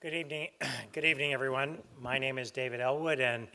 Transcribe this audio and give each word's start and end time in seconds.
Good 0.00 0.14
evening, 0.14 0.48
good 0.92 1.04
evening, 1.04 1.34
everyone. 1.34 1.76
My 2.00 2.16
name 2.16 2.38
is 2.38 2.50
David 2.50 2.80
Ellwood, 2.80 3.20
and 3.20 3.46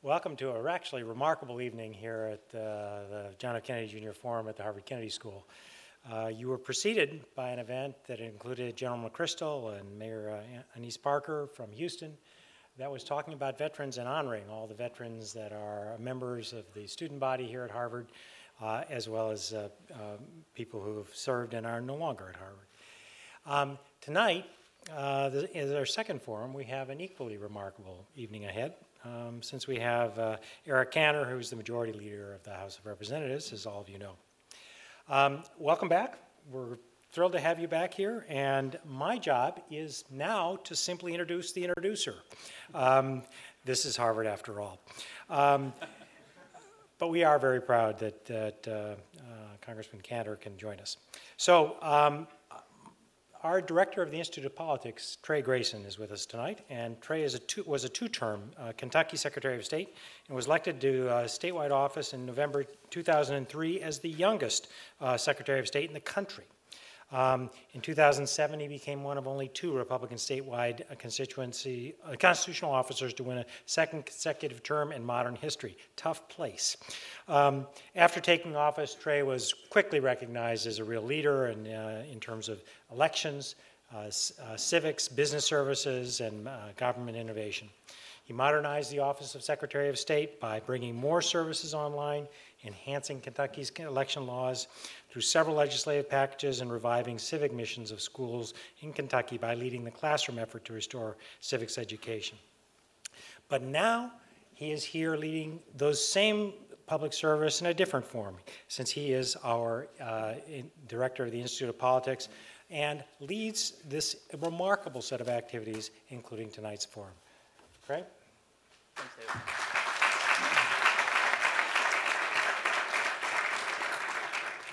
welcome 0.00 0.34
to 0.36 0.48
a 0.48 0.72
actually 0.72 1.02
remarkable 1.02 1.60
evening 1.60 1.92
here 1.92 2.38
at 2.38 2.58
uh, 2.58 3.02
the 3.10 3.34
John 3.38 3.54
F. 3.54 3.64
Kennedy 3.64 4.00
Jr. 4.00 4.12
Forum 4.12 4.48
at 4.48 4.56
the 4.56 4.62
Harvard 4.62 4.86
Kennedy 4.86 5.10
School. 5.10 5.46
Uh, 6.10 6.28
you 6.28 6.48
were 6.48 6.56
preceded 6.56 7.22
by 7.34 7.50
an 7.50 7.58
event 7.58 7.94
that 8.06 8.18
included 8.18 8.76
General 8.76 9.10
McChrystal 9.10 9.78
and 9.78 9.98
Mayor 9.98 10.30
uh, 10.30 10.62
Annise 10.74 10.96
Parker 10.96 11.46
from 11.48 11.70
Houston 11.70 12.16
that 12.78 12.90
was 12.90 13.04
talking 13.04 13.34
about 13.34 13.58
veterans 13.58 13.98
and 13.98 14.08
honoring 14.08 14.44
all 14.50 14.66
the 14.66 14.74
veterans 14.74 15.34
that 15.34 15.52
are 15.52 15.98
members 15.98 16.54
of 16.54 16.64
the 16.72 16.86
student 16.86 17.20
body 17.20 17.46
here 17.46 17.62
at 17.62 17.70
Harvard, 17.70 18.06
uh, 18.62 18.84
as 18.88 19.06
well 19.06 19.30
as 19.30 19.52
uh, 19.52 19.68
uh, 19.92 19.96
people 20.54 20.80
who 20.80 20.96
have 20.96 21.14
served 21.14 21.52
and 21.52 21.66
are 21.66 21.82
no 21.82 21.94
longer 21.94 22.30
at 22.30 22.36
Harvard. 22.36 22.68
Um, 23.44 23.78
tonight, 24.00 24.46
uh, 24.96 25.30
is 25.54 25.72
our 25.72 25.86
second 25.86 26.22
forum. 26.22 26.52
We 26.52 26.64
have 26.64 26.90
an 26.90 27.00
equally 27.00 27.36
remarkable 27.36 28.06
evening 28.16 28.44
ahead. 28.44 28.74
Um, 29.04 29.42
since 29.42 29.66
we 29.66 29.78
have 29.78 30.18
uh, 30.18 30.36
Eric 30.66 30.90
Cantor, 30.90 31.24
who's 31.24 31.48
the 31.48 31.56
majority 31.56 31.92
leader 31.92 32.34
of 32.34 32.42
the 32.42 32.52
House 32.52 32.78
of 32.78 32.84
Representatives, 32.84 33.52
as 33.52 33.64
all 33.64 33.80
of 33.80 33.88
you 33.88 33.98
know. 33.98 34.12
Um, 35.08 35.42
welcome 35.58 35.88
back. 35.88 36.18
We're 36.50 36.76
thrilled 37.12 37.32
to 37.32 37.40
have 37.40 37.58
you 37.58 37.66
back 37.66 37.94
here, 37.94 38.26
and 38.28 38.78
my 38.86 39.18
job 39.18 39.60
is 39.70 40.04
now 40.10 40.56
to 40.64 40.76
simply 40.76 41.12
introduce 41.12 41.52
the 41.52 41.64
introducer. 41.64 42.16
Um, 42.74 43.22
this 43.64 43.84
is 43.84 43.96
Harvard, 43.96 44.26
after 44.26 44.60
all. 44.60 44.80
Um, 45.28 45.72
but 46.98 47.08
we 47.08 47.24
are 47.24 47.38
very 47.38 47.60
proud 47.60 47.98
that, 47.98 48.24
that 48.26 48.68
uh, 48.68 48.70
uh, 48.70 48.94
Congressman 49.62 50.02
Cantor 50.02 50.36
can 50.36 50.56
join 50.58 50.78
us. 50.78 50.98
So, 51.38 51.76
um, 51.80 52.28
our 53.42 53.60
director 53.60 54.02
of 54.02 54.10
the 54.10 54.18
Institute 54.18 54.44
of 54.44 54.54
Politics, 54.54 55.16
Trey 55.22 55.40
Grayson, 55.40 55.84
is 55.86 55.98
with 55.98 56.12
us 56.12 56.26
tonight. 56.26 56.60
And 56.68 57.00
Trey 57.00 57.24
a 57.24 57.38
two, 57.38 57.64
was 57.66 57.84
a 57.84 57.88
two 57.88 58.08
term 58.08 58.50
uh, 58.58 58.72
Kentucky 58.76 59.16
Secretary 59.16 59.56
of 59.56 59.64
State 59.64 59.94
and 60.28 60.36
was 60.36 60.46
elected 60.46 60.80
to 60.82 61.08
uh, 61.08 61.24
statewide 61.24 61.70
office 61.70 62.12
in 62.12 62.26
November 62.26 62.64
2003 62.90 63.80
as 63.80 63.98
the 63.98 64.10
youngest 64.10 64.68
uh, 65.00 65.16
Secretary 65.16 65.58
of 65.58 65.66
State 65.66 65.88
in 65.88 65.94
the 65.94 66.00
country. 66.00 66.44
Um, 67.12 67.50
in 67.72 67.80
2007, 67.80 68.60
he 68.60 68.68
became 68.68 69.02
one 69.02 69.18
of 69.18 69.26
only 69.26 69.48
two 69.48 69.72
Republican 69.72 70.16
statewide 70.16 70.82
uh, 70.90 70.94
constituency 70.96 71.94
uh, 72.04 72.14
constitutional 72.18 72.70
officers 72.70 73.12
to 73.14 73.24
win 73.24 73.38
a 73.38 73.46
second 73.66 74.06
consecutive 74.06 74.62
term 74.62 74.92
in 74.92 75.04
modern 75.04 75.34
history. 75.34 75.76
Tough 75.96 76.28
place. 76.28 76.76
Um, 77.26 77.66
after 77.96 78.20
taking 78.20 78.54
office, 78.54 78.94
Trey 78.94 79.22
was 79.22 79.52
quickly 79.70 79.98
recognized 79.98 80.66
as 80.66 80.78
a 80.78 80.84
real 80.84 81.02
leader 81.02 81.48
in, 81.48 81.66
uh, 81.66 82.04
in 82.10 82.20
terms 82.20 82.48
of 82.48 82.62
elections, 82.92 83.56
uh, 83.92 83.98
uh, 84.06 84.56
civics, 84.56 85.08
business 85.08 85.44
services, 85.44 86.20
and 86.20 86.46
uh, 86.46 86.58
government 86.76 87.16
innovation. 87.16 87.68
He 88.30 88.34
modernized 88.34 88.92
the 88.92 89.00
Office 89.00 89.34
of 89.34 89.42
Secretary 89.42 89.88
of 89.88 89.98
State 89.98 90.38
by 90.38 90.60
bringing 90.60 90.94
more 90.94 91.20
services 91.20 91.74
online, 91.74 92.28
enhancing 92.64 93.20
Kentucky's 93.20 93.70
election 93.70 94.24
laws, 94.24 94.68
through 95.10 95.22
several 95.22 95.56
legislative 95.56 96.08
packages 96.08 96.60
and 96.60 96.70
reviving 96.70 97.18
civic 97.18 97.52
missions 97.52 97.90
of 97.90 98.00
schools 98.00 98.54
in 98.82 98.92
Kentucky 98.92 99.36
by 99.36 99.54
leading 99.54 99.82
the 99.82 99.90
classroom 99.90 100.38
effort 100.38 100.64
to 100.66 100.72
restore 100.72 101.16
civics 101.40 101.76
education. 101.76 102.38
But 103.48 103.62
now 103.62 104.12
he 104.54 104.70
is 104.70 104.84
here 104.84 105.16
leading 105.16 105.58
those 105.76 105.98
same 106.00 106.52
public 106.86 107.12
service 107.12 107.60
in 107.60 107.66
a 107.66 107.74
different 107.74 108.06
form, 108.06 108.36
since 108.68 108.90
he 108.90 109.12
is 109.12 109.34
our 109.42 109.88
uh, 110.00 110.34
director 110.86 111.24
of 111.24 111.32
the 111.32 111.40
Institute 111.40 111.68
of 111.68 111.76
Politics 111.76 112.28
and 112.70 113.02
leads 113.18 113.72
this 113.88 114.14
remarkable 114.38 115.02
set 115.02 115.20
of 115.20 115.28
activities, 115.28 115.90
including 116.10 116.48
tonight's 116.48 116.84
forum. 116.84 117.10
Craig? 117.84 118.04
Thanks, 119.00 119.16
David. 119.16 119.40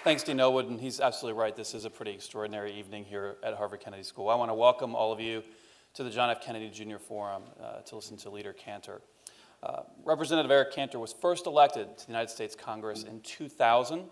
Thanks, 0.03 0.23
Dean 0.23 0.39
Ellwood, 0.41 0.67
and 0.69 0.81
he's 0.81 0.99
absolutely 0.99 1.39
right. 1.39 1.55
This 1.55 1.73
is 1.73 1.85
a 1.85 1.89
pretty 1.89 2.11
extraordinary 2.11 2.73
evening 2.73 3.05
here 3.05 3.37
at 3.41 3.53
Harvard 3.55 3.79
Kennedy 3.79 4.03
School. 4.03 4.27
I 4.27 4.35
want 4.35 4.49
to 4.51 4.55
welcome 4.55 4.95
all 4.95 5.13
of 5.13 5.21
you 5.21 5.43
to 5.93 6.03
the 6.03 6.09
John 6.09 6.29
F. 6.29 6.41
Kennedy 6.41 6.69
Jr. 6.69 6.97
Forum 6.97 7.43
uh, 7.61 7.79
to 7.83 7.95
listen 7.95 8.17
to 8.17 8.29
Leader 8.29 8.51
Cantor. 8.51 9.01
Uh, 9.63 9.83
Representative 10.03 10.51
Eric 10.51 10.73
Cantor 10.73 10.99
was 10.99 11.13
first 11.13 11.45
elected 11.45 11.97
to 11.97 12.05
the 12.05 12.11
United 12.11 12.29
States 12.29 12.53
Congress 12.53 13.03
in 13.03 13.21
2000 13.21 14.03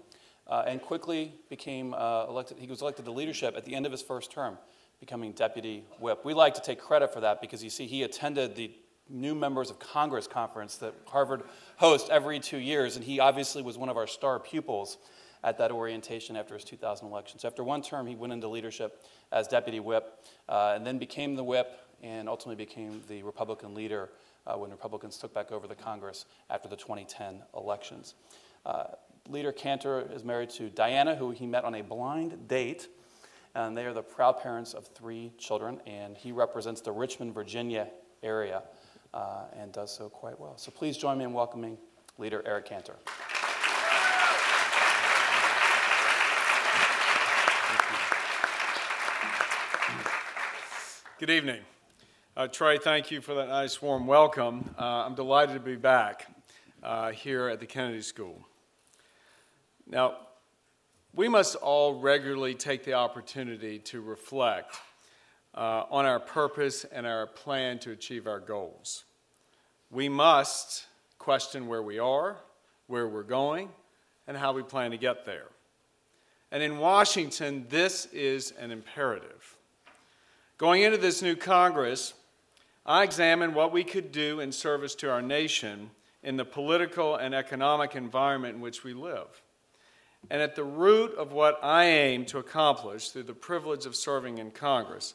uh, 0.48 0.64
and 0.66 0.82
quickly 0.82 1.34
became 1.50 1.94
uh, 1.94 2.26
elected. 2.30 2.58
He 2.58 2.68
was 2.68 2.82
elected 2.82 3.04
to 3.04 3.12
leadership 3.12 3.56
at 3.58 3.66
the 3.66 3.76
end 3.76 3.86
of 3.86 3.92
his 3.92 4.02
first 4.02 4.32
term, 4.32 4.58
becoming 5.02 5.34
deputy 5.34 5.84
whip. 6.00 6.24
We 6.24 6.34
like 6.34 6.54
to 6.54 6.62
take 6.62 6.80
credit 6.80 7.12
for 7.14 7.20
that 7.20 7.42
because 7.42 7.62
you 7.62 7.70
see, 7.70 7.86
he 7.86 8.04
attended 8.04 8.56
the 8.56 8.72
new 9.10 9.36
members 9.36 9.70
of 9.70 9.80
Congress 9.80 10.28
conference 10.28 10.78
that 10.78 10.94
Harvard 11.06 11.44
hosts 11.78 12.10
every 12.10 12.40
two 12.40 12.58
years, 12.58 12.96
and 12.96 13.06
he 13.06 13.20
obviously 13.20 13.62
was 13.62 13.78
one 13.78 13.90
of 13.90 13.98
our 13.98 14.08
star 14.08 14.40
pupils 14.40 14.98
at 15.44 15.60
that 15.60 15.72
orientation 15.72 16.36
after 16.36 16.56
his 16.56 16.64
2000 16.64 17.08
election. 17.08 17.40
So 17.40 17.48
after 17.48 17.64
one 17.64 17.82
term, 17.82 18.08
he 18.08 18.16
went 18.16 18.34
into 18.34 18.48
leadership 18.48 19.04
as 19.32 19.48
deputy 19.48 19.80
whip 19.80 20.26
uh, 20.50 20.74
and 20.76 20.86
then 20.86 20.98
became 20.98 21.36
the 21.36 21.44
whip 21.44 21.80
and 22.02 22.28
ultimately 22.28 22.64
became 22.64 23.02
the 23.08 23.22
Republican 23.24 23.76
leader 23.76 24.10
uh, 24.48 24.56
when 24.56 24.72
Republicans 24.72 25.18
took 25.18 25.34
back 25.34 25.52
over 25.52 25.68
the 25.68 25.76
Congress 25.76 26.26
after 26.50 26.68
the 26.68 26.76
2010 26.76 27.44
elections. 27.56 28.16
Uh, 28.66 28.86
leader 29.30 29.52
Cantor 29.52 30.10
is 30.14 30.24
married 30.24 30.50
to 30.52 30.70
Diana, 30.70 31.16
who 31.16 31.32
he 31.32 31.46
met 31.46 31.64
on 31.64 31.76
a 31.76 31.82
blind 31.82 32.48
date. 32.48 32.88
And 33.54 33.78
they 33.78 33.86
are 33.86 33.94
the 33.94 34.04
proud 34.04 34.42
parents 34.42 34.74
of 34.74 34.88
three 34.88 35.32
children, 35.38 35.80
and 35.86 36.18
he 36.18 36.34
represents 36.34 36.82
the 36.82 36.92
Richmond, 36.92 37.34
Virginia 37.34 37.88
area 38.22 38.64
uh, 39.16 39.46
and 39.58 39.72
does 39.72 39.96
so 39.96 40.10
quite 40.10 40.40
well. 40.40 40.58
So 40.58 40.72
please 40.72 40.98
join 40.98 41.18
me 41.18 41.24
in 41.24 41.34
welcoming 41.34 41.78
Leader 42.18 42.44
Eric 42.46 42.66
Cantor. 42.66 42.96
Good 51.18 51.30
evening. 51.30 51.62
Uh, 52.36 52.48
Trey, 52.48 52.78
thank 52.78 53.10
you 53.10 53.22
for 53.22 53.34
that 53.36 53.48
nice 53.48 53.82
warm 53.82 54.06
welcome. 54.06 54.76
Uh, 54.78 54.84
I'm 54.84 55.16
delighted 55.16 55.54
to 55.54 55.62
be 55.62 55.78
back 55.78 56.28
uh, 56.84 57.12
here 57.12 57.48
at 57.48 57.62
the 57.62 57.66
Kennedy 57.66 58.02
School. 58.02 58.46
Now, 59.88 60.18
we 61.14 61.30
must 61.30 61.56
all 61.56 62.02
regularly 62.02 62.54
take 62.54 62.84
the 62.84 62.94
opportunity 62.94 63.80
to 63.80 64.02
reflect 64.02 64.78
uh, 65.56 65.86
on 65.90 66.06
our 66.06 66.20
purpose 66.20 66.86
and 66.92 67.08
our 67.08 67.28
plan 67.28 67.80
to 67.80 67.92
achieve 67.92 68.28
our 68.28 68.40
goals. 68.40 69.06
We 69.90 70.10
must 70.10 70.86
question 71.18 71.68
where 71.68 71.82
we 71.82 71.98
are, 71.98 72.38
where 72.88 73.08
we're 73.08 73.24
going, 73.24 73.70
and 74.28 74.36
how 74.36 74.54
we 74.54 74.64
plan 74.64 74.92
to 74.92 74.98
get 74.98 75.26
there. 75.26 75.48
And 76.52 76.62
in 76.62 76.78
Washington, 76.78 77.66
this 77.70 78.06
is 78.08 78.52
an 78.60 78.72
imperative. 78.72 79.58
Going 80.58 80.84
into 80.84 80.98
this 80.98 81.22
new 81.22 81.36
Congress, 81.36 82.14
I 82.86 83.04
examined 83.04 83.56
what 83.56 83.72
we 83.72 83.84
could 83.84 84.12
do 84.12 84.40
in 84.40 84.52
service 84.52 84.96
to 84.96 85.10
our 85.10 85.22
nation 85.22 85.90
in 86.24 86.38
the 86.38 86.46
political 86.46 87.16
and 87.16 87.34
economic 87.34 87.96
environment 87.96 88.56
in 88.56 88.62
which 88.62 88.84
we 88.84 88.94
live. 88.94 89.42
And 90.30 90.42
at 90.42 90.56
the 90.56 90.64
root 90.64 91.14
of 91.16 91.34
what 91.34 91.60
I 91.64 91.86
aim 91.86 92.26
to 92.26 92.40
accomplish 92.40 93.10
through 93.10 93.24
the 93.24 93.34
privilege 93.34 93.86
of 93.86 93.96
serving 93.96 94.40
in 94.40 94.52
Congress 94.52 95.14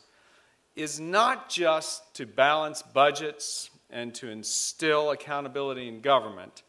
is 0.77 1.01
not 1.01 1.49
just 1.49 2.15
to 2.15 2.27
balance 2.27 2.83
budgets 2.83 3.71
and 3.91 4.15
to 4.15 4.29
instill 4.29 5.11
accountability 5.11 5.89
in 5.89 6.01
government, 6.01 6.63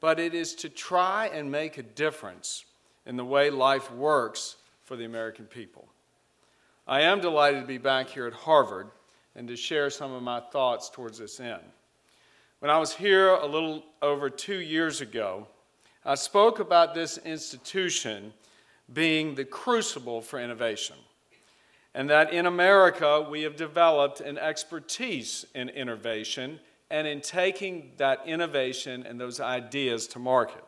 but 0.00 0.18
it 0.18 0.34
is 0.34 0.54
to 0.54 0.68
try 0.68 1.28
and 1.28 1.50
make 1.50 1.78
a 1.78 1.82
difference 1.82 2.64
in 3.06 3.16
the 3.16 3.24
way 3.24 3.50
life 3.50 3.92
works 3.92 4.56
for 4.84 4.96
the 4.96 5.04
American 5.04 5.46
people. 5.46 5.88
I 6.86 7.02
am 7.02 7.20
delighted 7.20 7.60
to 7.60 7.66
be 7.66 7.78
back 7.78 8.08
here 8.08 8.26
at 8.26 8.32
Harvard 8.32 8.88
and 9.36 9.46
to 9.48 9.56
share 9.56 9.90
some 9.90 10.12
of 10.12 10.22
my 10.22 10.40
thoughts 10.40 10.90
towards 10.90 11.18
this 11.18 11.38
end. 11.40 11.62
When 12.60 12.70
I 12.70 12.78
was 12.78 12.94
here 12.94 13.30
a 13.30 13.46
little 13.46 13.84
over 14.02 14.28
two 14.28 14.58
years 14.58 15.00
ago, 15.00 15.46
I 16.04 16.14
spoke 16.14 16.60
about 16.60 16.94
this 16.94 17.18
institution 17.18 18.32
being 18.92 19.34
the 19.34 19.44
crucible 19.44 20.20
for 20.20 20.40
innovation, 20.40 20.96
and 21.94 22.08
that 22.10 22.32
in 22.32 22.46
America 22.46 23.26
we 23.28 23.42
have 23.42 23.56
developed 23.56 24.20
an 24.20 24.38
expertise 24.38 25.44
in 25.54 25.68
innovation 25.68 26.60
and 26.90 27.06
in 27.06 27.20
taking 27.20 27.92
that 27.96 28.20
innovation 28.26 29.04
and 29.06 29.20
those 29.20 29.40
ideas 29.40 30.06
to 30.08 30.18
market. 30.18 30.64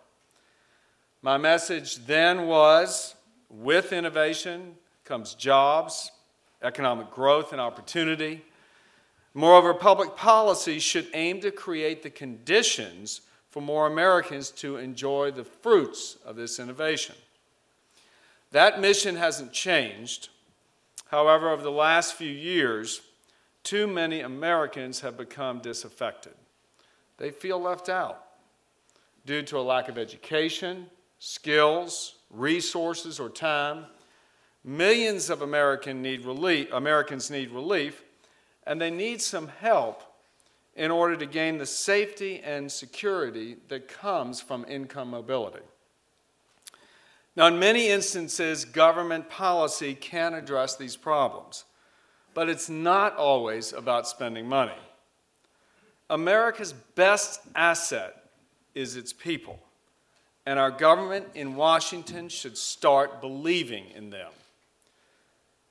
My 1.20 1.36
message 1.36 1.96
then 2.06 2.46
was 2.46 3.14
with 3.48 3.92
innovation 3.92 4.76
comes 5.04 5.34
jobs, 5.34 6.10
economic 6.62 7.10
growth, 7.10 7.52
and 7.52 7.60
opportunity. 7.60 8.42
Moreover, 9.34 9.74
public 9.74 10.16
policy 10.16 10.78
should 10.78 11.08
aim 11.14 11.40
to 11.40 11.50
create 11.50 12.02
the 12.02 12.10
conditions 12.10 13.22
for 13.50 13.60
more 13.60 13.86
Americans 13.86 14.50
to 14.50 14.76
enjoy 14.76 15.30
the 15.30 15.44
fruits 15.44 16.16
of 16.24 16.36
this 16.36 16.58
innovation. 16.58 17.14
That 18.50 18.80
mission 18.80 19.16
hasn't 19.16 19.52
changed. 19.52 20.28
However, 21.12 21.50
over 21.50 21.62
the 21.62 21.70
last 21.70 22.14
few 22.14 22.30
years, 22.30 23.02
too 23.62 23.86
many 23.86 24.20
Americans 24.20 25.00
have 25.00 25.18
become 25.18 25.58
disaffected. 25.60 26.32
They 27.18 27.30
feel 27.30 27.60
left 27.60 27.90
out 27.90 28.24
due 29.26 29.42
to 29.42 29.58
a 29.58 29.60
lack 29.60 29.90
of 29.90 29.98
education, 29.98 30.86
skills, 31.18 32.16
resources, 32.30 33.20
or 33.20 33.28
time. 33.28 33.84
Millions 34.64 35.28
of 35.28 35.42
American 35.42 36.00
need 36.00 36.24
relief, 36.24 36.72
Americans 36.72 37.30
need 37.30 37.50
relief, 37.50 38.02
and 38.66 38.80
they 38.80 38.90
need 38.90 39.20
some 39.20 39.48
help 39.48 40.02
in 40.74 40.90
order 40.90 41.14
to 41.14 41.26
gain 41.26 41.58
the 41.58 41.66
safety 41.66 42.40
and 42.40 42.72
security 42.72 43.56
that 43.68 43.86
comes 43.86 44.40
from 44.40 44.64
income 44.66 45.10
mobility. 45.10 45.60
Now, 47.34 47.46
in 47.46 47.58
many 47.58 47.88
instances, 47.88 48.64
government 48.64 49.30
policy 49.30 49.94
can 49.94 50.34
address 50.34 50.76
these 50.76 50.96
problems, 50.96 51.64
but 52.34 52.48
it's 52.48 52.68
not 52.68 53.16
always 53.16 53.72
about 53.72 54.06
spending 54.06 54.46
money. 54.46 54.72
America's 56.10 56.74
best 56.94 57.40
asset 57.54 58.24
is 58.74 58.96
its 58.96 59.14
people, 59.14 59.58
and 60.44 60.58
our 60.58 60.70
government 60.70 61.26
in 61.34 61.56
Washington 61.56 62.28
should 62.28 62.58
start 62.58 63.22
believing 63.22 63.86
in 63.94 64.10
them. 64.10 64.30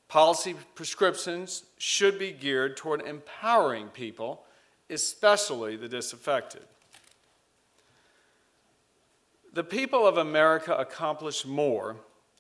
Policy 0.08 0.56
prescriptions 0.74 1.64
should 1.78 2.18
be 2.18 2.32
geared 2.32 2.76
toward 2.76 3.02
empowering 3.02 3.88
people, 3.90 4.44
especially 4.90 5.78
the 5.78 5.88
disaffected. 5.88 6.64
The 9.54 9.64
people 9.64 10.08
of 10.08 10.18
America 10.18 10.74
accomplish 10.74 11.46
more, 11.46 11.98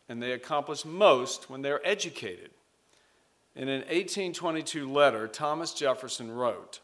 and 0.07 0.21
they 0.21 0.31
accomplish 0.31 0.85
most 0.85 1.49
when 1.49 1.61
they're 1.61 1.85
educated. 1.85 2.51
In 3.55 3.67
an 3.67 3.81
1822 3.81 4.89
letter, 4.89 5.27
Thomas 5.27 5.73
Jefferson 5.73 6.31
wrote, 6.31 6.79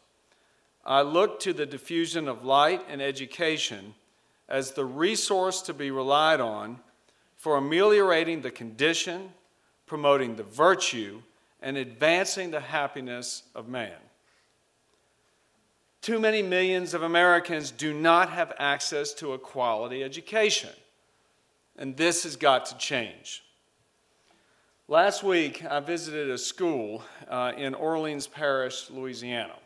I 0.84 1.00
look 1.02 1.40
to 1.40 1.52
the 1.52 1.66
diffusion 1.66 2.28
of 2.28 2.44
light 2.44 2.82
and 2.88 3.00
education 3.00 3.94
as 4.48 4.72
the 4.72 4.84
resource 4.84 5.62
to 5.62 5.74
be 5.74 5.90
relied 5.90 6.40
on 6.40 6.80
for 7.36 7.56
ameliorating 7.56 8.42
the 8.42 8.50
condition, 8.50 9.32
promoting 9.86 10.36
the 10.36 10.42
virtue, 10.42 11.22
and 11.62 11.76
advancing 11.76 12.50
the 12.50 12.60
happiness 12.60 13.44
of 13.54 13.68
man. 13.68 13.96
Too 16.00 16.18
many 16.18 16.42
millions 16.42 16.94
of 16.94 17.02
Americans 17.02 17.70
do 17.70 17.92
not 17.92 18.30
have 18.30 18.52
access 18.58 19.12
to 19.14 19.32
a 19.32 19.38
quality 19.38 20.02
education, 20.04 20.70
and 21.76 21.96
this 21.96 22.22
has 22.22 22.36
got 22.36 22.66
to 22.66 22.78
change. 22.78 23.42
Last 24.86 25.22
week, 25.22 25.64
I 25.64 25.80
visited 25.80 26.30
a 26.30 26.38
school 26.38 27.02
uh, 27.28 27.52
in 27.56 27.74
Orleans 27.74 28.26
Parish, 28.26 28.88
Louisiana, 28.90 29.56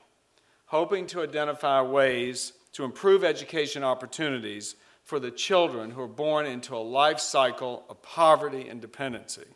hoping 0.67 1.07
to 1.09 1.23
identify 1.23 1.81
ways 1.81 2.55
to 2.73 2.85
improve 2.85 3.23
education 3.23 3.85
opportunities 3.85 4.75
for 5.05 5.21
the 5.21 5.31
children 5.31 5.91
who 5.91 6.01
are 6.01 6.09
born 6.09 6.47
into 6.47 6.75
a 6.75 6.79
life 6.79 7.21
cycle 7.21 7.85
of 7.89 8.03
poverty 8.03 8.69
and 8.69 8.81
dependency. 8.81 9.47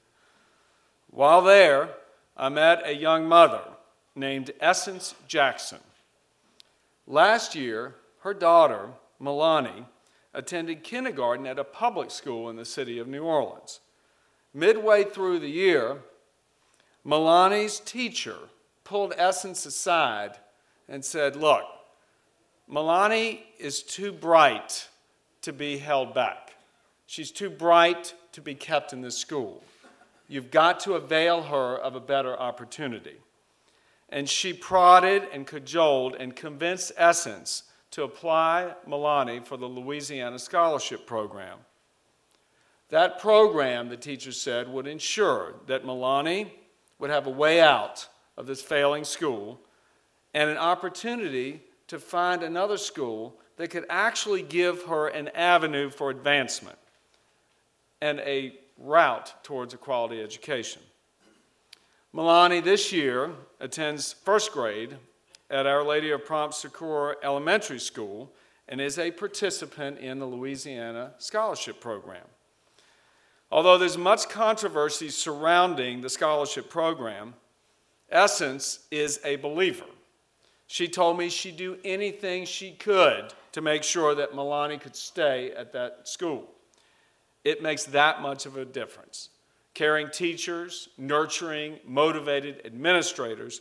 While 1.11 1.43
there, 1.43 1.88
I 2.37 2.49
met 2.49 2.82
a 2.84 2.94
young 2.94 3.26
mother 3.26 3.62
named 4.14 4.52
Essence 4.61 5.14
Jackson. 5.26 5.79
Last 7.06 7.55
year, 7.55 7.94
her 8.20 8.35
daughter, 8.35 8.91
Milani, 9.20 9.87
attended 10.35 10.82
kindergarten 10.82 11.47
at 11.47 11.58
a 11.58 11.64
public 11.64 12.11
school 12.11 12.50
in 12.50 12.56
the 12.56 12.64
city 12.64 12.99
of 12.99 13.06
New 13.06 13.23
Orleans. 13.23 13.81
Midway 14.53 15.05
through 15.05 15.38
the 15.38 15.49
year, 15.49 15.99
Milani's 17.06 17.79
teacher 17.81 18.37
pulled 18.85 19.14
Essence 19.17 19.64
aside 19.64 20.38
and 20.88 21.05
said, 21.05 21.37
Look, 21.37 21.62
Milani 22.70 23.43
is 23.58 23.82
too 23.82 24.12
bright 24.12 24.88
to 25.43 25.53
be 25.53 25.79
held 25.79 26.12
back. 26.12 26.55
She's 27.06 27.31
too 27.31 27.50
bright 27.50 28.14
to 28.32 28.41
be 28.41 28.55
kept 28.55 28.93
in 28.93 29.00
this 29.00 29.17
school. 29.17 29.62
You've 30.29 30.50
got 30.50 30.81
to 30.81 30.94
avail 30.94 31.43
her 31.44 31.76
of 31.76 31.94
a 31.94 32.00
better 32.00 32.37
opportunity. 32.37 33.17
And 34.08 34.29
she 34.29 34.53
prodded 34.53 35.25
and 35.32 35.47
cajoled 35.47 36.14
and 36.14 36.35
convinced 36.35 36.93
Essence 36.97 37.64
to 37.91 38.05
apply 38.05 38.75
Milani 38.87 39.44
for 39.44 39.56
the 39.56 39.67
Louisiana 39.67 40.38
Scholarship 40.38 41.06
Program. 41.06 41.58
That 42.91 43.19
program, 43.19 43.88
the 43.88 43.97
teacher 43.97 44.32
said, 44.32 44.69
would 44.69 44.87
ensure 44.87 45.55
that 45.67 45.85
Milani 45.85 46.50
would 46.99 47.11
have 47.11 47.26
a 47.26 47.31
way 47.31 47.61
out 47.61 48.08
of 48.37 48.47
this 48.47 48.62
failing 48.62 49.05
school 49.05 49.61
and 50.35 50.50
an 50.50 50.58
opportunity 50.58 51.62
to 51.88 51.99
find 51.99 52.43
another 52.43 52.76
school 52.76 53.38
that 53.56 53.70
could 53.70 53.87
actually 53.88 54.43
give 54.43 54.82
her 54.85 55.08
an 55.08 55.29
avenue 55.29 55.91
for 55.91 56.11
advancement 56.11 56.79
and 58.00 58.20
a 58.20 58.58
route 58.79 59.32
towards 59.43 59.73
a 59.73 59.76
quality 59.79 60.23
education. 60.23 60.82
Milani 62.14 62.62
this 62.62 62.93
year 62.93 63.32
attends 63.61 64.12
first 64.12 64.53
grade 64.53 64.97
at 65.50 65.67
Our 65.67 65.82
Lady 65.82 66.11
of 66.11 66.25
Prompt 66.25 66.55
Succor 66.55 67.17
Elementary 67.23 67.79
School 67.79 68.32
and 68.69 68.81
is 68.81 68.99
a 68.99 69.11
participant 69.11 69.99
in 69.99 70.19
the 70.19 70.26
Louisiana 70.26 71.14
Scholarship 71.19 71.81
Program. 71.81 72.25
Although 73.50 73.79
there's 73.79 73.97
much 73.97 74.29
controversy 74.29 75.08
surrounding 75.08 76.00
the 76.00 76.11
scholarship 76.11 76.69
program, 76.69 77.35
Essence 78.11 78.81
is 78.91 79.20
a 79.25 79.37
believer. 79.37 79.87
She 80.67 80.88
told 80.88 81.17
me 81.17 81.29
she'd 81.29 81.56
do 81.56 81.79
anything 81.85 82.44
she 82.44 82.73
could 82.73 83.32
to 83.53 83.61
make 83.61 83.85
sure 83.85 84.17
that 84.17 84.32
Milani 84.32 84.81
could 84.81 84.97
stay 84.97 85.53
at 85.53 85.73
that 85.73 86.08
school. 86.08 86.49
It 87.44 87.62
makes 87.62 87.85
that 87.85 88.20
much 88.20 88.47
of 88.47 88.56
a 88.56 88.64
difference 88.64 89.31
caring 89.76 90.08
teachers, 90.08 90.88
nurturing, 90.96 91.78
motivated 91.84 92.62
administrators, 92.64 93.61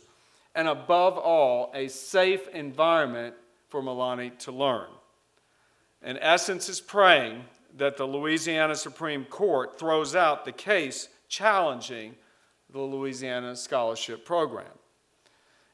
and 0.54 0.66
above 0.66 1.18
all, 1.18 1.70
a 1.74 1.88
safe 1.88 2.48
environment 2.54 3.34
for 3.68 3.82
Milani 3.82 4.36
to 4.38 4.50
learn. 4.50 4.88
In 6.02 6.16
essence, 6.16 6.70
is 6.70 6.80
praying 6.80 7.44
that 7.76 7.98
the 7.98 8.06
Louisiana 8.06 8.74
Supreme 8.76 9.26
Court 9.26 9.78
throws 9.78 10.16
out 10.16 10.46
the 10.46 10.52
case 10.52 11.10
challenging 11.28 12.14
the 12.70 12.80
Louisiana 12.80 13.54
Scholarship 13.54 14.24
Program. 14.24 14.72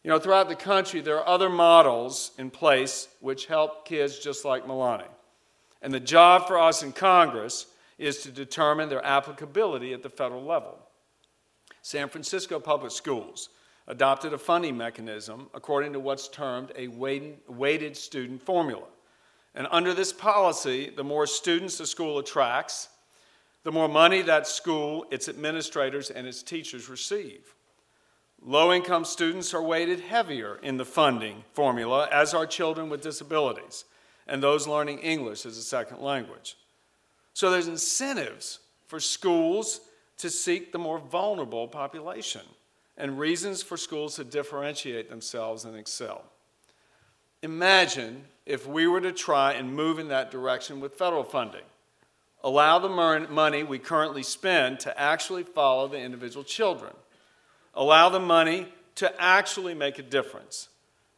You 0.02 0.10
know, 0.10 0.18
throughout 0.18 0.48
the 0.48 0.56
country, 0.56 1.00
there 1.00 1.18
are 1.18 1.28
other 1.28 1.50
models 1.50 2.32
in 2.36 2.50
place 2.50 3.06
which 3.20 3.46
help 3.46 3.86
kids 3.86 4.18
just 4.18 4.44
like 4.44 4.66
Milani. 4.66 5.06
And 5.82 5.94
the 5.94 6.00
job 6.00 6.48
for 6.48 6.58
us 6.58 6.82
in 6.82 6.90
Congress 6.90 7.66
is 8.02 8.18
to 8.18 8.30
determine 8.30 8.88
their 8.88 9.04
applicability 9.04 9.92
at 9.92 10.02
the 10.02 10.10
federal 10.10 10.44
level. 10.44 10.78
San 11.82 12.08
Francisco 12.08 12.58
Public 12.60 12.92
Schools 12.92 13.48
adopted 13.86 14.32
a 14.32 14.38
funding 14.38 14.76
mechanism 14.76 15.48
according 15.54 15.92
to 15.92 16.00
what's 16.00 16.28
termed 16.28 16.72
a 16.76 16.88
weighted 16.88 17.96
student 17.96 18.42
formula. 18.42 18.86
And 19.54 19.66
under 19.70 19.94
this 19.94 20.12
policy, 20.12 20.90
the 20.94 21.04
more 21.04 21.26
students 21.26 21.80
a 21.80 21.86
school 21.86 22.18
attracts, 22.18 22.88
the 23.64 23.72
more 23.72 23.88
money 23.88 24.22
that 24.22 24.46
school, 24.46 25.06
its 25.10 25.28
administrators, 25.28 26.10
and 26.10 26.26
its 26.26 26.42
teachers 26.42 26.88
receive. 26.88 27.54
Low 28.40 28.72
income 28.72 29.04
students 29.04 29.54
are 29.54 29.62
weighted 29.62 30.00
heavier 30.00 30.58
in 30.62 30.76
the 30.76 30.84
funding 30.84 31.44
formula, 31.52 32.08
as 32.10 32.34
are 32.34 32.46
children 32.46 32.88
with 32.88 33.02
disabilities 33.02 33.84
and 34.26 34.42
those 34.42 34.66
learning 34.66 34.98
English 34.98 35.46
as 35.46 35.56
a 35.56 35.62
second 35.62 36.00
language. 36.00 36.56
So 37.34 37.50
there's 37.50 37.68
incentives 37.68 38.58
for 38.86 39.00
schools 39.00 39.80
to 40.18 40.30
seek 40.30 40.72
the 40.72 40.78
more 40.78 40.98
vulnerable 40.98 41.66
population 41.66 42.42
and 42.96 43.18
reasons 43.18 43.62
for 43.62 43.76
schools 43.76 44.16
to 44.16 44.24
differentiate 44.24 45.08
themselves 45.08 45.64
and 45.64 45.76
excel. 45.76 46.24
Imagine 47.42 48.24
if 48.46 48.66
we 48.66 48.86
were 48.86 49.00
to 49.00 49.12
try 49.12 49.52
and 49.52 49.74
move 49.74 49.98
in 49.98 50.08
that 50.08 50.30
direction 50.30 50.78
with 50.78 50.94
federal 50.94 51.24
funding. 51.24 51.64
Allow 52.44 52.80
the 52.80 52.88
money 53.28 53.62
we 53.62 53.78
currently 53.78 54.22
spend 54.22 54.80
to 54.80 55.00
actually 55.00 55.42
follow 55.42 55.88
the 55.88 55.98
individual 55.98 56.44
children. 56.44 56.92
Allow 57.74 58.10
the 58.10 58.20
money 58.20 58.68
to 58.96 59.12
actually 59.20 59.74
make 59.74 59.98
a 59.98 60.02
difference. 60.02 60.68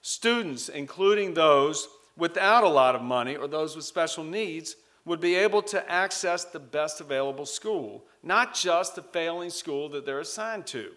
Students, 0.01 0.69
including 0.69 1.35
those 1.35 1.89
without 2.17 2.63
a 2.63 2.69
lot 2.69 2.95
of 2.95 3.03
money 3.03 3.37
or 3.37 3.49
those 3.49 3.75
with 3.75 3.85
special 3.85 4.23
needs, 4.23 4.77
would 5.05 5.21
be 5.21 5.35
able 5.35 5.63
to 5.63 5.91
access 5.91 6.45
the 6.45 6.61
best 6.61 7.01
available 7.01 7.47
school, 7.47 8.05
not 8.23 8.55
just 8.55 8.95
the 8.95 9.03
failing 9.03 9.51
school 9.51 9.89
that 9.91 10.07
they're 10.07 10.21
assigned 10.21 10.67
to. 10.67 10.93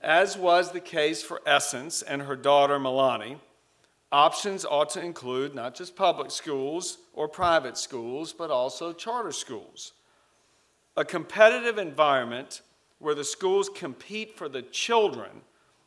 As 0.00 0.36
was 0.36 0.72
the 0.72 0.80
case 0.80 1.22
for 1.22 1.42
Essence 1.46 2.02
and 2.02 2.22
her 2.22 2.36
daughter 2.36 2.78
Milani, 2.78 3.38
options 4.10 4.64
ought 4.64 4.90
to 4.90 5.02
include 5.02 5.54
not 5.54 5.74
just 5.74 5.94
public 5.94 6.30
schools 6.30 6.98
or 7.12 7.28
private 7.28 7.78
schools, 7.78 8.32
but 8.32 8.50
also 8.50 8.92
charter 8.92 9.32
schools. 9.32 9.92
A 10.96 11.04
competitive 11.04 11.78
environment 11.78 12.62
where 12.98 13.14
the 13.14 13.24
schools 13.24 13.68
compete 13.68 14.36
for 14.36 14.48
the 14.48 14.62
children 14.62 15.42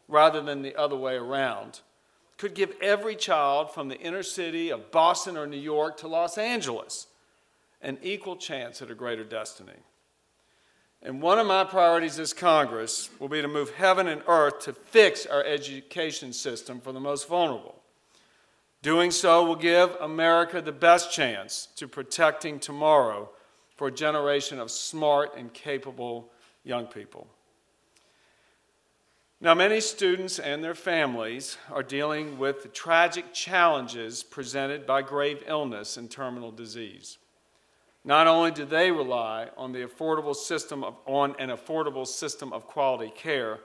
rather 0.07 0.41
than 0.41 0.61
the 0.61 0.75
other 0.75 0.95
way 0.95 1.15
around, 1.15 1.81
could 2.37 2.53
give 2.53 2.73
every 2.81 3.15
child 3.15 3.71
from 3.71 3.87
the 3.87 3.99
inner 3.99 4.23
city 4.23 4.69
of 4.71 4.91
Boston 4.91 5.37
or 5.37 5.47
New 5.47 5.57
York 5.57 5.97
to 5.97 6.07
Los 6.07 6.37
Angeles 6.37 7.07
an 7.81 7.97
equal 8.01 8.35
chance 8.35 8.81
at 8.81 8.89
a 8.89 8.95
greater 8.95 9.23
destiny. 9.23 9.77
And 11.01 11.21
one 11.21 11.37
of 11.37 11.45
my 11.45 11.63
priorities 11.63 12.17
as 12.17 12.33
Congress 12.33 13.09
will 13.19 13.27
be 13.27 13.41
to 13.41 13.47
move 13.47 13.75
heaven 13.75 14.07
and 14.07 14.23
earth 14.27 14.61
to 14.61 14.73
fix 14.73 15.27
our 15.27 15.43
education 15.43 16.33
system 16.33 16.81
for 16.81 16.91
the 16.91 16.99
most 16.99 17.27
vulnerable. 17.27 17.75
Doing 18.81 19.11
so 19.11 19.45
will 19.45 19.55
give 19.55 19.95
America 20.01 20.61
the 20.61 20.71
best 20.71 21.11
chance 21.11 21.67
to 21.75 21.87
protecting 21.87 22.59
tomorrow 22.59 23.29
for 23.75 23.87
a 23.87 23.91
generation 23.91 24.59
of 24.59 24.71
smart 24.71 25.35
and 25.37 25.53
capable 25.53 26.31
young 26.63 26.87
people. 26.87 27.27
Now, 29.45 29.53
many 29.53 29.79
students 29.79 30.39
and 30.39 30.63
their 30.63 30.73
families 30.73 31.59
are 31.69 31.83
dealing 31.83 32.39
with 32.39 32.63
the 32.63 32.67
tragic 32.67 33.31
challenges 33.31 34.23
presented 34.23 34.87
by 34.87 35.03
grave 35.03 35.43
illness 35.45 35.97
and 35.97 36.09
terminal 36.09 36.51
disease. 36.51 37.19
Not 38.03 38.25
only 38.25 38.49
do 38.49 38.65
they 38.65 38.89
rely 38.89 39.49
on 39.55 39.71
the 39.71 39.85
affordable 39.85 40.35
system 40.35 40.83
of, 40.83 40.95
on 41.05 41.35
an 41.37 41.49
affordable 41.49 42.07
system 42.07 42.53
of 42.53 42.65
quality 42.65 43.13
care, 43.15 43.59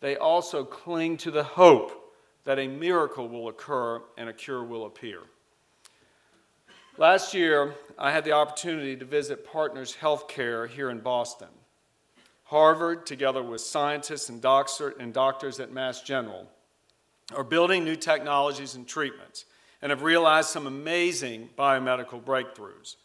they 0.00 0.16
also 0.16 0.64
cling 0.64 1.18
to 1.18 1.30
the 1.30 1.44
hope 1.44 2.14
that 2.44 2.58
a 2.58 2.66
miracle 2.66 3.28
will 3.28 3.48
occur 3.48 4.00
and 4.16 4.30
a 4.30 4.32
cure 4.32 4.64
will 4.64 4.86
appear. 4.86 5.20
Last 6.96 7.34
year, 7.34 7.74
I 7.98 8.12
had 8.12 8.24
the 8.24 8.32
opportunity 8.32 8.96
to 8.96 9.04
visit 9.04 9.46
Partners 9.46 9.94
Healthcare 10.00 10.66
here 10.66 10.88
in 10.88 11.00
Boston. 11.00 11.48
Harvard, 12.48 13.04
together 13.04 13.42
with 13.42 13.60
scientists 13.60 14.30
and, 14.30 14.40
doctors 14.40 15.60
at 15.60 15.70
Mass 15.70 16.00
General, 16.00 16.48
are 17.36 17.44
building 17.44 17.84
new 17.84 17.94
technologies 17.94 18.74
and 18.74 18.88
treatments 18.88 19.44
and 19.82 19.90
have 19.90 20.00
realized 20.00 20.48
some 20.48 20.66
amazing 20.66 21.50
biomedical 21.58 22.22
breakthroughs. 22.22 22.96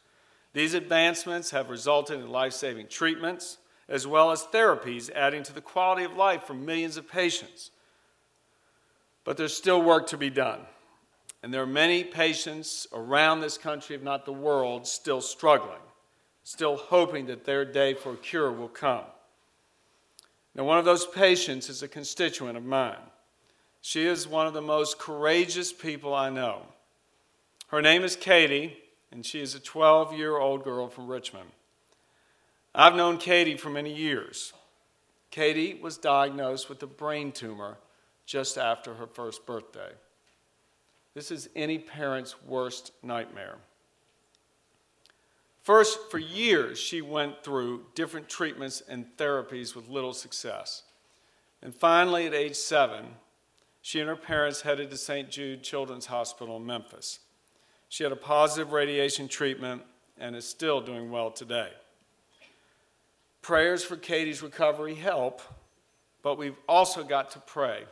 These 0.54 0.76
advancements 0.76 1.52
have 1.52 1.70
resulted 1.70 2.22
in 2.22 2.30
life 2.30 2.54
saving 2.54 2.88
treatments 2.88 3.58
as 3.90 4.08
well 4.08 4.32
as 4.32 4.44
therapies, 4.44 5.12
adding 5.12 5.44
to 5.44 5.54
the 5.54 5.60
quality 5.60 6.06
of 6.06 6.16
life 6.16 6.44
for 6.44 6.54
millions 6.54 6.96
of 6.96 7.12
patients. 7.12 7.72
But 9.26 9.36
there's 9.36 9.56
still 9.56 9.82
work 9.82 10.08
to 10.08 10.18
be 10.18 10.30
done. 10.30 10.62
And 11.44 11.54
there 11.54 11.62
are 11.62 11.68
many 11.68 12.06
patients 12.06 12.88
around 12.94 13.42
this 13.42 13.58
country, 13.58 13.98
if 13.98 14.02
not 14.02 14.24
the 14.24 14.32
world, 14.32 14.88
still 14.88 15.20
struggling, 15.20 15.82
still 16.46 16.78
hoping 16.78 17.26
that 17.26 17.44
their 17.44 17.66
day 17.66 17.94
for 17.94 18.14
a 18.14 18.18
cure 18.18 18.50
will 18.50 18.70
come. 18.70 19.04
Now, 20.56 20.64
one 20.64 20.78
of 20.78 20.86
those 20.86 21.06
patients 21.06 21.70
is 21.70 21.82
a 21.82 21.88
constituent 21.88 22.58
of 22.58 22.64
mine. 22.64 22.98
She 23.82 24.06
is 24.06 24.28
one 24.28 24.48
of 24.48 24.54
the 24.54 24.62
most 24.62 25.00
courageous 25.00 25.74
people 25.74 26.14
I 26.14 26.30
know. 26.30 26.64
Her 27.68 27.82
name 27.82 28.04
is 28.04 28.16
Katie, 28.16 28.78
and 29.12 29.26
she 29.26 29.42
is 29.42 29.56
a 29.56 29.60
12 29.60 30.14
year 30.14 30.38
old 30.38 30.64
girl 30.64 30.88
from 30.88 31.08
Richmond. 31.08 31.50
I've 32.76 32.96
known 32.96 33.18
Katie 33.18 33.58
for 33.58 33.70
many 33.70 33.94
years. 33.94 34.54
Katie 35.32 35.80
was 35.82 35.98
diagnosed 35.98 36.70
with 36.70 36.82
a 36.84 36.88
brain 36.88 37.32
tumor 37.32 37.78
just 38.26 38.58
after 38.58 38.94
her 38.94 39.08
first 39.08 39.46
birthday. 39.46 39.92
This 41.14 41.32
is 41.32 41.50
any 41.56 41.78
parent's 41.78 42.42
worst 42.44 42.92
nightmare. 43.04 43.58
First, 45.64 46.12
for 46.12 46.20
years, 46.20 46.78
she 46.78 47.02
went 47.02 47.42
through 47.42 47.86
different 47.96 48.28
treatments 48.28 48.84
and 48.88 49.06
therapies 49.18 49.76
with 49.76 49.88
little 49.88 50.14
success. 50.14 50.84
And 51.62 51.74
finally, 51.74 52.28
at 52.28 52.34
age 52.34 52.56
seven, 52.56 53.06
she 53.82 54.02
and 54.02 54.10
her 54.10 54.18
parents 54.18 54.62
headed 54.62 54.92
to 54.92 54.98
St. 54.98 55.30
Jude 55.30 55.64
Children's 55.64 56.08
Hospital 56.08 56.58
in 56.58 56.66
Memphis. 56.66 57.20
She 57.88 58.04
had 58.04 58.12
a 58.12 58.18
positive 58.18 58.74
radiation 58.74 59.30
treatment 59.30 59.84
and 60.18 60.36
is 60.36 60.46
still 60.46 60.82
doing 60.82 61.10
well 61.10 61.32
today. 61.32 61.70
Prayers 63.42 63.86
for 63.86 63.96
Katie's 63.96 64.42
recovery 64.42 64.96
help, 64.96 65.42
but 66.22 66.38
we've 66.38 66.58
also 66.68 67.04
got 67.04 67.32
to 67.32 67.40
pray 67.40 67.84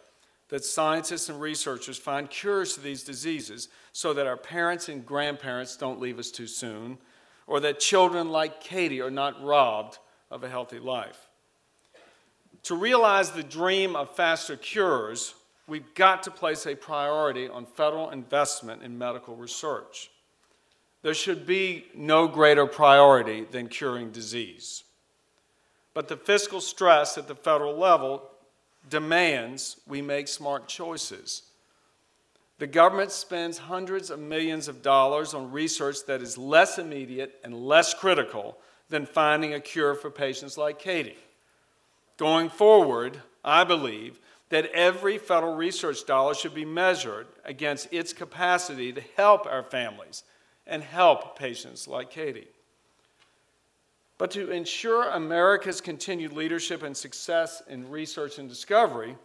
that 0.49 0.65
scientists 0.65 1.29
and 1.29 1.39
researchers 1.39 1.97
find 1.97 2.29
cures 2.29 2.73
to 2.73 2.81
these 2.81 3.03
diseases 3.03 3.69
so 3.93 4.13
that 4.13 4.27
our 4.27 4.35
parents 4.35 4.89
and 4.89 5.05
grandparents 5.05 5.77
don't 5.77 6.01
leave 6.01 6.19
us 6.19 6.31
too 6.31 6.47
soon, 6.47 6.97
or 7.51 7.59
that 7.59 7.81
children 7.81 8.29
like 8.29 8.61
Katie 8.61 9.01
are 9.01 9.11
not 9.11 9.43
robbed 9.43 9.97
of 10.31 10.41
a 10.41 10.47
healthy 10.47 10.79
life. 10.79 11.27
To 12.63 12.75
realize 12.75 13.31
the 13.31 13.43
dream 13.43 13.93
of 13.93 14.15
faster 14.15 14.55
cures, 14.55 15.35
we've 15.67 15.93
got 15.93 16.23
to 16.23 16.31
place 16.31 16.65
a 16.65 16.75
priority 16.75 17.49
on 17.49 17.65
federal 17.65 18.09
investment 18.11 18.83
in 18.83 18.97
medical 18.97 19.35
research. 19.35 20.11
There 21.01 21.13
should 21.13 21.45
be 21.45 21.87
no 21.93 22.25
greater 22.25 22.65
priority 22.65 23.43
than 23.43 23.67
curing 23.67 24.11
disease. 24.11 24.85
But 25.93 26.07
the 26.07 26.15
fiscal 26.15 26.61
stress 26.61 27.17
at 27.17 27.27
the 27.27 27.35
federal 27.35 27.77
level 27.77 28.29
demands 28.89 29.75
we 29.85 30.01
make 30.01 30.29
smart 30.29 30.69
choices. 30.69 31.41
The 32.61 32.67
government 32.67 33.11
spends 33.11 33.57
hundreds 33.57 34.11
of 34.11 34.19
millions 34.19 34.67
of 34.67 34.83
dollars 34.83 35.33
on 35.33 35.51
research 35.51 36.05
that 36.05 36.21
is 36.21 36.37
less 36.37 36.77
immediate 36.77 37.39
and 37.43 37.55
less 37.55 37.95
critical 37.95 38.55
than 38.87 39.07
finding 39.07 39.55
a 39.55 39.59
cure 39.59 39.95
for 39.95 40.11
patients 40.11 40.59
like 40.59 40.77
Katie. 40.77 41.17
Going 42.17 42.49
forward, 42.49 43.19
I 43.43 43.63
believe 43.63 44.19
that 44.49 44.67
every 44.75 45.17
federal 45.17 45.55
research 45.55 46.05
dollar 46.05 46.35
should 46.35 46.53
be 46.53 46.63
measured 46.63 47.25
against 47.45 47.91
its 47.91 48.13
capacity 48.13 48.93
to 48.93 49.01
help 49.17 49.47
our 49.47 49.63
families 49.63 50.21
and 50.67 50.83
help 50.83 51.39
patients 51.39 51.87
like 51.87 52.11
Katie. 52.11 52.49
But 54.19 54.29
to 54.31 54.51
ensure 54.51 55.09
America's 55.09 55.81
continued 55.81 56.33
leadership 56.33 56.83
and 56.83 56.95
success 56.95 57.63
in 57.67 57.89
research 57.89 58.37
and 58.37 58.47
discovery, 58.47 59.15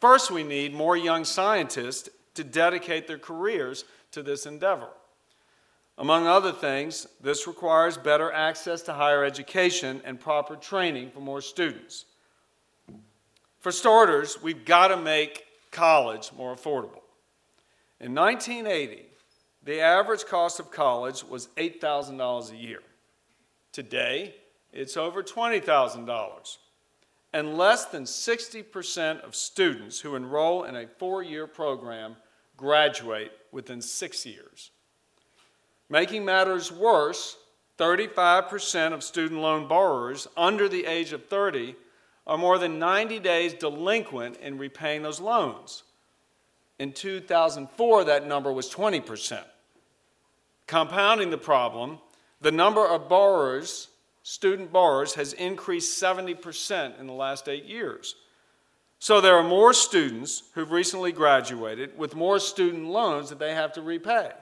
first 0.00 0.30
we 0.30 0.44
need 0.44 0.72
more 0.72 0.96
young 0.96 1.24
scientists 1.24 2.08
to 2.38 2.44
dedicate 2.44 3.08
their 3.08 3.18
careers 3.18 3.84
to 4.12 4.22
this 4.22 4.46
endeavor. 4.46 4.90
Among 5.98 6.28
other 6.28 6.52
things, 6.52 7.08
this 7.20 7.48
requires 7.48 7.98
better 7.98 8.32
access 8.32 8.82
to 8.82 8.92
higher 8.92 9.24
education 9.24 10.00
and 10.04 10.20
proper 10.20 10.54
training 10.54 11.10
for 11.10 11.18
more 11.18 11.40
students. 11.40 12.04
For 13.58 13.72
starters, 13.72 14.40
we've 14.40 14.64
got 14.64 14.88
to 14.88 14.96
make 14.96 15.46
college 15.72 16.30
more 16.36 16.54
affordable. 16.54 17.02
In 17.98 18.14
1980, 18.14 19.06
the 19.64 19.80
average 19.80 20.24
cost 20.24 20.60
of 20.60 20.70
college 20.70 21.24
was 21.24 21.48
$8,000 21.56 22.52
a 22.52 22.56
year. 22.56 22.82
Today, 23.72 24.36
it's 24.72 24.96
over 24.96 25.24
$20,000. 25.24 26.56
And 27.32 27.58
less 27.58 27.86
than 27.86 28.04
60% 28.04 29.22
of 29.22 29.34
students 29.34 29.98
who 29.98 30.14
enroll 30.14 30.62
in 30.62 30.76
a 30.76 30.86
four 30.86 31.24
year 31.24 31.48
program 31.48 32.14
graduate 32.58 33.32
within 33.52 33.80
six 33.80 34.26
years. 34.26 34.70
Making 35.88 36.26
matters 36.26 36.70
worse, 36.70 37.38
35% 37.78 38.92
of 38.92 39.02
student 39.02 39.40
loan 39.40 39.66
borrowers 39.66 40.28
under 40.36 40.68
the 40.68 40.84
age 40.84 41.14
of 41.14 41.26
30 41.26 41.76
are 42.26 42.36
more 42.36 42.58
than 42.58 42.78
90 42.78 43.20
days 43.20 43.54
delinquent 43.54 44.36
in 44.38 44.58
repaying 44.58 45.02
those 45.02 45.20
loans. 45.20 45.84
In 46.78 46.92
2004, 46.92 48.04
that 48.04 48.26
number 48.26 48.52
was 48.52 48.68
20%. 48.70 49.42
Compounding 50.66 51.30
the 51.30 51.38
problem, 51.38 51.98
the 52.40 52.52
number 52.52 52.86
of 52.86 53.08
borrowers, 53.08 53.88
student 54.22 54.70
borrowers, 54.70 55.14
has 55.14 55.32
increased 55.32 56.00
70% 56.00 57.00
in 57.00 57.06
the 57.06 57.12
last 57.12 57.48
eight 57.48 57.64
years. 57.64 58.16
So 58.98 59.20
there 59.20 59.36
are 59.36 59.44
more 59.44 59.72
students 59.72 60.42
who've 60.54 60.70
recently 60.70 61.12
graduated 61.12 61.96
with 61.96 62.16
more 62.16 62.38
student 62.40 62.86
loans 62.86 63.28
that 63.30 63.38
they 63.38 63.54
have 63.54 63.72
to 63.74 63.82
repay. 63.82 64.32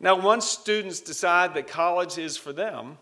Now, 0.00 0.14
once 0.14 0.46
students 0.46 1.00
decide 1.00 1.54
that 1.54 1.66
college 1.66 2.18
is 2.18 2.36
for 2.36 2.52
them, 2.52 2.98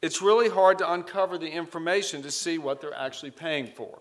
it's 0.00 0.22
really 0.22 0.48
hard 0.48 0.78
to 0.78 0.92
uncover 0.92 1.36
the 1.36 1.50
information 1.50 2.22
to 2.22 2.30
see 2.30 2.56
what 2.56 2.80
they're 2.80 2.94
actually 2.94 3.30
paying 3.30 3.66
for. 3.66 3.98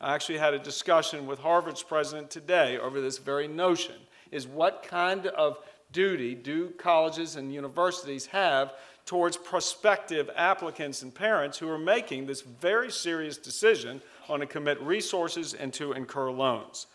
I 0.00 0.14
actually 0.14 0.38
had 0.38 0.52
a 0.52 0.58
discussion 0.58 1.26
with 1.26 1.38
Harvard's 1.38 1.82
president 1.82 2.30
today 2.30 2.78
over 2.78 3.00
this 3.00 3.16
very 3.16 3.48
notion 3.48 3.96
is 4.30 4.46
what 4.46 4.82
kind 4.82 5.26
of 5.28 5.58
duty 5.92 6.34
do 6.34 6.70
colleges 6.76 7.36
and 7.36 7.52
universities 7.52 8.26
have 8.26 8.74
towards 9.06 9.36
prospective 9.36 10.28
applicants 10.36 11.02
and 11.02 11.14
parents 11.14 11.56
who 11.56 11.70
are 11.70 11.78
making 11.78 12.26
this 12.26 12.42
very 12.42 12.90
serious 12.90 13.38
decision 13.38 14.02
on 14.28 14.40
to 14.40 14.46
commit 14.46 14.80
resources 14.80 15.54
and 15.54 15.72
to 15.74 15.92
incur 15.92 16.30
loans? 16.30 16.86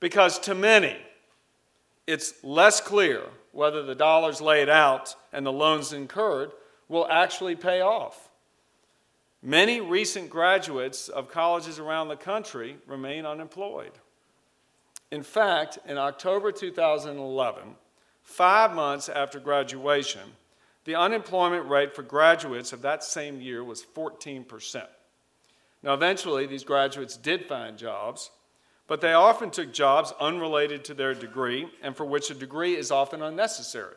Because 0.00 0.38
to 0.40 0.54
many, 0.54 0.96
it's 2.06 2.32
less 2.42 2.80
clear 2.80 3.22
whether 3.52 3.82
the 3.82 3.94
dollars 3.94 4.40
laid 4.40 4.68
out 4.68 5.14
and 5.32 5.44
the 5.44 5.52
loans 5.52 5.92
incurred 5.92 6.52
will 6.88 7.06
actually 7.08 7.56
pay 7.56 7.80
off. 7.80 8.30
Many 9.42 9.80
recent 9.80 10.30
graduates 10.30 11.08
of 11.08 11.30
colleges 11.30 11.78
around 11.78 12.08
the 12.08 12.16
country 12.16 12.76
remain 12.86 13.24
unemployed. 13.24 13.92
In 15.10 15.22
fact, 15.22 15.78
in 15.86 15.96
October 15.96 16.52
2011, 16.52 17.62
five 18.22 18.74
months 18.74 19.08
after 19.08 19.38
graduation, 19.38 20.22
the 20.84 20.96
unemployment 20.96 21.68
rate 21.68 21.94
for 21.94 22.02
graduates 22.02 22.72
of 22.72 22.82
that 22.82 23.04
same 23.04 23.40
year 23.40 23.62
was 23.62 23.82
14%. 23.82 24.86
Now, 25.82 25.94
eventually, 25.94 26.46
these 26.46 26.64
graduates 26.64 27.16
did 27.16 27.46
find 27.46 27.78
jobs, 27.78 28.30
but 28.86 29.00
they 29.00 29.12
often 29.12 29.50
took 29.50 29.72
jobs 29.72 30.12
unrelated 30.18 30.84
to 30.84 30.94
their 30.94 31.14
degree 31.14 31.68
and 31.82 31.96
for 31.96 32.04
which 32.04 32.30
a 32.30 32.34
degree 32.34 32.74
is 32.74 32.90
often 32.90 33.22
unnecessary. 33.22 33.94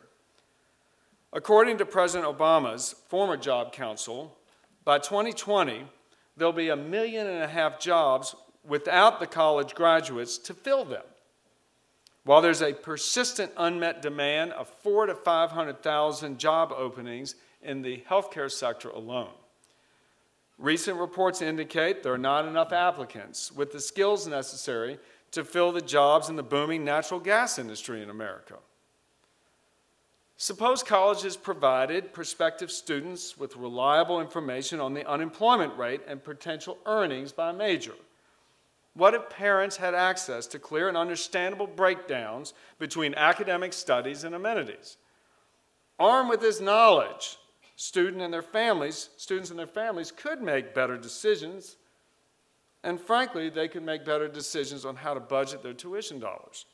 According 1.32 1.78
to 1.78 1.86
President 1.86 2.30
Obama's 2.30 2.94
former 3.08 3.36
job 3.36 3.72
council, 3.72 4.36
by 4.84 4.98
2020, 4.98 5.84
there'll 6.36 6.52
be 6.52 6.68
a 6.68 6.76
million 6.76 7.26
and 7.26 7.42
a 7.42 7.48
half 7.48 7.80
jobs 7.80 8.36
without 8.66 9.18
the 9.18 9.26
college 9.26 9.74
graduates 9.74 10.38
to 10.38 10.54
fill 10.54 10.84
them. 10.84 11.02
While 12.24 12.42
there's 12.42 12.62
a 12.62 12.74
persistent 12.74 13.50
unmet 13.56 14.02
demand 14.02 14.52
of 14.52 14.68
four 14.68 15.06
to 15.06 15.14
500,000 15.14 16.38
job 16.38 16.72
openings 16.76 17.34
in 17.62 17.82
the 17.82 18.04
healthcare 18.08 18.50
sector 18.50 18.90
alone. 18.90 19.32
Recent 20.62 20.96
reports 20.96 21.42
indicate 21.42 22.04
there 22.04 22.12
are 22.12 22.18
not 22.18 22.46
enough 22.46 22.72
applicants 22.72 23.50
with 23.50 23.72
the 23.72 23.80
skills 23.80 24.28
necessary 24.28 24.96
to 25.32 25.42
fill 25.42 25.72
the 25.72 25.80
jobs 25.80 26.28
in 26.28 26.36
the 26.36 26.42
booming 26.44 26.84
natural 26.84 27.18
gas 27.18 27.58
industry 27.58 28.00
in 28.00 28.08
America. 28.08 28.54
Suppose 30.36 30.84
colleges 30.84 31.36
provided 31.36 32.12
prospective 32.12 32.70
students 32.70 33.36
with 33.36 33.56
reliable 33.56 34.20
information 34.20 34.78
on 34.78 34.94
the 34.94 35.04
unemployment 35.08 35.76
rate 35.76 36.02
and 36.06 36.22
potential 36.22 36.78
earnings 36.86 37.32
by 37.32 37.50
major. 37.50 37.94
What 38.94 39.14
if 39.14 39.30
parents 39.30 39.78
had 39.78 39.96
access 39.96 40.46
to 40.48 40.60
clear 40.60 40.86
and 40.86 40.96
understandable 40.96 41.66
breakdowns 41.66 42.54
between 42.78 43.16
academic 43.16 43.72
studies 43.72 44.22
and 44.22 44.32
amenities? 44.32 44.96
Armed 45.98 46.30
with 46.30 46.40
this 46.40 46.60
knowledge, 46.60 47.38
student 47.82 48.22
and 48.22 48.32
their 48.32 48.42
families, 48.42 49.08
students 49.16 49.50
and 49.50 49.58
their 49.58 49.66
families 49.66 50.12
could 50.12 50.40
make 50.40 50.72
better 50.72 50.96
decisions, 50.96 51.74
and 52.84 53.00
frankly, 53.00 53.50
they 53.50 53.66
could 53.66 53.82
make 53.82 54.04
better 54.04 54.28
decisions 54.28 54.84
on 54.84 54.94
how 54.94 55.12
to 55.12 55.18
budget 55.18 55.64
their 55.64 55.72
tuition 55.72 56.20
dollars. 56.20 56.66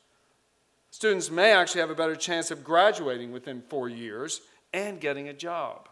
Students 0.91 1.31
may 1.31 1.51
actually 1.51 1.81
have 1.81 1.89
a 1.89 1.95
better 1.95 2.15
chance 2.15 2.51
of 2.51 2.63
graduating 2.63 3.31
within 3.31 3.63
four 3.69 3.89
years 3.89 4.41
and 4.71 5.01
getting 5.01 5.29
a 5.29 5.33
job. 5.33 5.89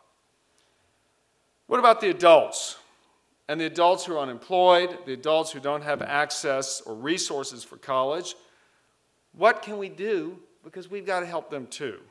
What 1.65 1.79
about 1.79 1.99
the 1.99 2.11
adults? 2.11 2.77
And 3.47 3.59
the 3.59 3.65
adults 3.65 4.05
who 4.05 4.13
are 4.13 4.19
unemployed, 4.19 4.99
the 5.07 5.13
adults 5.13 5.51
who 5.51 5.59
don't 5.59 5.83
have 5.83 6.03
access 6.03 6.79
or 6.81 6.93
resources 6.93 7.63
for 7.63 7.77
college? 7.77 8.35
What 9.31 9.63
can 9.63 9.79
we 9.79 9.89
do? 9.89 10.37
Because 10.63 10.91
we've 10.91 11.07
got 11.07 11.21
to 11.21 11.25
help 11.25 11.49
them 11.49 11.65
too. 11.65 12.01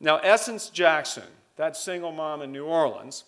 Now, 0.00 0.16
Essence 0.16 0.70
Jackson, 0.70 1.30
that 1.60 1.76
single 1.76 2.10
mom 2.10 2.40
in 2.40 2.52
New 2.52 2.64
Orleans, 2.64 3.24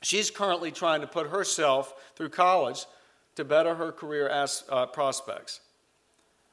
she's 0.00 0.30
currently 0.30 0.70
trying 0.70 1.02
to 1.02 1.06
put 1.06 1.28
herself 1.28 1.92
through 2.16 2.30
college 2.30 2.86
to 3.34 3.44
better 3.44 3.74
her 3.74 3.92
career 3.92 4.26
as, 4.26 4.64
uh, 4.70 4.86
prospects. 4.86 5.60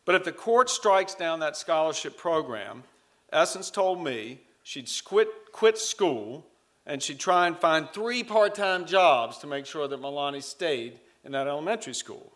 But 0.04 0.16
if 0.16 0.26
the 0.26 0.34
court 0.34 0.70
strikes 0.70 1.16
down 1.16 1.40
that 1.40 1.56
scholarship 1.56 2.18
program, 2.18 2.84
Essence 3.32 3.72
told 3.72 4.04
me 4.04 4.42
she'd 4.62 4.90
quit, 5.06 5.30
quit 5.54 5.78
school 5.78 6.46
and 6.86 7.02
she'd 7.02 7.20
try 7.20 7.48
and 7.48 7.58
find 7.58 7.88
three 7.94 8.22
part 8.22 8.54
time 8.54 8.86
jobs 8.86 9.38
to 9.38 9.48
make 9.48 9.66
sure 9.66 9.88
that 9.88 10.02
Milani 10.02 10.44
stayed 10.44 11.00
in 11.24 11.32
that 11.32 11.48
elementary 11.48 11.94
school. 11.94 12.34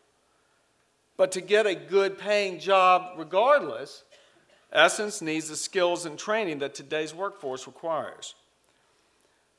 But 1.17 1.33
to 1.33 1.41
get 1.41 1.67
a 1.67 1.75
good 1.75 2.17
paying 2.17 2.59
job 2.59 3.15
regardless, 3.17 4.05
Essence 4.71 5.21
needs 5.21 5.49
the 5.49 5.57
skills 5.57 6.05
and 6.05 6.17
training 6.17 6.59
that 6.59 6.73
today's 6.73 7.13
workforce 7.13 7.67
requires. 7.67 8.35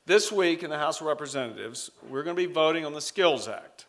This 0.07 0.31
week 0.31 0.61
in 0.61 0.69
the 0.69 0.77
House 0.77 1.01
of 1.01 1.07
Representatives, 1.07 1.89
we're 2.07 2.21
going 2.21 2.35
to 2.35 2.47
be 2.47 2.53
voting 2.53 2.85
on 2.85 2.93
the 2.93 3.01
Skills 3.01 3.47
Act. 3.47 3.87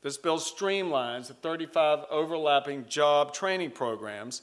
This 0.00 0.16
bill 0.16 0.38
streamlines 0.38 1.26
the 1.26 1.34
35 1.34 2.06
overlapping 2.10 2.86
job 2.86 3.34
training 3.34 3.72
programs 3.72 4.40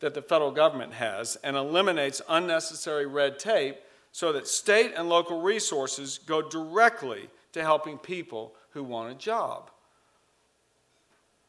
that 0.00 0.14
the 0.14 0.22
federal 0.22 0.50
government 0.50 0.94
has 0.94 1.36
and 1.44 1.58
eliminates 1.58 2.22
unnecessary 2.26 3.04
red 3.04 3.38
tape 3.38 3.76
so 4.12 4.32
that 4.32 4.48
state 4.48 4.94
and 4.96 5.10
local 5.10 5.42
resources 5.42 6.16
go 6.16 6.40
directly 6.40 7.28
to 7.52 7.60
helping 7.60 7.98
people 7.98 8.54
who 8.70 8.82
want 8.82 9.12
a 9.12 9.14
job. 9.14 9.70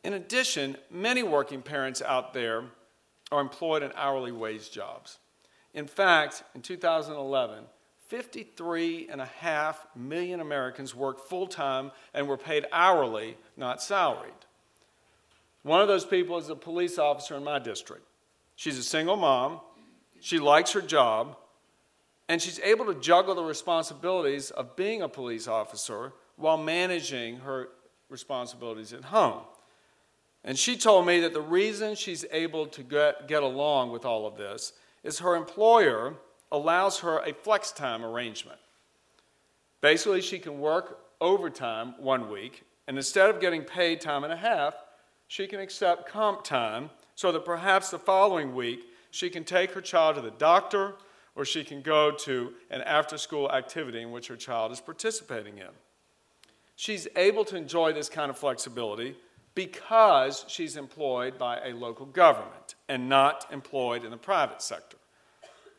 In 0.03 0.11
addition, 0.11 0.75
many 0.91 1.23
working 1.23 1.61
parents 1.61 2.01
out 2.01 2.33
there 2.33 2.65
are 3.31 3.39
employed 3.39 3.83
in 3.83 3.93
hourly 3.95 4.33
wage 4.33 4.69
jobs. 4.69 5.19
In 5.73 5.87
fact, 5.87 6.43
in 6.55 6.61
2011, 6.61 7.63
53.5 8.13 9.75
million 9.95 10.39
Americans 10.39 10.93
worked 10.93 11.27
full 11.27 11.47
time 11.47 11.91
and 12.13 12.27
were 12.27 12.37
paid 12.37 12.67
hourly, 12.71 13.37
not 13.57 13.81
salaried. 13.81 14.31
One 15.63 15.81
of 15.81 15.87
those 15.87 16.05
people 16.05 16.37
is 16.37 16.49
a 16.49 16.55
police 16.55 16.99
officer 16.99 17.35
in 17.35 17.43
my 17.43 17.57
district. 17.57 18.03
She's 18.55 18.77
a 18.77 18.83
single 18.83 19.15
mom, 19.15 19.61
she 20.19 20.37
likes 20.37 20.73
her 20.73 20.81
job, 20.81 21.37
and 22.29 22.39
she's 22.39 22.59
able 22.59 22.85
to 22.85 22.95
juggle 22.95 23.33
the 23.33 23.43
responsibilities 23.43 24.51
of 24.51 24.75
being 24.75 25.01
a 25.01 25.09
police 25.09 25.47
officer 25.47 26.13
while 26.35 26.57
managing 26.57 27.37
her 27.37 27.69
responsibilities 28.09 28.93
at 28.93 29.05
home. 29.05 29.41
And 30.43 30.59
she 30.59 30.77
told 30.77 31.07
me 31.07 31.19
that 31.21 31.33
the 31.33 31.41
reason 31.41 31.95
she's 31.95 32.25
able 32.31 32.67
to 32.67 32.83
get, 32.83 33.27
get 33.27 33.41
along 33.41 33.91
with 33.91 34.05
all 34.05 34.27
of 34.27 34.37
this 34.37 34.73
is 35.03 35.19
her 35.19 35.35
employer 35.35 36.15
allows 36.53 36.99
her 36.99 37.19
a 37.19 37.33
flex 37.33 37.73
time 37.73 38.05
arrangement. 38.05 38.59
Basically, 39.81 40.21
she 40.21 40.39
can 40.39 40.59
work 40.59 40.99
overtime 41.19 41.95
one 41.99 42.29
week, 42.29 42.63
and 42.87 42.95
instead 42.95 43.29
of 43.29 43.41
getting 43.41 43.63
paid 43.63 43.99
time 43.99 44.23
and 44.23 44.31
a 44.31 44.37
half, 44.37 44.75
she 45.27 45.47
can 45.47 45.59
accept 45.59 46.07
comp 46.07 46.43
time 46.43 46.89
so 47.15 47.31
that 47.31 47.43
perhaps 47.43 47.89
the 47.89 47.99
following 47.99 48.55
week 48.55 48.85
she 49.11 49.29
can 49.29 49.43
take 49.43 49.71
her 49.71 49.81
child 49.81 50.15
to 50.15 50.21
the 50.21 50.31
doctor 50.31 50.93
or 51.35 51.43
she 51.43 51.63
can 51.63 51.81
go 51.81 52.11
to 52.11 52.53
an 52.69 52.81
after 52.81 53.17
school 53.17 53.51
activity 53.51 54.01
in 54.01 54.11
which 54.11 54.27
her 54.27 54.35
child 54.35 54.71
is 54.71 54.79
participating 54.79 55.57
in. 55.57 55.69
She's 56.75 57.07
able 57.15 57.45
to 57.45 57.55
enjoy 57.55 57.93
this 57.93 58.09
kind 58.09 58.29
of 58.29 58.37
flexibility 58.37 59.15
because 59.55 60.45
she's 60.47 60.77
employed 60.77 61.37
by 61.37 61.59
a 61.65 61.73
local 61.73 62.05
government 62.05 62.75
and 62.89 63.09
not 63.09 63.47
employed 63.51 64.03
in 64.03 64.11
the 64.11 64.17
private 64.17 64.61
sector. 64.61 64.97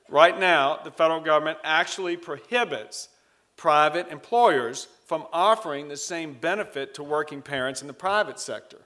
Right 0.08 0.38
now, 0.38 0.80
the 0.84 0.90
federal 0.90 1.20
government 1.20 1.58
actually 1.64 2.16
prohibits 2.16 3.08
private 3.56 4.08
employers 4.08 4.88
from 5.06 5.26
offering 5.32 5.88
the 5.88 5.96
same 5.96 6.34
benefit 6.34 6.94
to 6.94 7.02
working 7.02 7.42
parents 7.42 7.80
in 7.80 7.86
the 7.86 7.94
private 7.94 8.38
sector. 8.38 8.78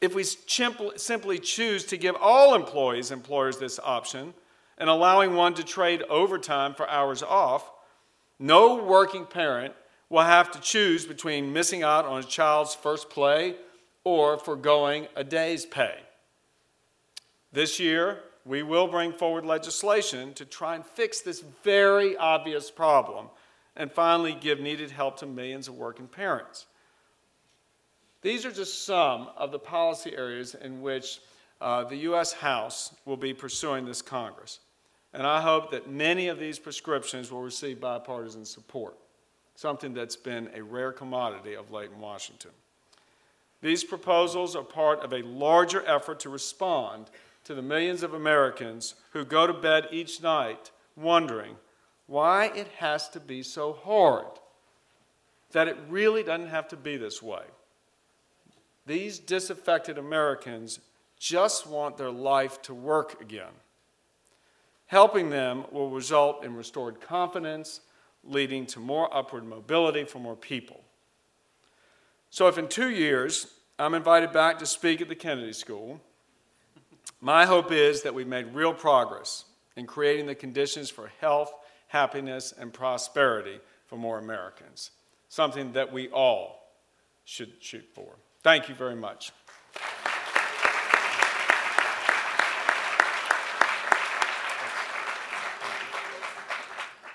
If 0.00 0.14
we 0.14 0.22
simply 0.22 1.38
choose 1.38 1.84
to 1.86 1.96
give 1.96 2.16
all 2.20 2.54
employees 2.54 3.10
employers 3.10 3.58
this 3.58 3.80
option 3.82 4.34
and 4.78 4.88
allowing 4.88 5.34
one 5.34 5.54
to 5.54 5.64
trade 5.64 6.02
overtime 6.08 6.74
for 6.74 6.88
hours 6.88 7.22
off, 7.22 7.70
no 8.38 8.76
working 8.76 9.26
parent 9.26 9.74
will 10.08 10.22
have 10.22 10.50
to 10.52 10.60
choose 10.60 11.04
between 11.04 11.52
missing 11.52 11.82
out 11.82 12.04
on 12.04 12.20
a 12.20 12.24
child's 12.24 12.74
first 12.74 13.10
play 13.10 13.56
or 14.04 14.38
foregoing 14.38 15.08
a 15.16 15.24
day's 15.24 15.66
pay. 15.66 15.96
This 17.52 17.80
year, 17.80 18.20
we 18.48 18.62
will 18.62 18.88
bring 18.88 19.12
forward 19.12 19.44
legislation 19.44 20.32
to 20.32 20.44
try 20.46 20.74
and 20.74 20.84
fix 20.84 21.20
this 21.20 21.44
very 21.62 22.16
obvious 22.16 22.70
problem 22.70 23.28
and 23.76 23.92
finally 23.92 24.32
give 24.32 24.58
needed 24.58 24.90
help 24.90 25.18
to 25.18 25.26
millions 25.26 25.68
of 25.68 25.74
working 25.74 26.08
parents. 26.08 26.64
These 28.22 28.46
are 28.46 28.50
just 28.50 28.86
some 28.86 29.28
of 29.36 29.52
the 29.52 29.58
policy 29.58 30.16
areas 30.16 30.54
in 30.54 30.80
which 30.80 31.20
uh, 31.60 31.84
the 31.84 31.96
U.S. 31.96 32.32
House 32.32 32.94
will 33.04 33.18
be 33.18 33.34
pursuing 33.34 33.84
this 33.84 34.00
Congress. 34.00 34.60
And 35.12 35.26
I 35.26 35.42
hope 35.42 35.70
that 35.70 35.90
many 35.90 36.28
of 36.28 36.38
these 36.38 36.58
prescriptions 36.58 37.30
will 37.30 37.42
receive 37.42 37.80
bipartisan 37.80 38.46
support, 38.46 38.96
something 39.56 39.92
that's 39.92 40.16
been 40.16 40.48
a 40.54 40.62
rare 40.62 40.92
commodity 40.92 41.54
of 41.54 41.70
late 41.70 41.90
in 41.94 42.00
Washington. 42.00 42.52
These 43.60 43.84
proposals 43.84 44.56
are 44.56 44.62
part 44.62 45.00
of 45.00 45.12
a 45.12 45.22
larger 45.22 45.84
effort 45.86 46.20
to 46.20 46.30
respond 46.30 47.10
to 47.48 47.54
the 47.54 47.62
millions 47.62 48.02
of 48.02 48.12
Americans 48.12 48.94
who 49.14 49.24
go 49.24 49.46
to 49.46 49.54
bed 49.54 49.88
each 49.90 50.22
night 50.22 50.70
wondering 50.94 51.56
why 52.06 52.52
it 52.54 52.68
has 52.76 53.08
to 53.08 53.18
be 53.18 53.42
so 53.42 53.72
hard, 53.72 54.26
that 55.52 55.66
it 55.66 55.78
really 55.88 56.22
doesn't 56.22 56.50
have 56.50 56.68
to 56.68 56.76
be 56.76 56.98
this 56.98 57.22
way. 57.22 57.44
These 58.84 59.18
disaffected 59.18 59.96
Americans 59.96 60.80
just 61.18 61.66
want 61.66 61.96
their 61.96 62.10
life 62.10 62.60
to 62.62 62.74
work 62.74 63.18
again. 63.18 63.54
Helping 64.84 65.30
them 65.30 65.64
will 65.72 65.88
result 65.88 66.44
in 66.44 66.54
restored 66.54 67.00
confidence, 67.00 67.80
leading 68.24 68.66
to 68.66 68.78
more 68.78 69.08
upward 69.16 69.46
mobility 69.46 70.04
for 70.04 70.18
more 70.18 70.36
people. 70.36 70.82
So, 72.28 72.46
if 72.46 72.58
in 72.58 72.68
two 72.68 72.90
years 72.90 73.54
I'm 73.78 73.94
invited 73.94 74.32
back 74.32 74.58
to 74.58 74.66
speak 74.66 75.00
at 75.00 75.08
the 75.08 75.14
Kennedy 75.14 75.54
School, 75.54 76.02
my 77.20 77.46
hope 77.46 77.72
is 77.72 78.02
that 78.02 78.14
we've 78.14 78.26
made 78.26 78.54
real 78.54 78.72
progress 78.72 79.44
in 79.76 79.86
creating 79.86 80.26
the 80.26 80.34
conditions 80.34 80.90
for 80.90 81.10
health, 81.20 81.52
happiness, 81.88 82.52
and 82.56 82.72
prosperity 82.72 83.60
for 83.86 83.96
more 83.96 84.18
Americans, 84.18 84.90
something 85.28 85.72
that 85.72 85.92
we 85.92 86.08
all 86.08 86.72
should 87.24 87.52
shoot 87.60 87.84
for. 87.94 88.16
Thank 88.42 88.68
you 88.68 88.74
very 88.74 88.94
much. 88.94 89.32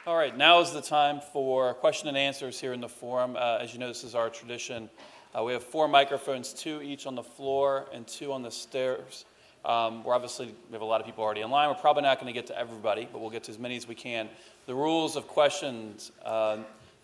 All 0.06 0.18
right, 0.18 0.36
now 0.36 0.60
is 0.60 0.72
the 0.72 0.82
time 0.82 1.22
for 1.32 1.74
question 1.76 2.10
and 2.10 2.18
answers 2.18 2.60
here 2.60 2.74
in 2.74 2.82
the 2.82 2.90
forum. 2.90 3.38
Uh, 3.38 3.60
as 3.62 3.72
you 3.72 3.80
know, 3.80 3.88
this 3.88 4.04
is 4.04 4.16
our 4.16 4.30
tradition. 4.30 4.90
Uh, 5.34 5.44
we 5.44 5.54
have 5.54 5.64
four 5.64 5.88
microphones, 5.88 6.54
two 6.54 6.82
each 6.82 7.08
on 7.08 7.16
the 7.16 7.24
floor 7.24 7.88
and 7.94 8.06
two 8.06 8.34
on 8.34 8.42
the 8.42 8.52
stairs. 8.52 9.24
Um, 9.66 10.04
we're 10.04 10.14
obviously, 10.14 10.48
we 10.48 10.74
have 10.74 10.82
a 10.82 10.86
lot 10.86 11.00
of 11.00 11.06
people 11.06 11.24
already 11.24 11.42
in 11.42 11.50
line. 11.50 11.70
We're 11.70 11.76
probably 11.76 12.04
not 12.04 12.20
going 12.20 12.28
to 12.28 12.34
get 12.34 12.48
to 12.48 12.58
everybody, 12.58 13.08
but 13.12 13.22
we'll 13.22 13.30
get 13.30 13.44
to 13.46 13.52
as 13.52 13.60
many 13.60 13.78
as 13.78 13.88
we 13.88 13.96
can. 13.96 14.30
The 14.66 14.76
rules 14.76 15.16
of 15.16 15.28
questions, 15.28 16.12
uh, 16.26 16.58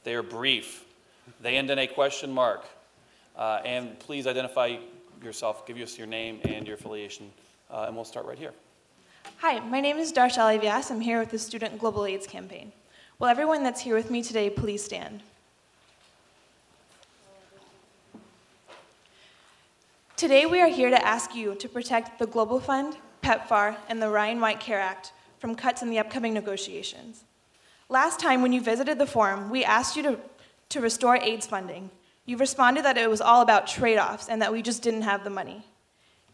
they 0.04 0.14
are 0.14 0.24
brief. 0.24 0.86
They 1.42 1.58
end 1.58 1.70
in 1.70 1.80
a 1.80 1.88
question 1.88 2.32
mark. 2.32 2.66
Uh, 3.38 3.62
and 3.64 3.98
please 4.00 4.28
identify 4.28 4.78
yourself, 5.24 5.66
give 5.66 5.78
us 5.78 5.98
your 5.98 6.08
name 6.08 6.40
and 6.44 6.68
your 6.68 6.76
affiliation, 6.76 7.32
uh, 7.72 7.86
and 7.88 7.96
we'll 7.96 8.06
start 8.06 8.26
right 8.26 8.38
here. 8.38 8.54
Hi, 9.38 9.60
my 9.60 9.80
name 9.80 9.98
is 9.98 10.12
Darshali 10.12 10.62
Vyas. 10.62 10.92
I'm 10.92 11.00
here 11.00 11.20
with 11.20 11.32
the 11.32 11.40
Student 11.40 11.80
Global 11.80 12.06
AIDS 12.06 12.28
Campaign. 12.28 12.74
Will 13.20 13.28
everyone 13.28 13.64
that's 13.64 13.82
here 13.82 13.96
with 13.96 14.12
me 14.12 14.22
today 14.22 14.50
please 14.50 14.84
stand? 14.84 15.22
Today 20.20 20.46
we 20.46 20.60
are 20.60 20.68
here 20.68 20.90
to 20.90 21.08
ask 21.08 21.34
you 21.34 21.56
to 21.56 21.70
protect 21.70 22.20
the 22.20 22.28
Global 22.28 22.60
Fund, 22.60 22.98
PEPFAR, 23.22 23.78
and 23.88 24.02
the 24.02 24.10
Ryan 24.10 24.42
White 24.42 24.60
Care 24.60 24.82
Act 24.82 25.14
from 25.38 25.56
cuts 25.56 25.82
in 25.82 25.90
the 25.90 25.98
upcoming 25.98 26.34
negotiations. 26.34 27.24
Last 27.88 28.20
time 28.20 28.42
when 28.42 28.52
you 28.52 28.60
visited 28.60 29.00
the 29.00 29.06
forum, 29.06 29.50
we 29.50 29.64
asked 29.64 29.96
you 29.96 30.04
to, 30.04 30.20
to 30.72 30.82
restore 30.82 31.16
AIDS 31.16 31.48
funding. 31.48 31.90
You 32.26 32.36
responded 32.36 32.84
that 32.84 32.98
it 32.98 33.10
was 33.10 33.22
all 33.22 33.42
about 33.42 33.66
trade-offs 33.66 34.28
and 34.28 34.42
that 34.42 34.52
we 34.52 34.62
just 34.62 34.84
didn't 34.84 35.04
have 35.04 35.24
the 35.24 35.30
money. 35.30 35.66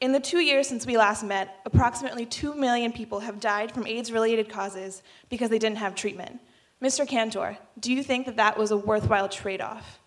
In 0.02 0.14
the 0.14 0.20
two 0.20 0.40
years 0.40 0.68
since 0.68 0.88
we 0.88 0.98
last 0.98 1.24
met, 1.24 1.60
approximately 1.64 2.26
2 2.26 2.56
million 2.56 2.92
people 2.92 3.20
have 3.20 3.40
died 3.40 3.72
from 3.72 3.86
AIDS 3.86 4.12
related 4.12 4.50
causes 4.50 5.04
because 5.30 5.52
they 5.52 5.60
didn't 5.60 5.78
have 5.78 5.94
treatment. 5.94 6.42
Mr. 6.82 7.08
Cantor, 7.08 7.60
do 7.80 7.94
you 7.94 8.02
think 8.02 8.26
that 8.26 8.38
that 8.38 8.58
was 8.58 8.72
a 8.72 8.78
worthwhile 8.78 9.30
trade 9.30 9.62
off? 9.62 10.00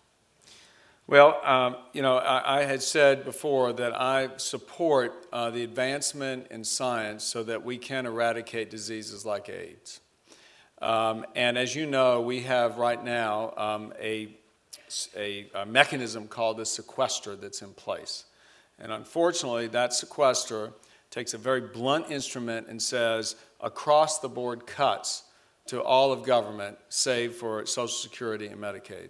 Well, 1.09 1.41
um, 1.43 1.75
you 1.91 2.03
know, 2.03 2.17
I, 2.17 2.59
I, 2.59 2.63
had 2.65 2.83
said 2.83 3.25
before 3.25 3.73
that 3.73 3.99
I 3.99 4.29
support 4.37 5.25
uh, 5.33 5.49
the 5.49 5.63
advancement 5.63 6.45
in 6.51 6.63
science 6.63 7.23
so 7.23 7.41
that 7.45 7.65
we 7.65 7.79
can 7.79 8.05
eradicate 8.05 8.69
diseases 8.69 9.25
like 9.25 9.49
AIDS. 9.49 10.01
Um, 10.83 11.25
and 11.35 11.57
as 11.57 11.75
you 11.75 11.87
know, 11.87 12.21
we 12.21 12.41
have 12.41 12.77
right 12.77 13.03
now 13.03 13.55
um, 13.57 13.91
a, 13.99 14.35
a, 15.17 15.47
a 15.55 15.65
mechanism 15.65 16.27
called 16.27 16.57
the 16.57 16.65
sequester 16.67 17.35
that's 17.35 17.63
in 17.63 17.73
place. 17.73 18.25
And 18.77 18.91
unfortunately, 18.91 19.65
that 19.69 19.93
sequester 19.93 20.73
takes 21.09 21.33
a 21.33 21.39
very 21.39 21.61
blunt 21.61 22.11
instrument 22.11 22.67
and 22.67 22.79
says 22.79 23.35
across 23.61 24.19
the 24.19 24.29
board 24.29 24.67
cuts 24.67 25.23
to 25.69 25.81
all 25.81 26.11
of 26.11 26.21
government, 26.21 26.77
save 26.89 27.33
for 27.33 27.65
Social 27.65 27.87
Security 27.87 28.45
and 28.45 28.61
Medicaid. 28.61 29.09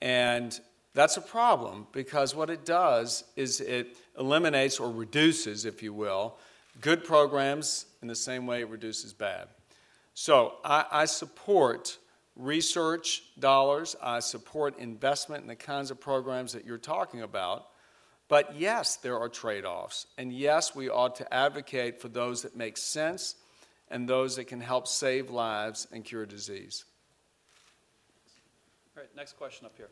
And 0.00 0.58
that's 0.94 1.16
a 1.16 1.22
problem 1.22 1.86
because 1.92 2.34
what 2.34 2.50
it 2.50 2.64
does 2.64 3.24
is 3.36 3.60
it 3.60 3.96
eliminates 4.18 4.78
or 4.78 4.90
reduces, 4.90 5.64
if 5.64 5.82
you 5.82 5.92
will, 5.92 6.36
good 6.80 7.04
programs 7.04 7.86
in 8.02 8.08
the 8.08 8.14
same 8.14 8.46
way 8.46 8.60
it 8.60 8.68
reduces 8.68 9.12
bad. 9.12 9.48
So 10.14 10.54
I, 10.64 10.84
I 10.90 11.04
support 11.06 11.98
research 12.36 13.22
dollars, 13.38 13.96
I 14.02 14.20
support 14.20 14.78
investment 14.78 15.42
in 15.42 15.48
the 15.48 15.56
kinds 15.56 15.90
of 15.90 16.00
programs 16.00 16.52
that 16.52 16.66
you're 16.66 16.78
talking 16.78 17.22
about. 17.22 17.68
But 18.28 18.56
yes, 18.58 18.96
there 18.96 19.18
are 19.18 19.28
trade 19.28 19.64
offs. 19.64 20.06
And 20.16 20.32
yes, 20.32 20.74
we 20.74 20.88
ought 20.88 21.16
to 21.16 21.34
advocate 21.34 22.00
for 22.00 22.08
those 22.08 22.42
that 22.42 22.56
make 22.56 22.76
sense 22.76 23.36
and 23.90 24.08
those 24.08 24.36
that 24.36 24.46
can 24.46 24.60
help 24.60 24.86
save 24.86 25.30
lives 25.30 25.86
and 25.92 26.04
cure 26.04 26.24
disease. 26.24 26.84
All 28.96 29.02
right, 29.02 29.10
next 29.16 29.36
question 29.36 29.66
up 29.66 29.74
here. 29.76 29.88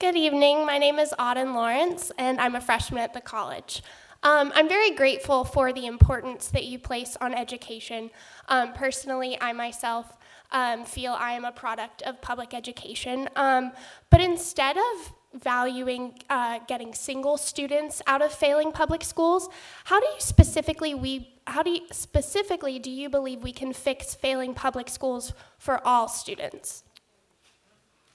Good 0.00 0.16
evening. 0.16 0.64
My 0.64 0.78
name 0.78 0.98
is 0.98 1.12
Auden 1.18 1.52
Lawrence, 1.54 2.10
and 2.16 2.40
I'm 2.40 2.54
a 2.54 2.60
freshman 2.62 3.02
at 3.02 3.12
the 3.12 3.20
college. 3.20 3.82
Um, 4.22 4.50
I'm 4.54 4.66
very 4.66 4.92
grateful 4.92 5.44
for 5.44 5.74
the 5.74 5.84
importance 5.84 6.48
that 6.48 6.64
you 6.64 6.78
place 6.78 7.18
on 7.20 7.34
education. 7.34 8.10
Um, 8.48 8.72
personally, 8.72 9.36
I 9.42 9.52
myself 9.52 10.16
um, 10.52 10.86
feel 10.86 11.12
I 11.12 11.32
am 11.32 11.44
a 11.44 11.52
product 11.52 12.00
of 12.00 12.18
public 12.22 12.54
education. 12.54 13.28
Um, 13.36 13.72
but 14.08 14.22
instead 14.22 14.78
of 14.78 15.12
valuing 15.34 16.14
uh, 16.30 16.60
getting 16.66 16.94
single 16.94 17.36
students 17.36 18.00
out 18.06 18.22
of 18.22 18.32
failing 18.32 18.72
public 18.72 19.04
schools. 19.04 19.48
How 19.84 20.00
do 20.00 20.06
you 20.06 20.18
specifically 20.18 20.92
we 20.92 21.28
how 21.46 21.62
do 21.62 21.70
you, 21.70 21.80
specifically 21.92 22.80
do 22.80 22.90
you 22.90 23.08
believe 23.08 23.42
we 23.42 23.52
can 23.52 23.72
fix 23.72 24.14
failing 24.14 24.54
public 24.54 24.88
schools 24.88 25.32
for 25.58 25.86
all 25.86 26.08
students? 26.08 26.82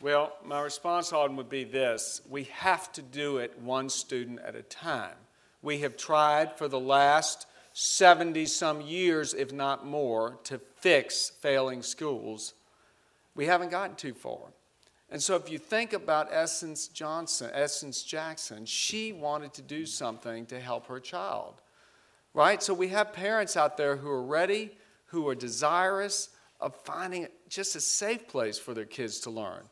Well, 0.02 0.34
my 0.44 0.62
response 0.62 1.14
on 1.14 1.36
would 1.38 1.50
be 1.50 1.64
this: 1.64 2.22
we 2.30 2.44
have 2.46 2.92
to 2.94 3.02
do 3.02 3.38
it 3.38 3.58
one 3.60 3.90
student 3.90 4.40
at 4.40 4.56
a 4.56 4.62
time. 4.62 5.16
We 5.62 5.80
have 5.80 5.98
tried 5.98 6.58
for 6.58 6.68
the 6.68 6.80
last 6.80 7.48
70 7.74 8.46
some 8.46 8.82
years, 8.82 9.34
if 9.34 9.52
not 9.52 9.86
more, 9.86 10.40
to 10.44 10.60
fix 10.78 11.30
failing 11.42 11.82
schools. 11.82 12.54
We 13.36 13.48
haven't 13.48 13.72
gotten 13.72 13.96
too 13.96 14.14
far. 14.14 14.54
And 15.10 15.22
so 15.22 15.36
if 15.36 15.50
you 15.50 15.58
think 15.58 15.94
about 15.94 16.30
Essence 16.32 16.88
Johnson, 16.88 17.52
Essence 17.54 18.04
Jackson, 18.04 18.66
she 18.66 19.12
wanted 19.12 19.54
to 19.56 19.62
do 19.62 19.86
something 19.86 20.46
to 20.48 20.60
help 20.60 20.88
her 20.88 21.00
child. 21.00 21.56
Right? 22.34 22.62
So 22.62 22.74
we 22.74 22.90
have 22.90 23.14
parents 23.14 23.58
out 23.58 23.78
there 23.78 23.96
who 23.96 24.10
are 24.10 24.24
ready, 24.24 24.72
who 25.08 25.28
are 25.28 25.36
desirous 25.36 26.30
of 26.60 26.76
finding 26.76 27.28
just 27.50 27.76
a 27.76 27.82
safe 27.82 28.28
place 28.28 28.58
for 28.58 28.74
their 28.74 28.86
kids 28.86 29.20
to 29.22 29.30
learn. 29.30 29.70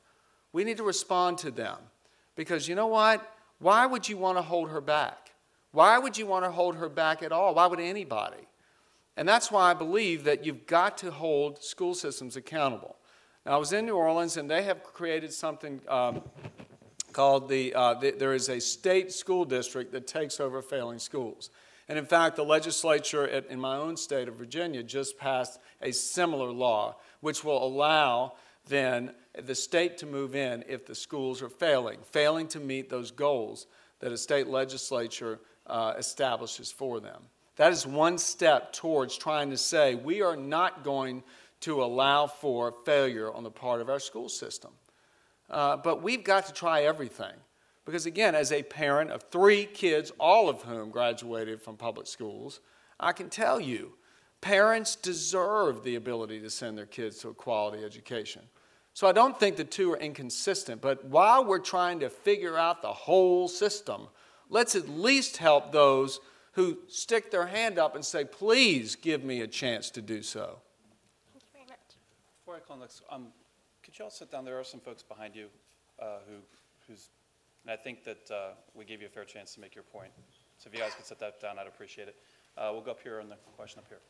We 0.54 0.64
need 0.64 0.78
to 0.78 0.84
respond 0.84 1.40
to 1.40 1.52
them. 1.52 1.78
Because 2.36 2.68
you 2.68 2.76
know 2.76 2.88
what? 2.88 3.30
Why 3.60 3.86
would 3.86 4.08
you 4.08 4.18
want 4.18 4.38
to 4.38 4.42
hold 4.42 4.70
her 4.70 4.82
back? 4.82 5.32
Why 5.72 5.98
would 5.98 6.18
you 6.18 6.26
want 6.26 6.46
to 6.46 6.52
hold 6.52 6.76
her 6.76 6.90
back 6.90 7.24
at 7.24 7.32
all? 7.32 7.56
Why 7.56 7.66
would 7.66 7.80
anybody? 7.80 8.48
And 9.18 9.28
that's 9.28 9.52
why 9.52 9.72
I 9.72 9.74
believe 9.74 10.24
that 10.24 10.46
you've 10.46 10.66
got 10.66 10.98
to 11.00 11.12
hold 11.12 11.64
school 11.64 11.94
systems 11.94 12.36
accountable. 12.36 12.96
Now, 13.46 13.54
I 13.54 13.58
was 13.58 13.74
in 13.74 13.86
New 13.86 13.96
Orleans, 13.96 14.38
and 14.38 14.50
they 14.50 14.64
have 14.64 14.84
created 14.84 15.34
something 15.34 15.82
um, 15.88 16.22
called 17.12 17.50
the, 17.50 17.74
uh, 17.74 17.96
the, 17.96 18.12
there 18.12 18.34
is 18.34 18.50
a 18.50 18.60
state 18.60 19.12
school 19.12 19.46
district 19.46 19.92
that 19.92 20.08
takes 20.08 20.40
over 20.40 20.62
failing 20.62 21.00
schools. 21.00 21.50
And 21.90 22.00
in 22.00 22.06
fact, 22.06 22.36
the 22.36 22.46
legislature 22.46 23.28
at, 23.28 23.48
in 23.48 23.60
my 23.60 23.76
own 23.76 23.98
state 23.98 24.28
of 24.28 24.36
Virginia 24.36 24.82
just 24.84 25.18
passed 25.18 25.60
a 25.82 25.92
similar 25.92 26.52
law, 26.52 26.96
which 27.20 27.44
will 27.44 27.64
allow 27.64 28.34
then 28.68 29.14
the 29.42 29.56
state 29.56 29.98
to 29.98 30.06
move 30.06 30.36
in 30.36 30.64
if 30.68 30.86
the 30.86 30.96
schools 30.96 31.42
are 31.42 31.50
failing, 31.50 32.00
failing 32.04 32.48
to 32.50 32.60
meet 32.60 32.90
those 32.90 33.12
goals 33.12 33.68
that 34.00 34.12
a 34.12 34.18
state 34.18 34.48
legislature 34.48 35.40
uh, 35.68 35.94
establishes 35.98 36.72
for 36.72 37.00
them. 37.00 37.22
That 37.56 37.72
is 37.72 37.86
one 37.86 38.18
step 38.18 38.74
towards 38.74 39.18
trying 39.18 39.50
to 39.52 39.58
say 39.58 39.96
we 39.96 40.22
are 40.22 40.36
not 40.36 40.84
going 40.84 41.24
to 41.62 41.84
allow 41.84 42.28
for 42.28 42.74
failure 42.86 43.32
on 43.32 43.44
the 43.44 43.52
part 43.52 43.80
of 43.80 43.90
our 43.90 44.00
school 44.00 44.28
system. 44.28 44.72
Uh, 45.50 45.78
but 45.78 46.02
we've 46.02 46.24
got 46.24 46.46
to 46.48 46.54
try 46.54 46.84
everything. 46.84 47.34
Because 47.86 48.06
again, 48.06 48.34
as 48.34 48.52
a 48.52 48.64
parent 48.64 49.12
of 49.12 49.24
three 49.24 49.66
kids, 49.66 50.12
all 50.20 50.50
of 50.50 50.62
whom 50.64 50.90
graduated 50.90 51.62
from 51.62 51.76
public 51.76 52.08
schools, 52.08 52.60
I 53.00 53.12
can 53.12 53.30
tell 53.30 53.60
you, 53.60 53.94
parents 54.42 54.96
deserve 54.96 55.84
the 55.84 55.96
ability 55.96 56.40
to 56.42 56.50
send 56.50 56.78
their 56.78 56.86
kids 56.86 57.20
to 57.20 57.30
a 57.30 57.34
quality 57.34 57.84
education. 57.84 58.42
So 58.94 59.08
I 59.08 59.12
don't 59.12 59.40
think 59.40 59.56
the 59.56 59.64
two 59.64 59.92
are 59.92 59.98
inconsistent, 59.98 60.82
but 60.82 61.04
while 61.06 61.44
we're 61.44 61.60
trying 61.60 62.00
to 62.02 62.10
figure 62.10 62.58
out 62.58 62.82
the 62.82 62.94
whole 62.94 63.48
system, 63.48 64.08
let's 64.50 64.76
at 64.76 64.88
least 64.88 65.38
help 65.38 65.72
those 65.72 66.20
who 66.52 66.78
stick 66.88 67.32
their 67.32 67.48
hand 67.48 67.80
up 67.80 67.96
and 67.96 68.06
say, 68.06 68.24
please 68.24 68.96
give 68.96 69.24
me 69.24 69.42
a 69.42 69.48
chance 69.48 69.90
to 69.90 70.02
do 70.02 70.22
so. 70.22 70.60
Thank 71.32 71.44
you 71.44 71.50
very 71.54 71.66
much. 71.66 71.80
Before 72.42 72.56
I 72.56 72.60
call 72.60 72.78
next, 72.78 73.02
um, 73.10 73.28
could 73.82 73.98
you 73.98 74.06
all 74.06 74.12
sit 74.12 74.32
down? 74.32 74.46
There 74.46 74.60
are 74.60 74.64
some 74.64 74.80
folks 74.80 75.02
behind 75.02 75.36
you 75.36 75.48
uh, 76.00 76.20
who, 76.28 76.36
who's, 76.88 77.10
and 77.64 77.72
I 77.72 77.76
think 77.76 78.04
that 78.04 78.30
uh, 78.30 78.52
we 78.76 78.86
gave 78.86 79.02
you 79.02 79.08
a 79.08 79.10
fair 79.10 79.26
chance 79.26 79.56
to 79.56 79.60
make 79.60 79.74
your 79.74 79.86
point. 79.86 80.12
So 80.60 80.68
if 80.68 80.76
you 80.76 80.82
guys 80.82 80.94
could 80.94 81.08
sit 81.08 81.18
that 81.20 81.42
down, 81.42 81.58
I'd 81.58 81.66
appreciate 81.66 82.10
it. 82.10 82.16
Uh, 82.56 82.70
we'll 82.72 82.82
go 82.82 82.92
up 82.92 83.02
here 83.02 83.20
on 83.20 83.30
the 83.30 83.38
question 83.58 83.80
up 83.80 83.88
here. 83.90 84.02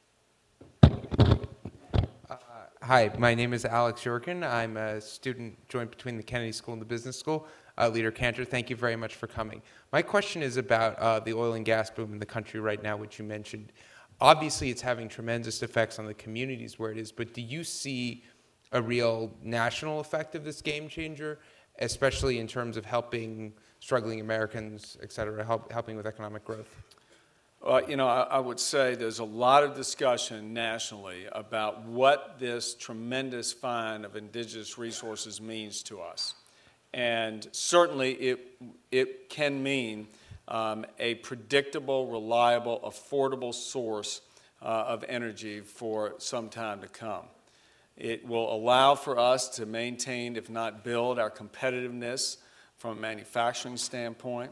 Hi, 2.81 3.11
my 3.17 3.33
name 3.33 3.53
is 3.53 3.65
Alex 3.65 4.01
Jorgen. 4.01 4.49
I'm 4.49 4.77
a 4.77 5.01
student 5.01 5.57
joint 5.67 5.89
between 5.89 6.15
the 6.15 6.23
Kennedy 6.23 6.53
School 6.53 6.73
and 6.73 6.81
the 6.81 6.85
Business 6.85 7.19
School. 7.19 7.47
Uh, 7.77 7.89
Leader 7.89 8.11
Cantor, 8.11 8.45
thank 8.45 8.69
you 8.69 8.75
very 8.75 8.95
much 8.95 9.15
for 9.15 9.27
coming. 9.27 9.61
My 9.91 10.01
question 10.01 10.41
is 10.41 10.57
about 10.57 10.97
uh, 10.99 11.19
the 11.19 11.33
oil 11.33 11.53
and 11.53 11.65
gas 11.65 11.89
boom 11.89 12.13
in 12.13 12.19
the 12.19 12.25
country 12.25 12.59
right 12.59 12.81
now, 12.81 12.95
which 12.95 13.19
you 13.19 13.25
mentioned. 13.25 13.73
Obviously, 14.21 14.69
it's 14.69 14.81
having 14.81 15.09
tremendous 15.09 15.63
effects 15.63 15.99
on 15.99 16.05
the 16.05 16.13
communities 16.13 16.79
where 16.79 16.91
it 16.91 16.97
is, 16.97 17.11
but 17.11 17.33
do 17.33 17.41
you 17.41 17.63
see 17.63 18.23
a 18.71 18.81
real 18.81 19.33
national 19.41 19.99
effect 19.99 20.35
of 20.35 20.45
this 20.45 20.61
game 20.61 20.87
changer, 20.87 21.39
especially 21.79 22.39
in 22.39 22.47
terms 22.47 22.77
of 22.77 22.85
helping 22.85 23.53
struggling 23.79 24.21
Americans, 24.21 24.97
et 25.01 25.11
cetera, 25.11 25.43
help, 25.43 25.71
helping 25.71 25.97
with 25.97 26.05
economic 26.05 26.45
growth? 26.45 26.83
Uh, 27.65 27.79
you 27.87 27.95
know, 27.95 28.09
I, 28.09 28.23
I, 28.23 28.39
would 28.39 28.59
say 28.59 28.95
there's 28.95 29.19
a 29.19 29.23
lot 29.23 29.63
of 29.63 29.73
discussion 29.73 30.53
nationally 30.53 31.27
about 31.31 31.85
what 31.85 32.35
this 32.37 32.75
tremendous 32.75 33.53
find 33.53 34.03
of 34.03 34.17
indigenous 34.17 34.77
resources 34.77 35.39
means 35.39 35.81
to 35.83 36.01
us. 36.01 36.33
And 36.93 37.47
certainly 37.53 38.15
it, 38.15 38.57
it 38.91 39.29
can 39.29 39.63
mean 39.63 40.07
um, 40.49 40.85
a 40.99 41.15
predictable, 41.15 42.07
reliable, 42.07 42.81
affordable 42.81 43.53
source 43.53 44.19
uh, 44.61 44.65
of 44.65 45.05
energy 45.07 45.61
for 45.61 46.15
some 46.17 46.49
time 46.49 46.81
to 46.81 46.87
come. 46.89 47.23
It 47.95 48.27
will 48.27 48.53
allow 48.53 48.95
for 48.95 49.17
us 49.17 49.47
to 49.55 49.65
maintain, 49.65 50.35
if 50.35 50.49
not 50.49 50.83
build, 50.83 51.17
our 51.17 51.31
competitiveness 51.31 52.37
from 52.75 52.97
a 52.97 52.99
manufacturing 52.99 53.77
standpoint. 53.77 54.51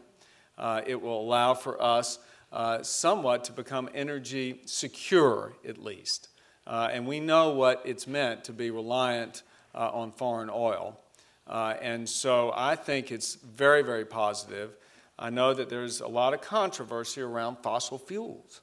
Uh, 0.58 0.82
it 0.88 1.02
will 1.02 1.20
allow 1.20 1.54
for 1.56 1.82
us 1.84 2.18
uh, 2.52 2.84
somewhat 2.84 3.46
to 3.46 3.52
become 3.52 3.90
energy 3.94 4.62
secure, 4.66 5.54
at 5.68 5.78
least. 5.78 6.30
Uh, 6.68 6.90
and 6.92 7.08
we 7.08 7.20
know 7.20 7.52
what 7.52 7.82
it's 7.86 8.08
meant 8.08 8.44
to 8.46 8.54
be 8.54 8.70
reliant 8.70 9.44
uh, 9.74 9.90
on 9.92 10.12
foreign 10.12 10.50
oil. 10.52 11.00
Uh, 11.48 11.76
and 11.82 12.08
so 12.08 12.52
I 12.56 12.76
think 12.76 13.12
it's 13.12 13.36
very, 13.36 13.82
very 13.82 14.06
positive. 14.06 14.76
I 15.18 15.30
know 15.30 15.54
that 15.54 15.70
there's 15.70 16.02
a 16.02 16.08
lot 16.08 16.34
of 16.34 16.42
controversy 16.42 17.22
around 17.22 17.58
fossil 17.58 17.98
fuels. 17.98 18.62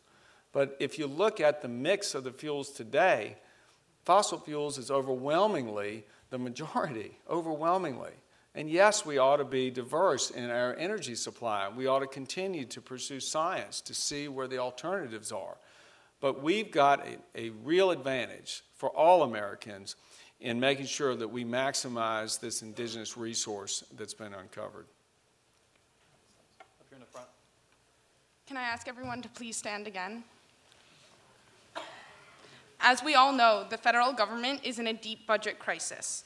But 0.52 0.76
if 0.80 0.98
you 0.98 1.06
look 1.06 1.40
at 1.40 1.62
the 1.62 1.68
mix 1.68 2.14
of 2.14 2.24
the 2.24 2.32
fuels 2.32 2.70
today, 2.70 3.36
fossil 4.04 4.38
fuels 4.38 4.78
is 4.78 4.90
overwhelmingly 4.90 6.04
the 6.30 6.38
majority, 6.38 7.18
overwhelmingly. 7.28 8.12
And 8.58 8.68
yes, 8.68 9.06
we 9.06 9.18
ought 9.18 9.36
to 9.36 9.44
be 9.44 9.70
diverse 9.70 10.30
in 10.30 10.50
our 10.50 10.74
energy 10.74 11.14
supply. 11.14 11.68
We 11.68 11.86
ought 11.86 12.00
to 12.00 12.08
continue 12.08 12.64
to 12.64 12.80
pursue 12.80 13.20
science 13.20 13.80
to 13.82 13.94
see 13.94 14.26
where 14.26 14.48
the 14.48 14.58
alternatives 14.58 15.30
are. 15.30 15.56
But 16.20 16.42
we've 16.42 16.72
got 16.72 17.06
a, 17.06 17.18
a 17.36 17.50
real 17.62 17.92
advantage 17.92 18.64
for 18.74 18.88
all 18.88 19.22
Americans 19.22 19.94
in 20.40 20.58
making 20.58 20.86
sure 20.86 21.14
that 21.14 21.28
we 21.28 21.44
maximize 21.44 22.40
this 22.40 22.62
indigenous 22.62 23.16
resource 23.16 23.84
that's 23.96 24.12
been 24.12 24.34
uncovered. 24.34 24.86
Up 26.58 26.66
here 26.90 26.96
in 26.96 27.00
the 27.00 27.06
front. 27.06 27.28
Can 28.48 28.56
I 28.56 28.62
ask 28.62 28.88
everyone 28.88 29.22
to 29.22 29.28
please 29.28 29.56
stand 29.56 29.86
again? 29.86 30.24
As 32.80 33.04
we 33.04 33.14
all 33.14 33.32
know, 33.32 33.66
the 33.70 33.78
federal 33.78 34.12
government 34.12 34.62
is 34.64 34.80
in 34.80 34.88
a 34.88 34.94
deep 34.94 35.28
budget 35.28 35.60
crisis. 35.60 36.24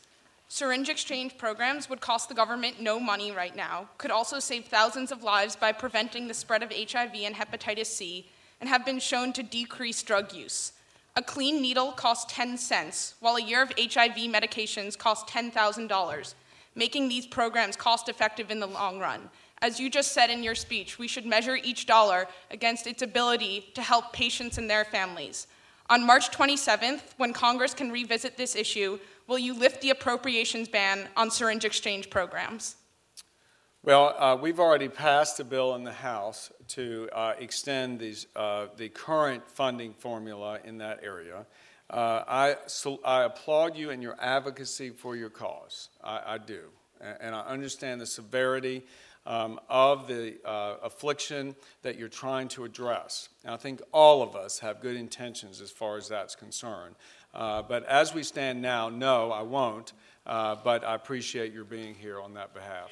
Syringe 0.55 0.91
exchange 0.91 1.39
programs 1.39 1.89
would 1.89 2.03
cost 2.03 2.29
the 2.29 2.35
government 2.35 2.79
no 2.79 3.01
money 3.01 3.33
right 3.33 3.57
now, 3.57 3.89
could 3.97 4.11
also 4.11 4.39
save 4.39 4.67
thousands 4.67 5.11
of 5.11 5.23
lives 5.23 5.57
by 5.57 5.73
preventing 5.73 6.29
the 6.29 6.35
spread 6.35 6.63
of 6.63 6.71
HIV 6.71 7.15
and 7.15 7.35
hepatitis 7.35 7.87
C, 7.87 8.29
and 8.61 8.69
have 8.69 8.85
been 8.85 8.99
shown 9.01 9.33
to 9.33 9.43
decrease 9.43 10.03
drug 10.03 10.35
use. 10.35 10.73
A 11.17 11.23
clean 11.23 11.63
needle 11.63 11.93
costs 11.93 12.31
10 12.35 12.59
cents, 12.59 13.15
while 13.21 13.37
a 13.37 13.43
year 13.43 13.63
of 13.63 13.73
HIV 13.79 14.29
medications 14.29 14.99
costs 14.99 15.33
$10,000, 15.33 16.35
making 16.75 17.09
these 17.09 17.27
programs 17.27 17.75
cost 17.75 18.11
effective 18.11 18.51
in 18.51 18.61
the 18.61 18.67
long 18.67 18.99
run. 18.99 19.31
As 19.63 19.81
you 19.81 19.89
just 19.89 20.13
said 20.13 20.29
in 20.29 20.43
your 20.43 20.55
speech, 20.55 20.99
we 20.99 21.09
should 21.09 21.25
measure 21.25 21.57
each 21.57 21.87
dollar 21.87 22.29
against 22.51 22.87
its 22.87 23.01
ability 23.01 23.71
to 23.73 23.81
help 23.81 24.13
patients 24.13 24.59
and 24.59 24.69
their 24.69 24.85
families. 24.85 25.47
On 25.89 26.05
March 26.07 26.31
27th, 26.31 27.01
when 27.17 27.33
Congress 27.33 27.73
can 27.73 27.91
revisit 27.91 28.37
this 28.37 28.55
issue, 28.55 28.99
will 29.33 29.39
you 29.39 29.55
lift 29.55 29.81
the 29.81 29.89
appropriations 29.89 30.69
ban 30.69 31.09
on 31.17 31.31
syringe 31.31 31.65
exchange 31.65 32.11
programs? 32.11 32.77
Well, 33.83 34.15
uh, 34.19 34.37
we've 34.37 34.61
already 34.61 34.89
passed 34.89 35.41
a 35.41 35.45
bill 35.45 35.75
in 35.75 35.85
the 35.85 35.93
House 35.93 36.53
to 36.69 37.09
uh, 37.15 37.33
extend 37.39 37.99
these, 37.99 38.27
uh, 38.37 38.67
the 38.77 38.91
current 38.91 39.49
funding 39.49 39.95
formula 39.95 40.59
in 40.65 40.77
that 40.79 41.01
area. 41.03 41.47
Uh, 41.89 42.23
I, 42.29 42.57
so 42.67 43.01
I, 43.07 43.23
applaud 43.23 43.75
you 43.75 43.89
and 43.89 44.03
your 44.03 44.17
advocacy 44.21 44.91
for 44.91 45.17
your 45.17 45.31
cause. 45.31 45.89
I, 46.05 46.35
I 46.35 46.39
do. 46.39 46.65
And, 47.01 47.35
I 47.35 47.41
understand 47.41 48.03
the 48.03 48.07
severity 48.07 48.85
um, 49.25 49.59
of 49.69 50.09
the 50.09 50.35
uh, 50.45 50.77
affliction 50.83 51.57
that 51.83 51.97
you're 51.99 52.09
trying 52.09 52.49
to 52.49 52.65
address. 52.65 53.31
And 53.45 53.55
I 53.55 53.57
think 53.57 53.81
all 53.93 54.23
of 54.23 54.37
us 54.37 54.59
have 54.59 54.81
good 54.81 54.97
intentions 54.97 55.61
as 55.61 55.71
far 55.71 55.97
as 55.97 56.09
that's 56.09 56.35
concerned. 56.35 56.97
Uh, 57.35 57.63
but 57.63 57.85
as 57.87 58.13
we 58.13 58.23
stand 58.23 58.61
now, 58.61 58.89
no, 58.89 59.33
I 59.33 59.43
won't. 59.43 59.93
Uh, 60.27 60.57
but 60.63 60.85
I 60.85 60.95
appreciate 60.95 61.53
your 61.53 61.65
being 61.65 61.95
here 61.95 62.21
on 62.21 62.35
that 62.35 62.55
behalf. 62.55 62.91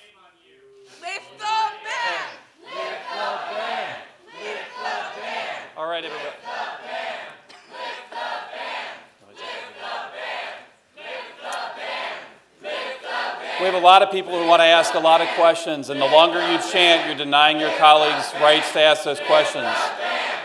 Lift 1.00 1.38
the 1.38 1.44
ban! 1.44 2.20
Lift 2.64 3.00
the 3.12 3.38
ban! 3.54 3.96
Lift 4.42 4.60
the 4.78 5.20
ban! 5.20 5.56
All 5.76 5.88
right, 5.88 6.04
everybody. 6.04 6.36
We 13.60 13.66
have 13.66 13.74
a 13.74 13.78
lot 13.78 14.00
of 14.00 14.10
people 14.10 14.40
who 14.40 14.48
want 14.48 14.60
to 14.60 14.64
ask 14.64 14.94
a 14.94 14.98
lot 14.98 15.20
of 15.20 15.28
questions, 15.36 15.90
and 15.90 16.00
the 16.00 16.06
longer 16.06 16.40
you 16.50 16.58
chant, 16.72 17.06
you're 17.06 17.14
denying 17.14 17.60
your 17.60 17.70
colleagues' 17.76 18.32
rights 18.40 18.72
to 18.72 18.80
ask 18.80 19.04
those 19.04 19.20
questions. 19.20 19.68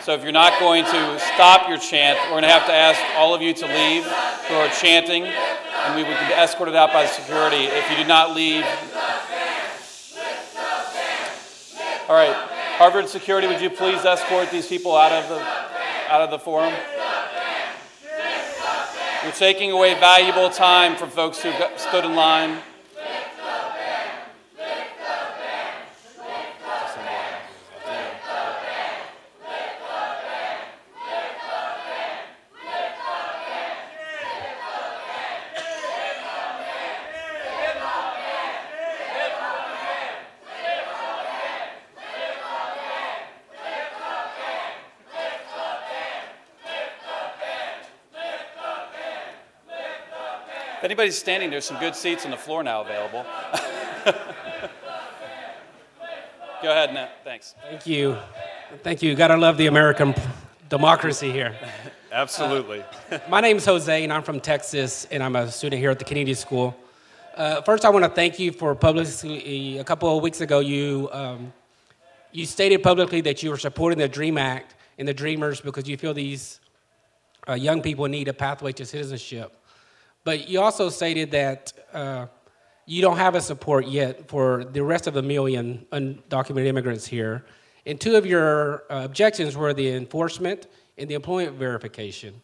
So 0.05 0.13
if 0.13 0.21
you're 0.21 0.31
not 0.31 0.59
going 0.59 0.85
to 0.85 1.19
stop 1.33 1.67
your 1.67 1.79
chant, 1.79 2.19
we're 2.25 2.39
going 2.39 2.43
to 2.43 2.49
have 2.49 2.67
to 2.67 2.71
ask 2.71 3.01
all 3.17 3.33
of 3.33 3.41
you 3.41 3.55
to 3.55 3.65
leave 3.65 4.03
who 4.03 4.53
are 4.53 4.69
chanting, 4.69 5.23
and 5.23 5.95
we 5.95 6.03
would 6.03 6.19
be 6.27 6.31
escorted 6.31 6.75
out 6.75 6.93
by 6.93 7.07
security 7.07 7.63
if 7.63 7.89
you 7.89 7.97
do 7.97 8.05
not 8.05 8.35
leave. 8.35 8.63
All 12.07 12.15
right, 12.15 12.35
Harvard 12.77 13.09
security, 13.09 13.47
would 13.47 13.59
you 13.59 13.71
please 13.71 14.05
escort 14.05 14.51
these 14.51 14.67
people 14.67 14.95
out 14.95 15.11
of 15.11 15.27
the 15.27 15.39
out 16.13 16.21
of 16.21 16.29
the 16.29 16.37
forum? 16.37 16.75
You're 19.23 19.33
taking 19.33 19.71
away 19.71 19.95
valuable 19.95 20.51
time 20.51 20.95
from 20.97 21.09
folks 21.09 21.41
who 21.41 21.51
stood 21.77 22.05
in 22.05 22.13
line. 22.13 22.59
Anybody's 51.05 51.19
standing, 51.19 51.51
there's 51.51 51.65
some 51.65 51.79
good 51.79 51.95
seats 51.95 52.25
on 52.25 52.31
the 52.31 52.37
floor 52.37 52.63
now 52.63 52.81
available. 52.81 53.23
Go 56.63 56.71
ahead, 56.71 56.95
Nat. 56.95 57.11
Thanks. 57.23 57.53
Thank 57.69 57.85
you. 57.85 58.17
Thank 58.81 59.03
you. 59.03 59.11
you 59.11 59.15
Gotta 59.15 59.37
love 59.37 59.55
the 59.57 59.67
American 59.67 60.15
democracy 60.67 61.31
here. 61.31 61.55
Absolutely. 62.11 62.83
Uh, 63.11 63.19
my 63.29 63.45
is 63.45 63.65
Jose, 63.65 64.03
and 64.03 64.11
I'm 64.11 64.23
from 64.23 64.39
Texas, 64.39 65.05
and 65.11 65.21
I'm 65.21 65.35
a 65.35 65.51
student 65.51 65.79
here 65.79 65.91
at 65.91 65.99
the 65.99 66.05
Kennedy 66.05 66.33
School. 66.33 66.75
Uh, 67.35 67.61
first, 67.61 67.85
I 67.85 67.89
want 67.89 68.03
to 68.03 68.09
thank 68.09 68.39
you 68.39 68.51
for 68.51 68.73
publicly. 68.73 69.77
A 69.77 69.83
couple 69.83 70.17
of 70.17 70.23
weeks 70.23 70.41
ago, 70.41 70.59
you 70.59 71.07
um, 71.11 71.53
you 72.31 72.47
stated 72.47 72.81
publicly 72.81 73.21
that 73.21 73.43
you 73.43 73.51
were 73.51 73.59
supporting 73.59 73.99
the 73.99 74.07
Dream 74.07 74.39
Act 74.39 74.73
and 74.97 75.07
the 75.07 75.13
Dreamers 75.13 75.61
because 75.61 75.87
you 75.87 75.97
feel 75.97 76.15
these 76.15 76.61
uh, 77.47 77.53
young 77.53 77.83
people 77.83 78.07
need 78.07 78.27
a 78.27 78.33
pathway 78.33 78.71
to 78.71 78.87
citizenship. 78.87 79.55
But 80.25 80.49
you 80.49 80.59
also 80.59 80.89
stated 80.89 81.31
that 81.31 81.71
uh, 81.93 82.25
you 82.85 83.01
don't 83.01 83.17
have 83.17 83.35
a 83.35 83.41
support 83.41 83.88
yet 83.88 84.27
for 84.27 84.65
the 84.65 84.83
rest 84.83 85.07
of 85.07 85.13
the 85.13 85.21
million 85.21 85.85
undocumented 85.93 86.65
immigrants 86.65 87.05
here. 87.05 87.45
And 87.85 88.01
two 88.01 88.15
of 88.15 88.25
your 88.25 88.83
uh, 88.91 89.05
objections 89.05 89.55
were 89.55 89.73
the 89.73 89.91
enforcement 89.91 90.67
and 90.97 91.09
the 91.09 91.13
employment 91.13 91.57
verification. 91.57 92.41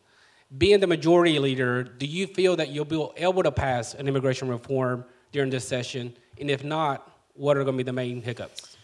Being 0.58 0.80
the 0.80 0.88
majority 0.88 1.40
leader, 1.40 1.84
do 1.84 2.06
you 2.06 2.28
feel 2.28 2.56
that 2.58 2.70
you'll 2.70 2.86
be 2.86 3.08
able 3.18 3.42
to 3.42 3.52
pass 3.52 3.96
an 3.96 4.08
immigration 4.08 4.48
reform 4.48 5.04
during 5.32 5.50
this 5.50 5.68
session? 5.68 6.14
And 6.40 6.52
if 6.52 6.64
not, 6.64 7.10
what 7.34 7.58
are 7.58 7.64
going 7.64 7.78
to 7.78 7.84
be 7.84 7.88
the 7.88 7.94
main 7.94 8.22
hiccups? 8.22 8.78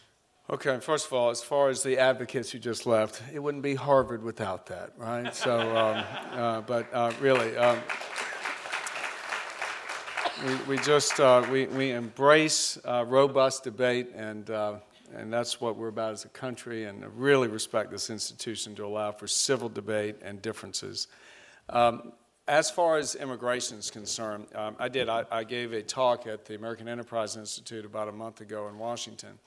Okay, 0.49 0.79
first 0.79 1.07
of 1.07 1.13
all, 1.13 1.29
as 1.29 1.43
far 1.43 1.69
as 1.69 1.83
the 1.83 1.99
advocates 1.99 2.49
who 2.49 2.57
just 2.57 2.85
left, 2.85 3.21
it 3.33 3.39
wouldn't 3.39 3.63
be 3.63 3.75
Harvard 3.75 4.23
without 4.23 4.65
that, 4.67 4.93
right? 4.97 5.35
So, 5.35 5.59
um, 5.59 6.05
uh, 6.31 6.61
but 6.61 6.87
uh, 6.93 7.11
really, 7.19 7.57
um, 7.57 7.79
we, 10.45 10.75
we 10.75 10.77
just 10.83 11.19
uh, 11.19 11.45
we, 11.51 11.65
we 11.67 11.91
embrace 11.91 12.77
uh, 12.85 13.03
robust 13.07 13.63
debate, 13.63 14.09
and, 14.15 14.49
uh, 14.49 14.75
and 15.15 15.33
that's 15.33 15.59
what 15.59 15.75
we're 15.75 15.87
about 15.87 16.13
as 16.13 16.25
a 16.25 16.29
country, 16.29 16.85
and 16.85 17.03
really 17.19 17.47
respect 17.47 17.91
this 17.91 18.09
institution 18.09 18.75
to 18.75 18.85
allow 18.85 19.11
for 19.11 19.27
civil 19.27 19.69
debate 19.69 20.17
and 20.21 20.41
differences. 20.41 21.07
Um, 21.69 22.13
as 22.47 22.69
far 22.69 22.97
as 22.97 23.15
immigration 23.15 23.77
is 23.77 23.89
concerned, 23.89 24.47
um, 24.55 24.75
I 24.79 24.89
did. 24.89 25.09
I, 25.09 25.25
I 25.31 25.43
gave 25.43 25.73
a 25.73 25.81
talk 25.81 26.27
at 26.27 26.45
the 26.45 26.55
American 26.55 26.87
Enterprise 26.87 27.35
Institute 27.35 27.83
about 27.83 28.07
a 28.07 28.13
month 28.13 28.39
ago 28.41 28.67
in 28.67 28.77
Washington. 28.77 29.39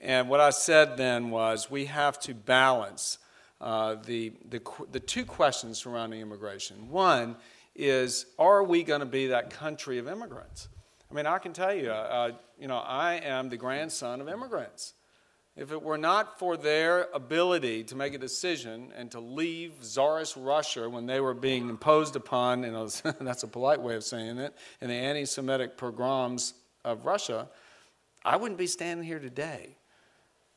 And 0.00 0.28
what 0.28 0.40
I 0.40 0.50
said 0.50 0.96
then 0.96 1.30
was 1.30 1.70
we 1.70 1.84
have 1.84 2.18
to 2.20 2.34
balance 2.34 3.18
uh, 3.60 3.94
the, 4.04 4.32
the, 4.48 4.60
the 4.90 4.98
two 4.98 5.24
questions 5.24 5.78
surrounding 5.78 6.20
immigration. 6.20 6.90
One 6.90 7.36
is, 7.74 8.26
are 8.38 8.62
we 8.62 8.82
going 8.82 9.00
to 9.00 9.06
be 9.06 9.28
that 9.28 9.50
country 9.50 9.98
of 9.98 10.08
immigrants? 10.08 10.68
I 11.10 11.14
mean, 11.14 11.26
I 11.26 11.38
can 11.38 11.52
tell 11.52 11.74
you, 11.74 11.90
uh, 11.90 12.32
you 12.58 12.68
know, 12.68 12.78
I 12.78 13.14
am 13.14 13.48
the 13.48 13.56
grandson 13.56 14.20
of 14.20 14.28
immigrants. 14.28 14.94
If 15.54 15.70
it 15.70 15.82
were 15.82 15.98
not 15.98 16.38
for 16.38 16.56
their 16.56 17.08
ability 17.12 17.84
to 17.84 17.96
make 17.96 18.14
a 18.14 18.18
decision 18.18 18.90
and 18.96 19.10
to 19.10 19.20
leave 19.20 19.74
Tsarist 19.82 20.36
Russia 20.36 20.88
when 20.88 21.04
they 21.04 21.20
were 21.20 21.34
being 21.34 21.68
imposed 21.68 22.16
upon, 22.16 22.64
and 22.64 22.74
that's 23.20 23.42
a 23.42 23.48
polite 23.48 23.82
way 23.82 23.94
of 23.94 24.04
saying 24.04 24.38
it, 24.38 24.54
in 24.80 24.88
the 24.88 24.94
anti 24.94 25.26
Semitic 25.26 25.76
pogroms 25.76 26.54
of 26.84 27.04
Russia, 27.04 27.48
I 28.24 28.36
wouldn't 28.36 28.58
be 28.58 28.66
standing 28.66 29.06
here 29.06 29.18
today. 29.18 29.76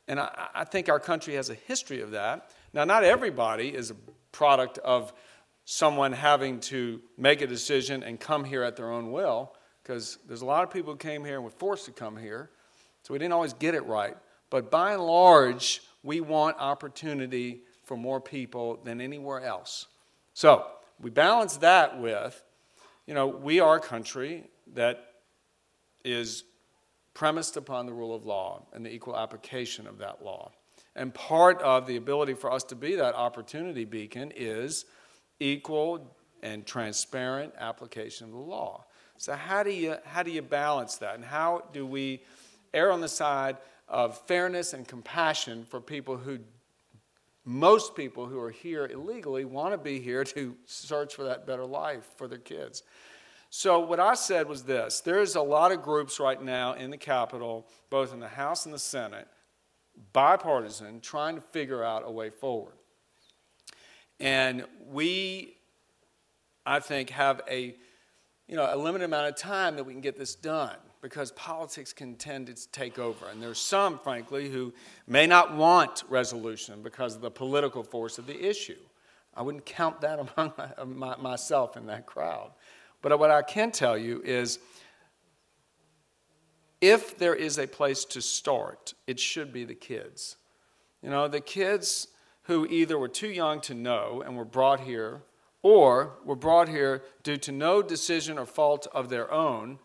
And 0.07 0.19
I, 0.19 0.47
I, 0.53 0.63
think 0.63 0.87
our 0.87 0.99
country 0.99 1.33
has 1.33 1.49
a 1.49 1.55
history 1.55 2.01
of 2.01 2.11
that. 2.11 2.51
Now, 2.73 2.83
not 2.83 3.03
everybody 3.03 3.69
is 3.69 3.89
a 3.91 3.95
product 4.31 4.77
of 4.77 5.11
someone 5.65 6.13
having 6.13 6.59
to 6.59 7.01
make 7.17 7.41
a 7.41 7.47
decision 7.47 8.03
and 8.03 8.19
come 8.19 8.43
here 8.43 8.63
at 8.63 8.75
their 8.75 8.91
own 8.91 9.11
will, 9.11 9.53
because 9.81 10.19
there's 10.27 10.41
a 10.41 10.45
lot 10.45 10.63
of 10.63 10.71
people 10.71 10.93
who 10.93 10.97
came 10.97 11.25
here 11.25 11.35
and 11.35 11.43
were 11.43 11.49
forced 11.49 11.85
to 11.85 11.91
come 11.91 12.15
here, 12.15 12.51
so 13.03 13.13
we 13.13 13.19
didn't 13.19 13.33
always 13.33 13.53
get 13.53 13.75
it 13.75 13.85
right. 13.85 14.15
But 14.49 14.71
by 14.71 14.93
and 14.93 15.03
large, 15.03 15.81
we 16.03 16.21
want 16.21 16.57
opportunity 16.59 17.61
for 17.83 17.97
more 17.97 18.21
people 18.21 18.79
than 18.83 19.01
anywhere 19.01 19.41
else. 19.41 19.87
So 20.33 20.65
we 21.01 21.09
balance 21.09 21.57
that 21.57 21.99
with, 21.99 22.43
you 23.05 23.13
know, 23.13 23.27
we 23.27 23.59
are 23.59 23.75
a 23.75 23.79
country 23.79 24.43
that 24.73 25.03
is 26.03 26.43
premised 27.13 27.57
upon 27.57 27.85
the 27.85 27.93
rule 27.93 28.13
of 28.13 28.25
law 28.25 28.65
and 28.73 28.85
the 28.85 28.93
equal 28.93 29.17
application 29.17 29.87
of 29.87 29.97
that 29.99 30.23
law. 30.23 30.51
And 30.95 31.13
part 31.13 31.61
of 31.61 31.87
the 31.87 31.95
ability 31.95 32.33
for 32.33 32.51
us 32.51 32.63
to 32.65 32.75
be 32.75 32.95
that 32.95 33.15
opportunity 33.15 33.85
beacon 33.85 34.31
is 34.35 34.85
equal 35.39 36.15
and 36.41 36.65
transparent 36.65 37.53
application 37.57 38.27
of 38.27 38.33
the 38.33 38.37
law. 38.37 38.85
So 39.17 39.33
how 39.33 39.63
do 39.63 39.71
you 39.71 39.95
how 40.05 40.23
do 40.23 40.31
you 40.31 40.41
balance 40.41 40.97
that? 40.97 41.15
And 41.15 41.23
how 41.23 41.63
do 41.73 41.85
we 41.85 42.23
err 42.73 42.91
on 42.91 43.01
the 43.01 43.07
side 43.07 43.57
of 43.87 44.17
fairness 44.27 44.73
and 44.73 44.87
compassion 44.87 45.65
for 45.65 45.79
people 45.79 46.17
who 46.17 46.39
most 47.45 47.95
people 47.95 48.25
who 48.25 48.39
are 48.39 48.49
here 48.49 48.87
illegally 48.87 49.45
want 49.45 49.71
to 49.71 49.77
be 49.77 49.99
here 49.99 50.23
to 50.23 50.55
search 50.65 51.13
for 51.13 51.23
that 51.25 51.45
better 51.45 51.65
life 51.65 52.03
for 52.17 52.27
their 52.27 52.39
kids. 52.39 52.81
So, 53.51 53.79
what 53.79 53.99
I 53.99 54.15
said 54.15 54.49
was 54.49 54.63
this 54.63 54.99
there's 55.01 55.35
a 55.35 55.41
lot 55.41 55.71
of 55.71 55.83
groups 55.83 56.19
right 56.19 56.41
now 56.41 56.73
in 56.73 56.89
the 56.89 56.97
Capitol, 56.97 57.67
both 57.89 58.13
in 58.13 58.19
the 58.19 58.27
House 58.27 58.65
and 58.65 58.73
the 58.73 58.79
Senate, 58.79 59.27
bipartisan, 60.11 60.99
trying 60.99 61.35
to 61.35 61.41
figure 61.41 61.83
out 61.83 62.03
a 62.05 62.11
way 62.11 62.31
forward. 62.31 62.73
And 64.19 64.65
we, 64.89 65.57
I 66.65 66.79
think, 66.79 67.09
have 67.09 67.41
a, 67.49 67.75
you 68.47 68.55
know, 68.55 68.69
a 68.71 68.77
limited 68.77 69.05
amount 69.05 69.27
of 69.27 69.35
time 69.35 69.75
that 69.75 69.83
we 69.83 69.93
can 69.93 70.01
get 70.01 70.17
this 70.17 70.35
done 70.35 70.77
because 71.01 71.31
politics 71.33 71.93
can 71.93 72.15
tend 72.15 72.47
to 72.47 72.71
take 72.71 72.97
over. 72.97 73.27
And 73.27 73.41
there's 73.41 73.59
some, 73.59 73.99
frankly, 73.99 74.49
who 74.49 74.73
may 75.07 75.27
not 75.27 75.55
want 75.55 76.03
resolution 76.09 76.81
because 76.81 77.15
of 77.15 77.21
the 77.21 77.31
political 77.31 77.83
force 77.83 78.17
of 78.17 78.25
the 78.25 78.47
issue. 78.47 78.79
I 79.35 79.41
wouldn't 79.41 79.65
count 79.65 80.01
that 80.01 80.19
among 80.37 80.53
my, 80.97 81.15
myself 81.17 81.77
in 81.77 81.85
that 81.87 82.05
crowd. 82.05 82.51
But 83.01 83.19
what 83.19 83.29
I 83.29 83.41
can 83.41 83.71
tell 83.71 83.97
you 83.97 84.21
is 84.23 84.59
if 86.81 87.17
there 87.17 87.35
is 87.35 87.59
a 87.59 87.67
place 87.67 88.05
to 88.05 88.21
start, 88.21 88.93
it 89.07 89.19
should 89.19 89.53
be 89.53 89.63
the 89.63 89.75
kids. 89.75 90.37
You 91.01 91.09
know, 91.09 91.27
the 91.27 91.41
kids 91.41 92.07
who 92.45 92.65
either 92.67 92.97
were 92.97 93.07
too 93.07 93.29
young 93.29 93.61
to 93.61 93.73
know 93.73 94.21
and 94.25 94.35
were 94.35 94.45
brought 94.45 94.81
here, 94.81 95.21
or 95.61 96.17
were 96.23 96.35
brought 96.35 96.69
here 96.69 97.03
due 97.23 97.37
to 97.37 97.51
no 97.51 97.81
decision 97.81 98.37
or 98.37 98.45
fault 98.45 98.87
of 98.93 99.09
their 99.09 99.31
own, 99.31 99.79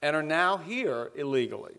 and 0.00 0.16
are 0.16 0.22
now 0.22 0.56
here 0.56 1.10
illegally, 1.14 1.76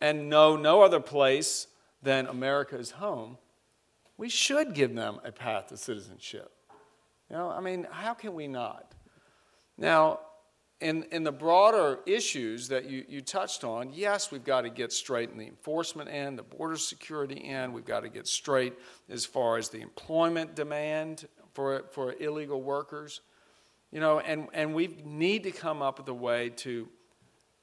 and 0.00 0.28
know 0.28 0.56
no 0.56 0.82
other 0.82 1.00
place 1.00 1.68
than 2.02 2.26
America's 2.26 2.92
home, 2.92 3.38
we 4.16 4.28
should 4.28 4.74
give 4.74 4.94
them 4.94 5.20
a 5.24 5.30
path 5.30 5.68
to 5.68 5.76
citizenship. 5.76 6.52
You 7.30 7.36
know, 7.36 7.48
I 7.48 7.60
mean, 7.60 7.86
how 7.90 8.14
can 8.14 8.34
we 8.34 8.48
not? 8.48 8.94
Now, 9.78 10.20
in, 10.82 11.04
in 11.12 11.22
the 11.22 11.32
broader 11.32 12.00
issues 12.06 12.68
that 12.68 12.90
you, 12.90 13.04
you 13.08 13.20
touched 13.20 13.62
on, 13.62 13.92
yes, 13.92 14.32
we've 14.32 14.44
got 14.44 14.62
to 14.62 14.70
get 14.70 14.92
straight 14.92 15.30
in 15.30 15.38
the 15.38 15.46
enforcement 15.46 16.10
end, 16.10 16.36
the 16.38 16.42
border 16.42 16.76
security 16.76 17.44
end. 17.44 17.72
We've 17.72 17.84
got 17.84 18.00
to 18.00 18.08
get 18.08 18.26
straight 18.26 18.74
as 19.08 19.24
far 19.24 19.56
as 19.56 19.68
the 19.68 19.80
employment 19.80 20.56
demand 20.56 21.28
for, 21.54 21.84
for 21.92 22.14
illegal 22.18 22.60
workers. 22.60 23.20
You 23.92 24.00
know, 24.00 24.18
and, 24.18 24.48
and 24.52 24.74
we 24.74 24.96
need 25.04 25.44
to 25.44 25.52
come 25.52 25.82
up 25.82 25.98
with 25.98 26.08
a 26.08 26.14
way 26.14 26.50
to 26.56 26.88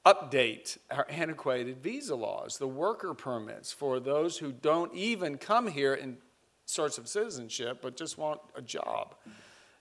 update 0.06 0.78
our 0.90 1.06
antiquated 1.10 1.84
visa 1.84 2.16
laws, 2.16 2.58
the 2.58 2.68
worker 2.68 3.14
permits 3.14 3.74
for 3.74 4.00
those 4.00 4.38
who 4.38 4.52
don't 4.52 4.94
even 4.94 5.38
come 5.38 5.68
here 5.68 5.94
in 5.94 6.18
search 6.66 6.98
of 6.98 7.08
citizenship 7.08 7.80
but 7.82 7.98
just 7.98 8.18
want 8.18 8.40
a 8.56 8.62
job. 8.62 9.16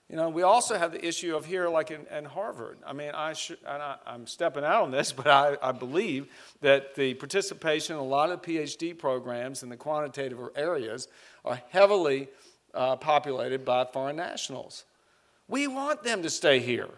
You 0.09 0.15
know, 0.15 0.29
we 0.29 0.41
also 0.41 0.75
have 0.75 0.91
the 0.91 1.05
issue 1.05 1.35
of 1.35 1.45
here, 1.45 1.69
like 1.69 1.91
in, 1.91 2.07
in 2.07 2.25
Harvard. 2.25 2.79
I 2.83 2.93
mean, 2.93 3.11
I 3.13 3.33
should, 3.33 3.59
I, 3.65 3.97
am 4.07 4.25
stepping 4.25 4.63
out 4.63 4.81
on 4.83 4.91
this, 4.91 5.11
but 5.13 5.27
I, 5.27 5.55
I, 5.61 5.71
believe 5.71 6.27
that 6.61 6.95
the 6.95 7.13
participation 7.13 7.95
in 7.95 8.01
a 8.01 8.05
lot 8.05 8.31
of 8.31 8.41
PhD 8.41 8.97
programs 8.97 9.61
in 9.61 9.69
the 9.69 9.77
quantitative 9.77 10.39
areas 10.55 11.07
are 11.45 11.61
heavily 11.69 12.27
uh, 12.73 12.95
populated 12.95 13.63
by 13.63 13.85
foreign 13.85 14.15
nationals. 14.15 14.85
We 15.47 15.67
want 15.67 16.03
them 16.03 16.23
to 16.23 16.29
stay 16.29 16.59
here. 16.59 16.89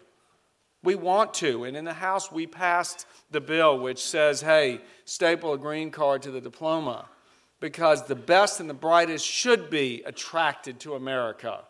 We 0.82 0.96
want 0.96 1.34
to. 1.36 1.66
And 1.66 1.76
in 1.76 1.84
the 1.84 1.94
House, 1.94 2.32
we 2.32 2.48
passed 2.48 3.06
the 3.30 3.42
bill 3.42 3.78
which 3.78 4.02
says, 4.02 4.42
hey, 4.42 4.80
staple 5.04 5.54
a 5.54 5.58
green 5.58 5.92
card 5.92 6.22
to 6.24 6.32
the 6.32 6.42
diploma 6.42 7.10
because 7.60 8.08
the 8.08 8.16
best 8.16 8.62
and 8.62 8.70
the 8.70 8.74
brightest 8.74 9.26
should 9.26 9.70
be 9.70 10.02
attracted 10.06 10.80
to 10.80 10.96
America. 10.96 11.66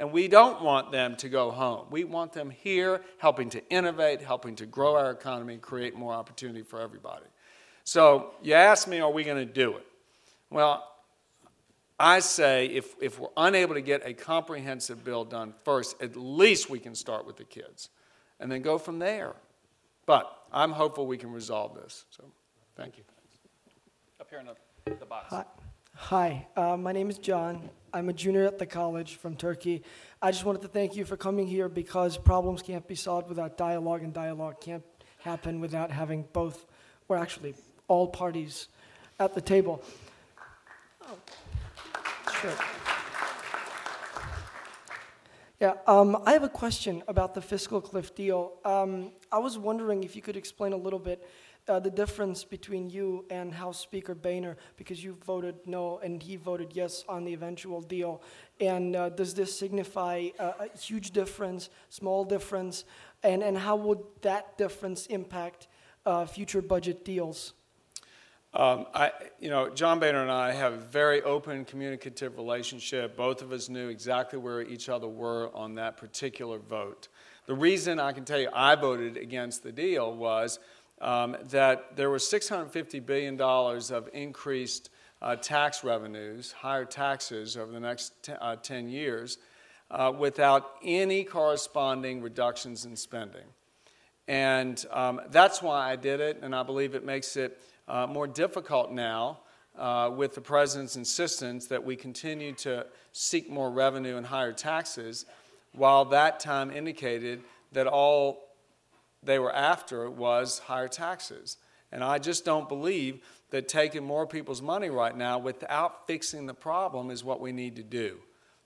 And 0.00 0.12
we 0.12 0.28
don't 0.28 0.62
want 0.62 0.92
them 0.92 1.14
to 1.16 1.28
go 1.28 1.50
home. 1.50 1.86
We 1.90 2.04
want 2.04 2.32
them 2.32 2.48
here, 2.48 3.02
helping 3.18 3.50
to 3.50 3.68
innovate, 3.68 4.22
helping 4.22 4.56
to 4.56 4.64
grow 4.64 4.96
our 4.96 5.10
economy, 5.10 5.58
create 5.58 5.94
more 5.94 6.14
opportunity 6.14 6.62
for 6.62 6.80
everybody. 6.80 7.26
So 7.84 8.30
you 8.42 8.54
ask 8.54 8.88
me, 8.88 9.00
are 9.00 9.12
we 9.12 9.24
going 9.24 9.46
to 9.46 9.52
do 9.52 9.76
it? 9.76 9.86
Well, 10.48 10.90
I 11.98 12.20
say 12.20 12.64
if, 12.68 12.94
if 13.02 13.20
we're 13.20 13.28
unable 13.36 13.74
to 13.74 13.82
get 13.82 14.00
a 14.06 14.14
comprehensive 14.14 15.04
bill 15.04 15.26
done 15.26 15.52
first, 15.64 16.00
at 16.00 16.16
least 16.16 16.70
we 16.70 16.78
can 16.78 16.94
start 16.94 17.26
with 17.26 17.36
the 17.36 17.44
kids 17.44 17.90
and 18.40 18.50
then 18.50 18.62
go 18.62 18.78
from 18.78 19.00
there. 19.00 19.34
But 20.06 20.34
I'm 20.50 20.72
hopeful 20.72 21.06
we 21.06 21.18
can 21.18 21.30
resolve 21.30 21.74
this. 21.74 22.06
So 22.08 22.24
thank 22.74 22.96
you. 22.96 23.04
Up 24.18 24.30
here 24.30 24.38
in 24.38 24.46
the, 24.46 24.94
the 24.94 25.04
box. 25.04 25.26
Hi, 25.28 25.44
Hi. 26.04 26.48
Uh, 26.56 26.76
my 26.76 26.90
name 26.90 27.08
is 27.08 27.18
John. 27.18 27.70
I'm 27.92 28.08
a 28.08 28.12
junior 28.12 28.44
at 28.44 28.58
the 28.58 28.66
college 28.66 29.16
from 29.16 29.36
Turkey. 29.36 29.84
I 30.20 30.32
just 30.32 30.44
wanted 30.44 30.62
to 30.62 30.68
thank 30.68 30.96
you 30.96 31.04
for 31.04 31.16
coming 31.16 31.46
here 31.46 31.68
because 31.68 32.16
problems 32.16 32.62
can't 32.62 32.88
be 32.88 32.96
solved 32.96 33.28
without 33.28 33.56
dialogue, 33.56 34.02
and 34.02 34.12
dialogue 34.12 34.60
can't 34.60 34.82
happen 35.18 35.60
without 35.60 35.92
having 35.92 36.24
both, 36.32 36.66
or 37.08 37.16
actually 37.16 37.54
all 37.86 38.08
parties 38.08 38.68
at 39.20 39.34
the 39.34 39.40
table. 39.40 39.84
Oh, 41.06 41.18
sure. 42.40 42.54
Yeah, 45.60 45.74
um, 45.86 46.20
I 46.24 46.32
have 46.32 46.42
a 46.42 46.48
question 46.48 47.04
about 47.06 47.34
the 47.34 47.42
fiscal 47.42 47.80
cliff 47.80 48.14
deal. 48.16 48.54
Um, 48.64 49.12
I 49.30 49.38
was 49.38 49.58
wondering 49.58 50.02
if 50.02 50.16
you 50.16 50.22
could 50.22 50.36
explain 50.36 50.72
a 50.72 50.78
little 50.78 50.98
bit 50.98 51.24
uh, 51.68 51.78
the 51.78 51.90
difference 51.90 52.44
between 52.44 52.90
you 52.90 53.24
and 53.30 53.52
House 53.52 53.78
Speaker 53.78 54.14
Boehner 54.14 54.56
because 54.76 55.02
you 55.02 55.16
voted 55.24 55.56
no 55.66 55.98
and 55.98 56.22
he 56.22 56.36
voted 56.36 56.72
yes 56.74 57.04
on 57.08 57.24
the 57.24 57.32
eventual 57.32 57.80
deal. 57.80 58.22
And 58.60 58.96
uh, 58.96 59.10
does 59.10 59.34
this 59.34 59.56
signify 59.56 60.28
a, 60.38 60.44
a, 60.44 60.78
huge 60.78 61.12
difference, 61.12 61.70
small 61.88 62.24
difference, 62.24 62.84
and, 63.22 63.42
and 63.42 63.56
how 63.56 63.76
would 63.76 64.00
that 64.22 64.58
difference 64.58 65.06
impact 65.06 65.68
uh, 66.06 66.26
future 66.26 66.62
budget 66.62 67.04
deals? 67.04 67.54
Um, 68.52 68.86
I, 68.92 69.12
you 69.38 69.48
know, 69.48 69.70
John 69.70 70.00
Boehner 70.00 70.22
and 70.22 70.30
I 70.30 70.50
have 70.50 70.72
a 70.72 70.78
very 70.78 71.22
open, 71.22 71.64
communicative 71.64 72.36
relationship. 72.36 73.16
Both 73.16 73.42
of 73.42 73.52
us 73.52 73.68
knew 73.68 73.88
exactly 73.88 74.40
where 74.40 74.62
each 74.62 74.88
other 74.88 75.06
were 75.06 75.54
on 75.54 75.76
that 75.76 75.96
particular 75.96 76.58
vote. 76.58 77.06
The 77.46 77.54
reason 77.54 78.00
I 78.00 78.10
can 78.10 78.24
tell 78.24 78.40
you 78.40 78.48
I 78.52 78.74
voted 78.74 79.16
against 79.16 79.62
the 79.62 79.70
deal 79.70 80.12
was 80.14 80.58
um, 81.00 81.36
that 81.50 81.96
there 81.96 82.10
was 82.10 82.24
$650 82.24 83.04
billion 83.04 83.40
of 83.40 84.08
increased 84.12 84.90
uh, 85.22 85.36
tax 85.36 85.84
revenues, 85.84 86.52
higher 86.52 86.84
taxes 86.84 87.56
over 87.56 87.72
the 87.72 87.80
next 87.80 88.22
t- 88.22 88.32
uh, 88.40 88.56
10 88.56 88.88
years, 88.88 89.38
uh, 89.90 90.12
without 90.16 90.76
any 90.82 91.24
corresponding 91.24 92.22
reductions 92.22 92.84
in 92.84 92.96
spending. 92.96 93.44
And 94.28 94.84
um, 94.90 95.20
that's 95.30 95.60
why 95.60 95.90
I 95.90 95.96
did 95.96 96.20
it, 96.20 96.38
and 96.42 96.54
I 96.54 96.62
believe 96.62 96.94
it 96.94 97.04
makes 97.04 97.36
it 97.36 97.60
uh, 97.88 98.06
more 98.06 98.26
difficult 98.26 98.92
now 98.92 99.40
uh, 99.76 100.10
with 100.14 100.34
the 100.34 100.40
president's 100.40 100.96
insistence 100.96 101.66
that 101.66 101.84
we 101.84 101.96
continue 101.96 102.52
to 102.52 102.86
seek 103.12 103.50
more 103.50 103.70
revenue 103.70 104.16
and 104.16 104.26
higher 104.26 104.52
taxes, 104.52 105.26
while 105.72 106.04
that 106.04 106.38
time 106.38 106.70
indicated 106.70 107.42
that 107.72 107.86
all 107.86 108.49
they 109.22 109.38
were 109.38 109.54
after 109.54 110.10
was 110.10 110.60
higher 110.60 110.88
taxes. 110.88 111.56
And 111.92 112.04
I 112.04 112.18
just 112.18 112.44
don't 112.44 112.68
believe 112.68 113.20
that 113.50 113.68
taking 113.68 114.04
more 114.04 114.26
people's 114.26 114.62
money 114.62 114.90
right 114.90 115.16
now 115.16 115.38
without 115.38 116.06
fixing 116.06 116.46
the 116.46 116.54
problem 116.54 117.10
is 117.10 117.24
what 117.24 117.40
we 117.40 117.52
need 117.52 117.76
to 117.76 117.82
do. 117.82 118.18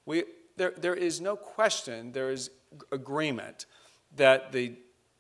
We, 0.07 0.25
there, 0.57 0.75
there 0.77 0.95
is 0.95 1.21
no 1.21 1.37
question, 1.37 2.13
there 2.13 2.31
is 2.31 2.51
agreement 2.93 3.67
that 4.17 4.53
the 4.53 4.75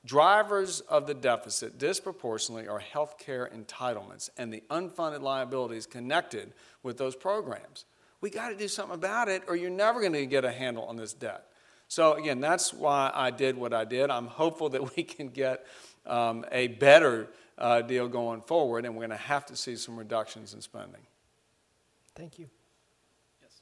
drivers 0.04 0.80
of 0.80 1.06
the 1.06 1.14
deficit 1.14 1.78
disproportionately 1.78 2.68
are 2.68 2.78
health 2.78 3.18
care 3.18 3.50
entitlements 3.54 4.28
and 4.36 4.52
the 4.52 4.62
unfunded 4.70 5.22
liabilities 5.22 5.86
connected 5.86 6.52
with 6.82 6.98
those 6.98 7.16
programs. 7.16 7.86
We 8.20 8.30
got 8.30 8.50
to 8.50 8.56
do 8.56 8.68
something 8.68 8.94
about 8.94 9.28
it, 9.28 9.42
or 9.48 9.56
you're 9.56 9.70
never 9.70 10.00
going 10.00 10.12
to 10.12 10.26
get 10.26 10.44
a 10.44 10.52
handle 10.52 10.84
on 10.84 10.96
this 10.96 11.12
debt. 11.12 11.46
So, 11.88 12.14
again, 12.14 12.40
that's 12.40 12.72
why 12.72 13.10
I 13.14 13.30
did 13.30 13.56
what 13.56 13.72
I 13.72 13.84
did. 13.84 14.10
I'm 14.10 14.26
hopeful 14.26 14.68
that 14.70 14.96
we 14.96 15.02
can 15.02 15.28
get 15.28 15.66
um, 16.06 16.44
a 16.50 16.68
better 16.68 17.28
uh, 17.58 17.82
deal 17.82 18.08
going 18.08 18.40
forward, 18.40 18.84
and 18.84 18.94
we're 18.94 19.06
going 19.06 19.10
to 19.10 19.16
have 19.16 19.46
to 19.46 19.56
see 19.56 19.76
some 19.76 19.96
reductions 19.96 20.54
in 20.54 20.60
spending. 20.60 21.00
Thank 22.14 22.38
you. 22.38 22.48
Yes. 23.42 23.60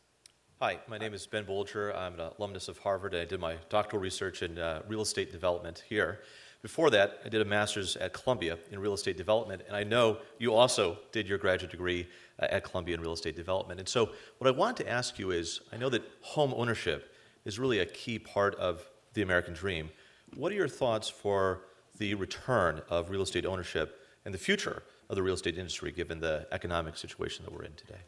Hi, 0.61 0.79
my 0.89 0.99
name 0.99 1.15
is 1.15 1.27
Ben 1.27 1.45
Bolger. 1.45 1.97
I'm 1.97 2.15
an 2.15 2.31
alumnus 2.39 2.69
of 2.69 2.79
Harvard. 2.79 3.15
And 3.15 3.23
I 3.23 3.25
did 3.25 3.41
my 3.41 3.57
doctoral 3.69 4.03
research 4.03 4.43
in 4.43 4.59
uh, 4.59 4.83
real 4.89 5.03
estate 5.03 5.33
development 5.33 5.83
here. 5.89 6.21
Before 6.63 6.91
that, 6.91 7.19
I 7.25 7.29
did 7.29 7.41
a 7.41 7.45
master's 7.45 7.97
at 7.97 8.13
Columbia 8.13 8.57
in 8.71 8.79
real 8.79 8.95
estate 8.95 9.17
development, 9.17 9.63
and 9.67 9.77
I 9.77 9.83
know 9.83 10.19
you 10.39 10.55
also 10.55 10.97
did 11.11 11.27
your 11.29 11.37
graduate 11.37 11.73
degree 11.73 12.07
uh, 12.39 12.47
at 12.51 12.63
Columbia 12.63 12.95
in 12.95 13.01
real 13.01 13.15
estate 13.15 13.35
development. 13.35 13.81
And 13.81 13.89
so, 13.89 14.11
what 14.39 14.47
I 14.47 14.53
wanted 14.53 14.85
to 14.85 14.89
ask 14.89 15.19
you 15.19 15.33
is 15.33 15.61
I 15.73 15.77
know 15.77 15.89
that 15.89 16.03
home 16.21 16.55
ownership 16.57 17.12
is 17.45 17.59
really 17.59 17.81
a 17.81 17.87
key 17.87 18.19
part 18.19 18.55
of 18.57 18.89
the 19.15 19.23
American 19.23 19.55
dream. 19.55 19.91
What 20.37 20.53
are 20.53 20.55
your 20.55 20.69
thoughts 20.69 21.09
for 21.09 21.63
the 21.99 22.15
return 22.15 22.83
of 22.89 23.11
real 23.11 23.23
estate 23.23 23.45
ownership 23.45 24.01
and 24.25 24.33
the 24.33 24.39
future 24.39 24.83
of 25.09 25.17
the 25.17 25.23
real 25.23 25.35
estate 25.35 25.59
industry 25.59 25.93
given 25.93 26.21
the 26.21 26.47
economic 26.53 26.97
situation 26.97 27.45
that 27.45 27.53
we're 27.53 27.65
in 27.65 27.75
today? 27.75 28.01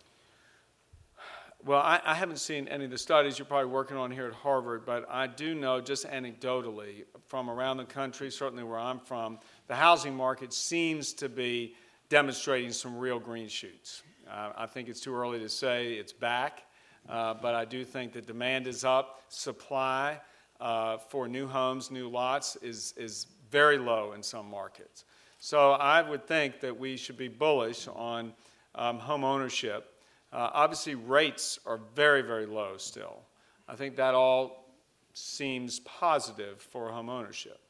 Well, 1.64 1.80
I, 1.80 1.99
I, 2.05 2.14
haven't 2.14 2.41
seen 2.41 2.68
any 2.68 2.85
of 2.85 2.91
the 2.91 2.99
studies 2.99 3.39
you're 3.39 3.47
probably 3.47 3.70
working 3.70 3.97
on 3.97 4.11
here 4.11 4.26
at 4.26 4.35
Harvard, 4.35 4.85
but 4.85 5.07
I 5.09 5.26
do 5.26 5.55
know 5.55 5.80
just 5.80 6.07
anecdotally 6.07 7.05
from 7.26 7.49
around 7.49 7.78
the 7.78 7.87
country, 7.87 8.30
certainly 8.30 8.64
where 8.64 8.78
I'm 8.78 9.01
from, 9.01 9.39
the 9.66 9.74
housing 9.74 10.14
market 10.14 10.53
seems 10.53 11.14
to 11.14 11.28
be 11.30 11.74
demonstrating 12.11 12.70
some 12.70 12.99
real 12.99 13.18
green 13.18 13.49
shoots. 13.49 14.03
Uh, 14.30 14.53
I 14.59 14.66
think 14.66 14.91
it's 14.91 15.01
too 15.01 15.14
early 15.14 15.39
to 15.39 15.49
say 15.49 15.95
it's 15.95 16.12
back, 16.12 16.64
uh, 17.09 17.35
but 17.35 17.55
I 17.55 17.65
do 17.65 17.85
think 17.85 18.13
that 18.15 18.27
demand 18.27 18.67
is 18.67 18.85
up. 18.85 19.23
Supply 19.29 20.21
uh, 20.61 20.99
for 20.99 21.29
new 21.29 21.47
homes, 21.47 21.91
new 21.91 22.09
lots 22.09 22.57
is, 22.57 22.95
is 22.97 23.27
very 23.51 23.79
low 23.79 24.13
in 24.13 24.23
some 24.23 24.49
markets. 24.49 25.05
So 25.39 25.73
I 25.73 26.03
would 26.03 26.27
think 26.27 26.61
that 26.61 26.79
we 26.79 26.97
should 26.97 27.19
be 27.19 27.29
bullish 27.29 27.87
on 27.89 28.33
um, 28.75 28.99
home 28.99 29.25
ownership 29.25 29.95
uh, 30.35 30.51
obviously, 30.53 30.97
rates 30.97 31.61
are 31.65 31.79
very, 31.95 32.21
very 32.21 32.45
low 32.45 32.77
still. 32.77 33.23
I 33.69 33.77
think 33.77 33.95
that 33.97 34.15
all 34.15 34.67
seems 35.13 35.79
positive 35.79 36.61
for 36.61 36.91
home 36.91 37.09
ownership. 37.09 37.61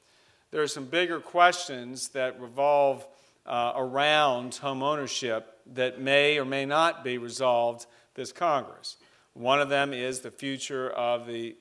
There 0.50 0.62
are 0.62 0.66
some 0.66 0.86
bigger 0.86 1.20
questions 1.20 2.08
that 2.08 2.40
revolve 2.40 3.06
uh, 3.44 3.74
around 3.76 4.54
home 4.54 4.82
ownership 4.82 5.58
that 5.74 6.00
may 6.00 6.38
or 6.38 6.46
may 6.46 6.64
not 6.64 7.04
be 7.04 7.18
resolved 7.18 7.84
this 8.14 8.32
Congress. 8.32 8.96
One 9.34 9.60
of 9.60 9.68
them 9.68 9.92
is 9.92 10.20
the 10.20 10.30
future 10.30 10.90
of 10.90 11.26
the 11.26 11.56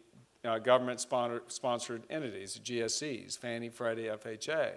uh, 0.46 0.60
government 0.60 1.00
sponsored 1.00 2.04
entities, 2.10 2.60
GSEs, 2.64 3.38
Fannie, 3.38 3.70
Freddie, 3.70 4.04
FHA, 4.04 4.72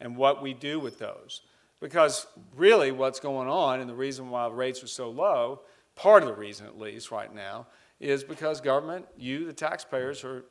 and 0.00 0.16
what 0.16 0.42
we 0.42 0.54
do 0.54 0.78
with 0.78 0.98
those. 0.98 1.42
Because 1.80 2.26
really, 2.54 2.90
what's 2.92 3.20
going 3.20 3.48
on, 3.48 3.80
and 3.80 3.90
the 3.90 3.94
reason 3.94 4.30
why 4.30 4.48
rates 4.48 4.82
are 4.82 4.88
so 4.88 5.10
low, 5.10 5.60
part 5.94 6.22
of 6.22 6.28
the 6.28 6.34
reason 6.34 6.66
at 6.66 6.78
least 6.78 7.10
right 7.10 7.34
now, 7.34 7.66
is 8.00 8.24
because 8.24 8.60
government, 8.60 9.06
you, 9.16 9.46
the 9.46 9.52
taxpayers, 9.52 10.22
are 10.24 10.44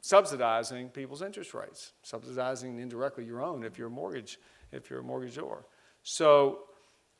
subsidizing 0.00 0.88
people's 0.90 1.22
interest 1.22 1.54
rates, 1.54 1.92
subsidizing 2.02 2.78
indirectly 2.78 3.24
your 3.24 3.42
own 3.42 3.64
if 3.64 3.78
you're 3.78 3.86
a 3.86 3.90
mortgage, 3.90 4.38
if 4.72 4.90
you're 4.90 5.00
a 5.00 5.02
mortgagor. 5.02 5.62
So 6.02 6.64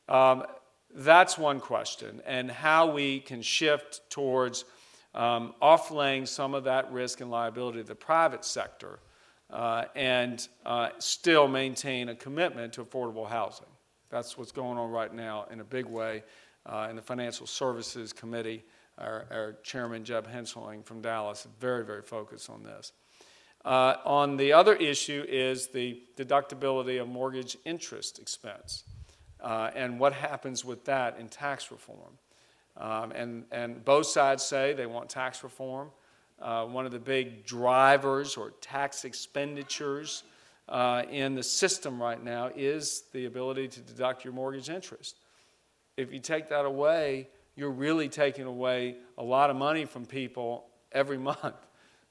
um, 0.07 0.43
that's 0.95 1.37
one 1.37 1.59
question, 1.59 2.21
and 2.25 2.49
how 2.49 2.89
we 2.89 3.19
can 3.19 3.41
shift 3.41 4.01
towards 4.09 4.63
um, 5.13 5.53
offlaying 5.61 6.27
some 6.27 6.53
of 6.53 6.63
that 6.63 6.91
risk 6.91 7.19
and 7.19 7.29
liability 7.29 7.81
to 7.81 7.87
the 7.87 7.95
private 7.95 8.45
sector 8.45 8.99
uh, 9.49 9.85
and 9.95 10.47
uh, 10.65 10.89
still 10.99 11.47
maintain 11.47 12.09
a 12.09 12.15
commitment 12.15 12.73
to 12.73 12.83
affordable 12.83 13.27
housing. 13.27 13.67
That's 14.09 14.37
what's 14.37 14.53
going 14.53 14.77
on 14.77 14.89
right 14.89 15.13
now 15.13 15.47
in 15.51 15.59
a 15.59 15.63
big 15.65 15.85
way 15.85 16.23
uh, 16.65 16.87
in 16.89 16.95
the 16.95 17.01
Financial 17.01 17.45
Services 17.45 18.13
Committee. 18.13 18.63
Our, 18.97 19.25
our 19.29 19.55
chairman, 19.63 20.05
Jeb 20.05 20.31
Hensarling 20.31 20.85
from 20.85 21.01
Dallas, 21.01 21.45
very, 21.59 21.83
very 21.83 22.01
focused 22.01 22.49
on 22.49 22.63
this. 22.63 22.93
Uh, 23.65 23.95
on 24.05 24.37
the 24.37 24.53
other 24.53 24.75
issue 24.75 25.25
is 25.27 25.67
the 25.67 26.01
deductibility 26.15 27.01
of 27.01 27.09
mortgage 27.09 27.57
interest 27.65 28.19
expense 28.19 28.83
uh, 29.41 29.71
and 29.75 29.99
what 29.99 30.13
happens 30.13 30.63
with 30.63 30.85
that 30.85 31.17
in 31.19 31.27
tax 31.27 31.71
reform. 31.71 32.17
Um, 32.77 33.11
and, 33.11 33.45
and 33.51 33.83
both 33.85 34.07
sides 34.07 34.43
say 34.43 34.73
they 34.73 34.85
want 34.85 35.09
tax 35.09 35.43
reform. 35.43 35.91
Uh, 36.41 36.65
one 36.65 36.85
of 36.85 36.91
the 36.91 36.99
big 36.99 37.45
drivers 37.45 38.35
or 38.35 38.51
tax 38.61 39.05
expenditures 39.05 40.23
uh, 40.67 41.03
in 41.09 41.35
the 41.35 41.43
system 41.43 42.01
right 42.01 42.21
now 42.21 42.49
is 42.55 43.03
the 43.13 43.25
ability 43.25 43.67
to 43.69 43.79
deduct 43.81 44.25
your 44.25 44.33
mortgage 44.33 44.69
interest. 44.69 45.17
If 45.95 46.11
you 46.11 46.19
take 46.19 46.49
that 46.49 46.65
away, 46.65 47.29
you're 47.55 47.71
really 47.71 48.09
taking 48.09 48.45
away 48.45 48.97
a 49.17 49.23
lot 49.23 49.49
of 49.49 49.55
money 49.55 49.85
from 49.85 50.05
people 50.05 50.65
every 50.91 51.17
month. 51.31 51.55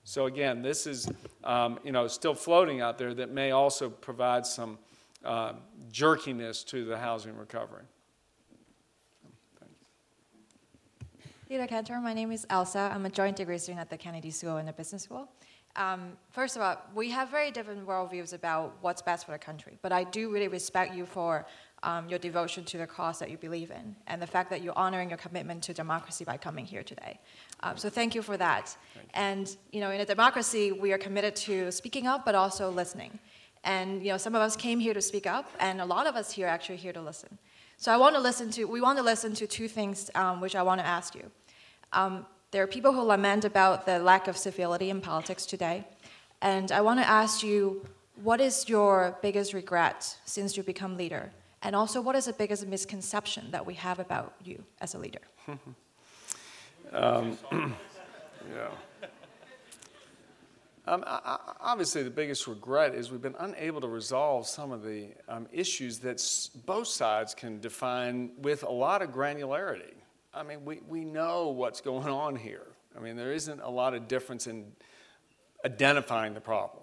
So 0.04 0.26
again, 0.26 0.62
this 0.62 0.86
is 0.86 1.10
um, 1.42 1.78
you 1.82 1.92
know 1.92 2.06
still 2.08 2.34
floating 2.34 2.80
out 2.80 2.98
there 2.98 3.14
that 3.14 3.30
may 3.30 3.50
also 3.52 3.88
provide 3.88 4.46
some 4.46 4.78
uh, 5.24 5.54
jerkiness 5.90 6.64
to 6.66 6.84
the 6.84 6.98
housing 6.98 7.36
recovery. 7.36 7.84
Leader 11.50 11.66
Cantor, 11.66 12.00
my 12.00 12.14
name 12.14 12.32
is 12.32 12.46
Elsa. 12.48 12.90
I'm 12.92 13.04
a 13.04 13.10
joint 13.10 13.36
degree 13.36 13.58
student 13.58 13.80
at 13.80 13.90
the 13.90 13.98
Kennedy 13.98 14.30
School 14.30 14.56
and 14.56 14.66
the 14.66 14.72
Business 14.72 15.02
School. 15.02 15.28
Um, 15.76 16.12
first 16.30 16.56
of 16.56 16.62
all, 16.62 16.80
we 16.94 17.10
have 17.10 17.30
very 17.30 17.50
different 17.50 17.86
worldviews 17.86 18.32
about 18.32 18.76
what's 18.80 19.02
best 19.02 19.26
for 19.26 19.32
the 19.32 19.38
country, 19.38 19.78
but 19.82 19.92
I 19.92 20.04
do 20.04 20.30
really 20.30 20.48
respect 20.48 20.94
you 20.94 21.04
for 21.04 21.46
um, 21.82 22.08
your 22.08 22.18
devotion 22.18 22.64
to 22.64 22.78
the 22.78 22.86
cause 22.86 23.18
that 23.18 23.30
you 23.30 23.36
believe 23.36 23.70
in 23.70 23.94
and 24.06 24.22
the 24.22 24.26
fact 24.26 24.50
that 24.50 24.62
you're 24.62 24.76
honoring 24.78 25.10
your 25.10 25.18
commitment 25.18 25.62
to 25.64 25.74
democracy 25.74 26.24
by 26.24 26.36
coming 26.36 26.64
here 26.64 26.82
today. 26.82 27.20
Um, 27.60 27.76
so 27.76 27.90
thank 27.90 28.14
you 28.14 28.22
for 28.22 28.36
that. 28.36 28.76
You. 28.94 29.00
And 29.14 29.56
you 29.70 29.80
know, 29.80 29.90
in 29.90 30.00
a 30.00 30.06
democracy, 30.06 30.72
we 30.72 30.92
are 30.92 30.98
committed 30.98 31.36
to 31.36 31.70
speaking 31.70 32.06
up, 32.06 32.24
but 32.24 32.34
also 32.34 32.70
listening. 32.70 33.18
And 33.64 34.02
you 34.02 34.12
know, 34.12 34.18
some 34.18 34.34
of 34.34 34.42
us 34.42 34.56
came 34.56 34.78
here 34.78 34.94
to 34.94 35.02
speak 35.02 35.26
up, 35.26 35.50
and 35.58 35.80
a 35.80 35.84
lot 35.84 36.06
of 36.06 36.14
us 36.16 36.30
here 36.30 36.46
are 36.46 36.50
actually 36.50 36.76
here 36.76 36.92
to 36.92 37.00
listen. 37.00 37.38
So 37.76 37.92
I 37.92 37.96
want 37.96 38.14
to 38.14 38.20
listen 38.20 38.50
to, 38.52 38.64
we 38.66 38.80
want 38.80 38.98
to 38.98 39.04
listen 39.04 39.34
to 39.34 39.46
two 39.46 39.68
things 39.68 40.10
um, 40.14 40.40
which 40.40 40.54
I 40.54 40.62
want 40.62 40.80
to 40.80 40.86
ask 40.86 41.14
you. 41.14 41.30
Um, 41.92 42.26
there 42.50 42.62
are 42.62 42.68
people 42.68 42.92
who 42.92 43.02
lament 43.02 43.44
about 43.44 43.84
the 43.84 43.98
lack 43.98 44.28
of 44.28 44.36
civility 44.36 44.90
in 44.90 45.00
politics 45.00 45.44
today. 45.44 45.84
And 46.40 46.70
I 46.70 46.82
want 46.82 47.00
to 47.00 47.08
ask 47.08 47.42
you, 47.42 47.84
what 48.22 48.40
is 48.40 48.68
your 48.68 49.18
biggest 49.22 49.52
regret 49.54 50.16
since 50.24 50.56
you 50.56 50.62
become 50.62 50.96
leader? 50.96 51.32
And 51.62 51.74
also, 51.74 52.00
what 52.00 52.14
is 52.14 52.26
the 52.26 52.32
biggest 52.32 52.66
misconception 52.66 53.50
that 53.50 53.64
we 53.64 53.74
have 53.74 53.98
about 53.98 54.34
you 54.44 54.62
as 54.80 54.94
a 54.94 54.98
leader? 54.98 55.22
um, 56.92 57.38
yeah. 58.54 58.68
Um, 60.86 61.02
I, 61.06 61.20
I, 61.24 61.38
obviously, 61.60 62.02
the 62.02 62.10
biggest 62.10 62.46
regret 62.46 62.94
is 62.94 63.10
we've 63.10 63.22
been 63.22 63.36
unable 63.38 63.80
to 63.80 63.88
resolve 63.88 64.46
some 64.46 64.70
of 64.70 64.82
the 64.82 65.08
um, 65.28 65.46
issues 65.50 65.98
that 66.00 66.16
s- 66.16 66.50
both 66.66 66.88
sides 66.88 67.34
can 67.34 67.58
define 67.60 68.32
with 68.38 68.64
a 68.64 68.70
lot 68.70 69.00
of 69.00 69.10
granularity. 69.10 69.94
I 70.34 70.42
mean, 70.42 70.64
we, 70.64 70.80
we 70.86 71.04
know 71.04 71.48
what's 71.48 71.80
going 71.80 72.08
on 72.08 72.36
here. 72.36 72.66
I 72.96 73.00
mean, 73.00 73.16
there 73.16 73.32
isn't 73.32 73.60
a 73.60 73.70
lot 73.70 73.94
of 73.94 74.08
difference 74.08 74.46
in 74.46 74.72
identifying 75.64 76.34
the 76.34 76.40
problem. 76.40 76.82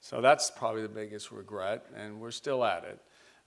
So 0.00 0.20
that's 0.20 0.50
probably 0.50 0.82
the 0.82 0.88
biggest 0.88 1.32
regret, 1.32 1.86
and 1.96 2.20
we're 2.20 2.30
still 2.30 2.64
at 2.64 2.84
it. 2.84 3.00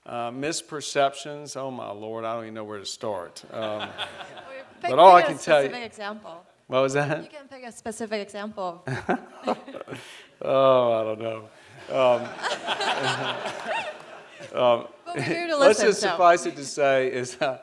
Uh, 0.06 0.32
misperceptions, 0.32 1.56
oh 1.56 1.70
my 1.70 1.92
lord, 1.92 2.26
I 2.26 2.34
don't 2.34 2.44
even 2.46 2.56
know 2.56 2.64
where 2.64 2.80
to 2.80 2.86
start. 2.86 3.44
Um, 3.54 3.88
but 4.82 4.98
all 4.98 5.16
I 5.16 5.22
can 5.22 5.38
tell 5.38 5.64
you. 5.64 5.70
example. 5.70 6.44
What 6.72 6.84
was 6.84 6.94
that? 6.94 7.22
You 7.22 7.30
can 7.30 7.50
pick 7.50 7.66
a 7.66 7.72
specific 7.74 8.22
example. 8.22 8.86
Oh, 10.44 10.94
I 10.94 11.04
don't 11.04 11.22
know. 11.22 11.50
Um, 11.92 12.30
But 14.54 15.16
we're 15.16 15.22
here 15.22 15.48
to 15.48 15.58
let's 15.58 15.82
just 15.82 16.00
so. 16.00 16.08
suffice 16.08 16.46
it 16.46 16.56
to 16.56 16.66
say 16.66 17.12
is 17.12 17.40
uh, 17.42 17.58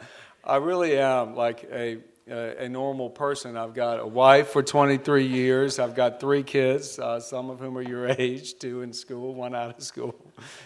I 0.45 0.57
really 0.57 0.99
am 0.99 1.35
like 1.35 1.65
a, 1.73 1.99
a, 2.31 2.65
a 2.65 2.69
normal 2.69 3.09
person. 3.09 3.57
I've 3.57 3.73
got 3.75 3.99
a 3.99 4.07
wife 4.07 4.49
for 4.49 4.63
23 4.63 5.27
years. 5.27 5.79
I've 5.79 5.97
got 5.97 6.21
three 6.21 6.43
kids, 6.43 6.99
uh, 6.99 7.19
some 7.19 7.49
of 7.51 7.59
whom 7.61 7.79
are 7.79 7.83
your 7.83 8.09
age, 8.11 8.59
two 8.59 8.83
in 8.83 8.93
school, 8.93 9.35
one 9.35 9.55
out 9.55 9.77
of 9.77 9.83
school. 9.83 10.15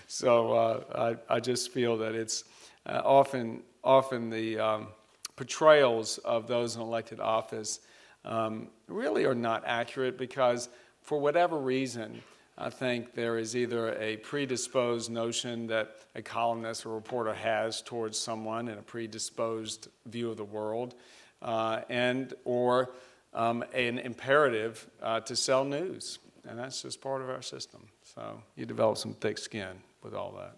So 0.09 0.53
uh, 0.53 1.16
I, 1.30 1.36
I 1.36 1.40
just 1.40 1.72
feel 1.72 1.97
that 1.99 2.14
it's 2.16 2.45
uh, 2.86 3.01
often, 3.05 3.62
often 3.84 4.28
the 4.30 4.59
um, 4.59 4.88
portrayals 5.36 6.18
of 6.18 6.49
those 6.49 6.74
in 6.76 6.82
elected 6.82 7.20
office 7.20 7.78
um, 8.24 8.68
really 8.88 9.24
are 9.24 9.34
not 9.34 9.64
accurate 9.66 10.16
because, 10.18 10.68
for 11.00 11.18
whatever 11.18 11.58
reason, 11.58 12.22
I 12.56 12.70
think 12.70 13.14
there 13.14 13.38
is 13.38 13.56
either 13.56 13.94
a 13.98 14.18
predisposed 14.18 15.10
notion 15.10 15.66
that 15.68 15.96
a 16.14 16.22
columnist 16.22 16.84
or 16.84 16.94
reporter 16.94 17.32
has 17.32 17.80
towards 17.82 18.18
someone 18.18 18.68
and 18.68 18.78
a 18.78 18.82
predisposed 18.82 19.88
view 20.06 20.30
of 20.30 20.36
the 20.36 20.44
world, 20.44 20.94
uh, 21.40 21.80
and 21.88 22.34
or 22.44 22.92
um, 23.34 23.64
an 23.74 23.98
imperative 23.98 24.86
uh, 25.02 25.20
to 25.20 25.34
sell 25.34 25.64
news, 25.64 26.18
and 26.48 26.58
that's 26.58 26.82
just 26.82 27.00
part 27.00 27.22
of 27.22 27.30
our 27.30 27.42
system. 27.42 27.80
So 28.14 28.42
you 28.56 28.66
develop 28.66 28.98
some 28.98 29.14
thick 29.14 29.38
skin 29.38 29.78
with 30.02 30.14
all 30.14 30.32
that. 30.32 30.56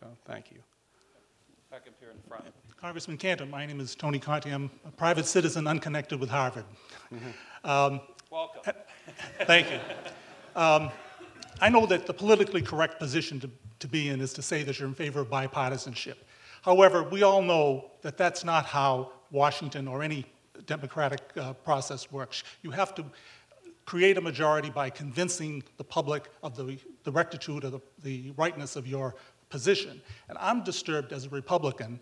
So 0.00 0.06
thank 0.24 0.50
you. 0.50 0.58
Back 1.70 1.82
up 1.86 1.94
here 2.00 2.10
in 2.10 2.18
front. 2.28 2.46
Congressman 2.80 3.16
Cantor, 3.16 3.46
my 3.46 3.64
name 3.64 3.80
is 3.80 3.94
Tony 3.94 4.18
Conti. 4.18 4.50
I'm 4.50 4.70
a 4.84 4.90
private 4.90 5.24
citizen 5.24 5.66
unconnected 5.66 6.20
with 6.20 6.28
Harvard. 6.28 6.66
Um, 7.64 8.02
Welcome. 8.30 8.74
thank 9.46 9.70
you. 9.70 9.78
Um, 10.54 10.90
I 11.62 11.70
know 11.70 11.86
that 11.86 12.06
the 12.06 12.12
politically 12.12 12.60
correct 12.60 12.98
position 12.98 13.40
to, 13.40 13.50
to 13.78 13.88
be 13.88 14.10
in 14.10 14.20
is 14.20 14.34
to 14.34 14.42
say 14.42 14.62
that 14.62 14.78
you're 14.78 14.88
in 14.88 14.94
favor 14.94 15.20
of 15.20 15.30
bipartisanship. 15.30 16.16
However, 16.60 17.02
we 17.02 17.22
all 17.22 17.40
know 17.40 17.92
that 18.02 18.18
that's 18.18 18.44
not 18.44 18.66
how 18.66 19.10
Washington 19.30 19.88
or 19.88 20.02
any 20.02 20.26
democratic 20.66 21.22
uh, 21.38 21.54
process 21.54 22.12
works. 22.12 22.44
You 22.60 22.72
have 22.72 22.94
to 22.96 23.06
create 23.86 24.18
a 24.18 24.20
majority 24.20 24.68
by 24.68 24.90
convincing 24.90 25.62
the 25.78 25.84
public 25.84 26.28
of 26.42 26.54
the, 26.54 26.78
the 27.04 27.10
rectitude 27.10 27.64
or 27.64 27.70
the, 27.70 27.80
the 28.02 28.34
rightness 28.36 28.76
of 28.76 28.86
your 28.86 29.14
position. 29.48 30.02
And 30.28 30.36
I'm 30.38 30.62
disturbed 30.62 31.14
as 31.14 31.24
a 31.24 31.30
Republican 31.30 32.00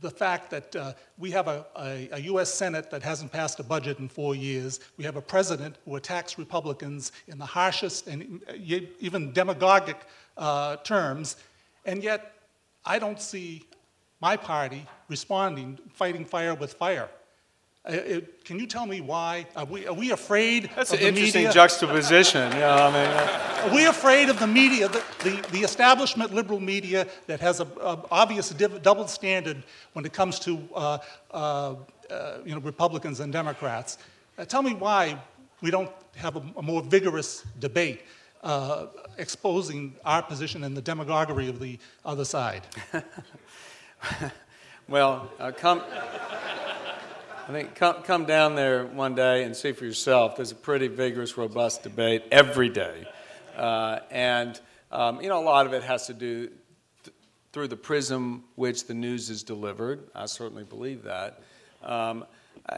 the 0.00 0.10
fact 0.10 0.50
that 0.50 0.76
uh, 0.76 0.92
we 1.18 1.30
have 1.30 1.48
a, 1.48 1.64
a, 1.78 2.08
a, 2.12 2.18
U.S. 2.32 2.52
Senate 2.52 2.90
that 2.90 3.02
hasn't 3.02 3.32
passed 3.32 3.60
a 3.60 3.62
budget 3.62 3.98
in 3.98 4.08
four 4.08 4.34
years. 4.34 4.80
We 4.96 5.04
have 5.04 5.16
a 5.16 5.22
president 5.22 5.76
who 5.84 5.96
attacks 5.96 6.38
Republicans 6.38 7.12
in 7.28 7.38
the 7.38 7.46
harshest 7.46 8.06
and 8.06 8.42
even 9.00 9.32
demagogic 9.32 9.96
uh, 10.36 10.76
terms, 10.76 11.36
and 11.84 12.02
yet 12.02 12.32
I 12.84 12.98
don't 12.98 13.20
see 13.20 13.64
my 14.20 14.36
party 14.36 14.86
responding, 15.08 15.78
fighting 15.92 16.24
fire 16.24 16.54
with 16.54 16.74
fire. 16.74 17.08
Uh, 17.88 17.92
it, 17.92 18.44
can 18.44 18.58
you 18.58 18.66
tell 18.66 18.84
me 18.84 19.00
why? 19.00 19.46
Are 19.54 19.64
we, 19.64 19.86
are 19.86 19.94
we 19.94 20.10
afraid 20.10 20.70
That's 20.74 20.92
of 20.92 20.98
an 20.98 21.04
the 21.04 21.08
interesting 21.08 21.42
media? 21.44 21.52
juxtaposition. 21.52 22.50
Know, 22.50 22.70
I 22.70 22.90
mean, 22.90 22.96
uh, 22.96 23.68
Are 23.68 23.74
we 23.74 23.86
afraid 23.86 24.28
of 24.28 24.40
the 24.40 24.46
media, 24.46 24.88
the, 24.88 25.04
the, 25.22 25.48
the 25.52 25.60
establishment 25.60 26.34
liberal 26.34 26.58
media 26.58 27.06
that 27.28 27.38
has 27.38 27.60
an 27.60 27.68
obvious 28.10 28.48
div- 28.50 28.82
double 28.82 29.06
standard 29.06 29.62
when 29.92 30.04
it 30.04 30.12
comes 30.12 30.40
to 30.40 30.68
uh, 30.74 30.98
uh, 31.30 31.74
uh, 32.10 32.38
you 32.44 32.54
know, 32.54 32.60
Republicans 32.60 33.20
and 33.20 33.32
Democrats? 33.32 33.98
Uh, 34.36 34.44
tell 34.44 34.62
me 34.62 34.74
why 34.74 35.16
we 35.60 35.70
don't 35.70 35.90
have 36.16 36.34
a, 36.34 36.42
a 36.56 36.62
more 36.62 36.82
vigorous 36.82 37.44
debate 37.60 38.02
uh, 38.42 38.86
exposing 39.16 39.94
our 40.04 40.22
position 40.22 40.64
and 40.64 40.76
the 40.76 40.82
demagoguery 40.82 41.48
of 41.48 41.60
the 41.60 41.78
other 42.04 42.24
side. 42.24 42.62
well, 44.88 45.30
uh, 45.38 45.52
come. 45.52 45.82
I 47.48 47.52
think 47.52 47.76
come, 47.76 48.02
come 48.02 48.24
down 48.24 48.56
there 48.56 48.84
one 48.84 49.14
day 49.14 49.44
and 49.44 49.54
see 49.54 49.70
for 49.70 49.84
yourself. 49.84 50.34
There's 50.34 50.50
a 50.50 50.56
pretty 50.56 50.88
vigorous, 50.88 51.38
robust 51.38 51.84
debate 51.84 52.24
every 52.32 52.68
day. 52.68 53.06
Uh, 53.56 54.00
and, 54.10 54.60
um, 54.90 55.20
you 55.20 55.28
know, 55.28 55.40
a 55.40 55.44
lot 55.44 55.64
of 55.64 55.72
it 55.72 55.84
has 55.84 56.08
to 56.08 56.12
do 56.12 56.48
th- 57.04 57.14
through 57.52 57.68
the 57.68 57.76
prism 57.76 58.42
which 58.56 58.88
the 58.88 58.94
news 58.94 59.30
is 59.30 59.44
delivered. 59.44 60.08
I 60.12 60.26
certainly 60.26 60.64
believe 60.64 61.04
that. 61.04 61.40
Um, 61.84 62.24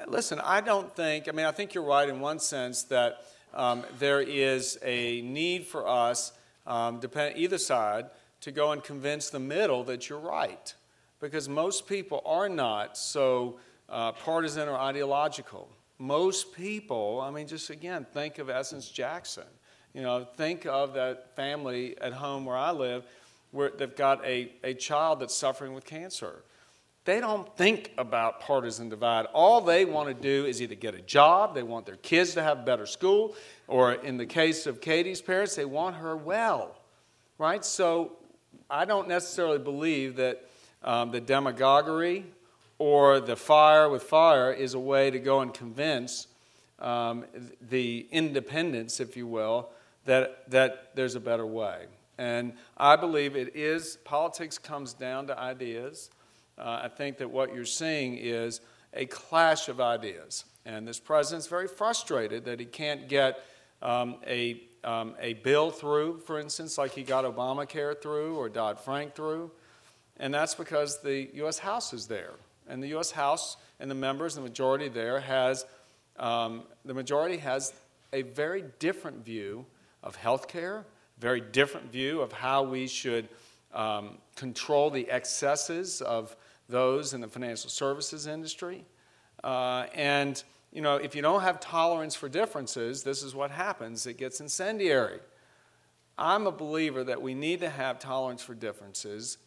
listen, 0.07 0.39
I 0.45 0.61
don't 0.61 0.95
think, 0.95 1.31
I 1.31 1.33
mean, 1.33 1.47
I 1.47 1.53
think 1.53 1.73
you're 1.73 1.83
right 1.83 2.07
in 2.07 2.21
one 2.21 2.39
sense 2.39 2.83
that 2.85 3.23
um, 3.55 3.85
there 3.99 4.21
is 4.21 4.79
a 4.83 5.23
need 5.23 5.67
for 5.67 5.89
us, 5.89 6.33
um, 6.67 7.01
depend, 7.01 7.39
either 7.39 7.57
side, 7.57 8.11
to 8.43 8.53
go 8.53 8.73
and 8.73 8.85
convince 8.85 9.31
the 9.31 9.41
middle 9.41 9.83
that 9.85 10.11
you're 10.11 10.19
right. 10.19 10.75
Because 11.21 11.49
most 11.49 11.87
people 11.87 12.23
are 12.27 12.51
not 12.51 12.99
so 12.99 13.59
uh, 13.89 14.13
partisan 14.13 14.69
or 14.69 14.77
ideological. 14.77 15.69
Most 15.99 16.55
people, 16.55 17.21
I 17.21 17.31
mean, 17.31 17.47
just 17.47 17.71
again, 17.71 18.07
think 18.13 18.39
of 18.39 18.49
Essence 18.49 18.89
Jackson. 18.89 19.45
You 19.95 20.03
know, 20.03 20.27
think 20.37 20.67
of 20.67 20.95
that 20.95 21.35
family 21.35 21.97
at 22.01 22.13
home 22.13 22.45
where 22.45 22.57
I 22.57 22.71
live 22.71 23.05
where 23.51 23.71
they've 23.71 23.97
got 23.97 24.25
a, 24.25 24.53
a 24.63 24.75
child 24.75 25.21
that's 25.21 25.35
suffering 25.35 25.73
with 25.73 25.85
cancer. 25.85 26.43
They 27.05 27.21
don't 27.21 27.57
think 27.57 27.93
about 27.97 28.41
partisan 28.41 28.91
divide. 28.91 29.25
All 29.33 29.63
they 29.63 29.87
want 29.87 30.09
to 30.09 30.15
do 30.15 30.45
is 30.45 30.61
either 30.61 30.75
get 30.75 30.95
a 30.95 31.01
job, 31.01 31.55
they 31.55 31.63
want 31.63 31.87
their 31.87 31.97
kids 31.97 32.35
to 32.35 32.43
have 32.43 32.67
better 32.67 32.85
school, 32.85 33.35
or 33.67 33.95
in 33.95 34.19
the 34.19 34.27
case 34.27 34.67
of 34.67 34.83
Katie's 34.83 35.23
parents, 35.23 35.55
they 35.55 35.65
want 35.65 35.97
her 35.97 36.17
well, 36.17 36.77
right? 37.39 37.65
So 37.65 38.19
I 38.69 38.85
don't 38.85 39.09
necessarily 39.09 39.59
believe 39.59 40.17
that 40.17 40.45
um, 40.85 41.11
the 41.11 41.21
demagoguery 41.21 42.27
or 42.79 43.21
the 43.21 43.37
fire 43.37 43.89
with 43.89 44.03
fire 44.03 44.53
is 44.53 44.75
a 44.75 44.79
way 44.79 45.11
to 45.11 45.19
go 45.19 45.41
and 45.41 45.53
convince 45.53 46.29
um, 46.79 47.25
the 47.61 48.07
independents, 48.13 49.01
if 49.01 49.17
you 49.17 49.27
will, 49.27 49.71
that, 50.05 50.49
that 50.51 50.91
there's 50.95 51.17
a 51.17 51.21
better 51.21 51.47
way. 51.47 51.87
And 52.19 52.55
I 52.77 52.97
believe 52.97 53.37
it 53.37 53.55
is, 53.55 53.97
politics 54.05 54.59
comes 54.59 54.93
down 54.93 55.27
to 55.29 55.39
ideas. 55.39 56.11
Uh, 56.57 56.81
I 56.85 56.89
think 56.89 57.19
that 57.19 57.31
what 57.31 57.55
you're 57.55 57.65
seeing 57.65 58.17
is 58.17 58.61
a 58.95 59.07
clash 59.07 59.69
of 59.69 59.81
ideas. 59.81 60.45
And 60.65 60.87
this 60.87 60.99
president's 60.99 61.47
very 61.47 61.69
frustrated 61.69 62.45
that 62.45 62.59
he 62.59 62.67
can't 62.67 63.09
get 63.09 63.45
um, 63.81 64.17
a, 64.27 64.61
um, 64.83 65.15
a 65.21 65.35
bill 65.35 65.71
through, 65.71 66.19
for 66.21 66.39
instance, 66.39 66.79
like 66.79 66.93
he 66.93 67.03
got 67.03 67.25
Obamacare 67.25 68.01
through 68.01 68.37
or 68.37 68.49
Dodd 68.49 68.81
Frank 68.81 69.15
through. 69.15 69.51
And 70.17 70.35
that's 70.35 70.55
because 70.55 71.01
the 71.01 71.29
U.S. 71.35 71.59
House 71.59 71.93
is 71.93 72.07
there. 72.07 72.33
And 72.69 72.83
the 72.83 72.89
U.S. 72.89 73.11
House 73.11 73.57
and 73.81 73.91
the 73.91 73.95
members, 73.95 74.35
the 74.35 74.41
majority 74.41 74.89
there, 74.89 75.21
has 75.21 75.65
um, 76.19 76.65
the 76.85 76.95
majority 76.95 77.39
has 77.39 77.73
a 78.13 78.23
very 78.23 78.65
different 78.79 79.25
view 79.25 79.65
of 80.03 80.17
health 80.17 80.49
care, 80.49 80.85
very 81.19 81.41
different 81.41 81.93
view 81.93 82.21
of 82.21 82.33
how 82.33 82.63
we 82.63 82.87
should 82.87 83.29
um, 83.73 84.19
control 84.35 84.91
the 84.91 85.11
excesses 85.11 86.01
of 86.01 86.35
those 86.69 87.15
in 87.15 87.21
the 87.21 87.29
financial 87.29 87.71
services 87.71 88.27
industry. 88.27 88.85
Uh, 89.45 89.87
and, 89.95 90.43
you 90.73 90.83
know, 90.83 90.97
if 90.97 91.15
you 91.15 91.23
don't 91.23 91.43
have 91.43 91.61
tolerance 91.61 92.15
for 92.15 92.29
differences, 92.29 93.03
this 93.03 93.23
is 93.23 93.35
what 93.35 93.51
happens 93.51 94.07
it 94.07 94.19
gets 94.19 94.41
incendiary. 94.41 95.21
I'm 96.17 96.47
a 96.47 96.53
believer 96.53 97.05
that 97.05 97.23
we 97.23 97.35
need 97.35 97.61
to 97.61 97.71
have 97.71 98.01
tolerance 98.01 98.43
for 98.43 98.55
differences 98.55 99.39